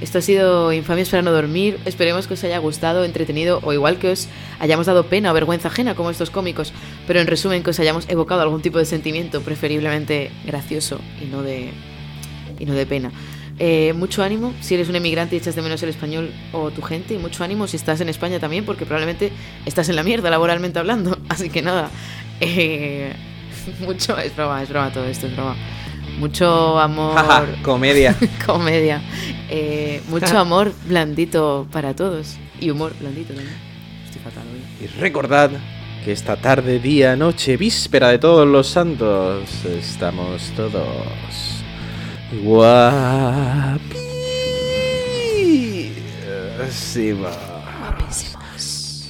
[0.00, 1.78] Esto ha sido Infamias para no dormir.
[1.84, 4.28] Esperemos que os haya gustado, entretenido o igual que os
[4.58, 6.72] hayamos dado pena o vergüenza ajena como estos cómicos.
[7.06, 11.42] Pero en resumen que os hayamos evocado algún tipo de sentimiento, preferiblemente gracioso y no
[11.42, 11.70] de,
[12.58, 13.12] y no de pena.
[13.58, 16.82] Eh, mucho ánimo si eres un emigrante y echas de menos el español o tu
[16.82, 17.14] gente.
[17.14, 19.32] Y mucho ánimo si estás en España también, porque probablemente
[19.66, 21.18] estás en la mierda laboralmente hablando.
[21.28, 21.90] Así que nada.
[22.40, 23.12] eh,
[23.80, 24.18] mucho.
[24.18, 25.56] Es broma, es broma todo esto, es broma.
[26.18, 27.14] Mucho amor.
[27.14, 28.16] Jaja, comedia.
[28.46, 29.02] comedia.
[29.48, 32.36] Eh, mucho amor blandito para todos.
[32.60, 33.56] Y humor blandito también.
[34.04, 34.84] Estoy fatal hoy.
[34.84, 35.50] Y recordad
[36.04, 41.61] que esta tarde, día, noche, víspera de todos los santos, estamos todos
[42.32, 43.92] guapísimos.
[47.80, 49.08] Guapísimos.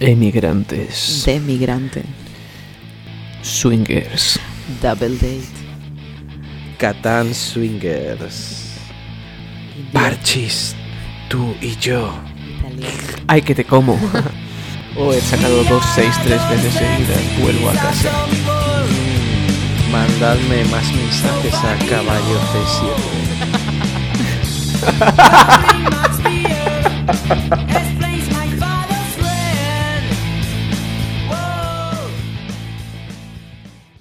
[0.00, 1.22] Emigrantes.
[1.26, 2.04] De migrante.
[3.42, 4.38] Swingers.
[4.82, 5.60] Double date.
[6.78, 8.76] Catán Swingers.
[9.92, 10.74] Parchis,
[11.28, 12.12] tú y yo.
[13.26, 13.98] ¡Ay, que te como!
[14.96, 17.40] oh, he sacado dos, seis, tres veces seguidas.
[17.40, 18.10] Vuelvo a casa.
[19.90, 22.90] Mandadme más mensajes a caballo C7.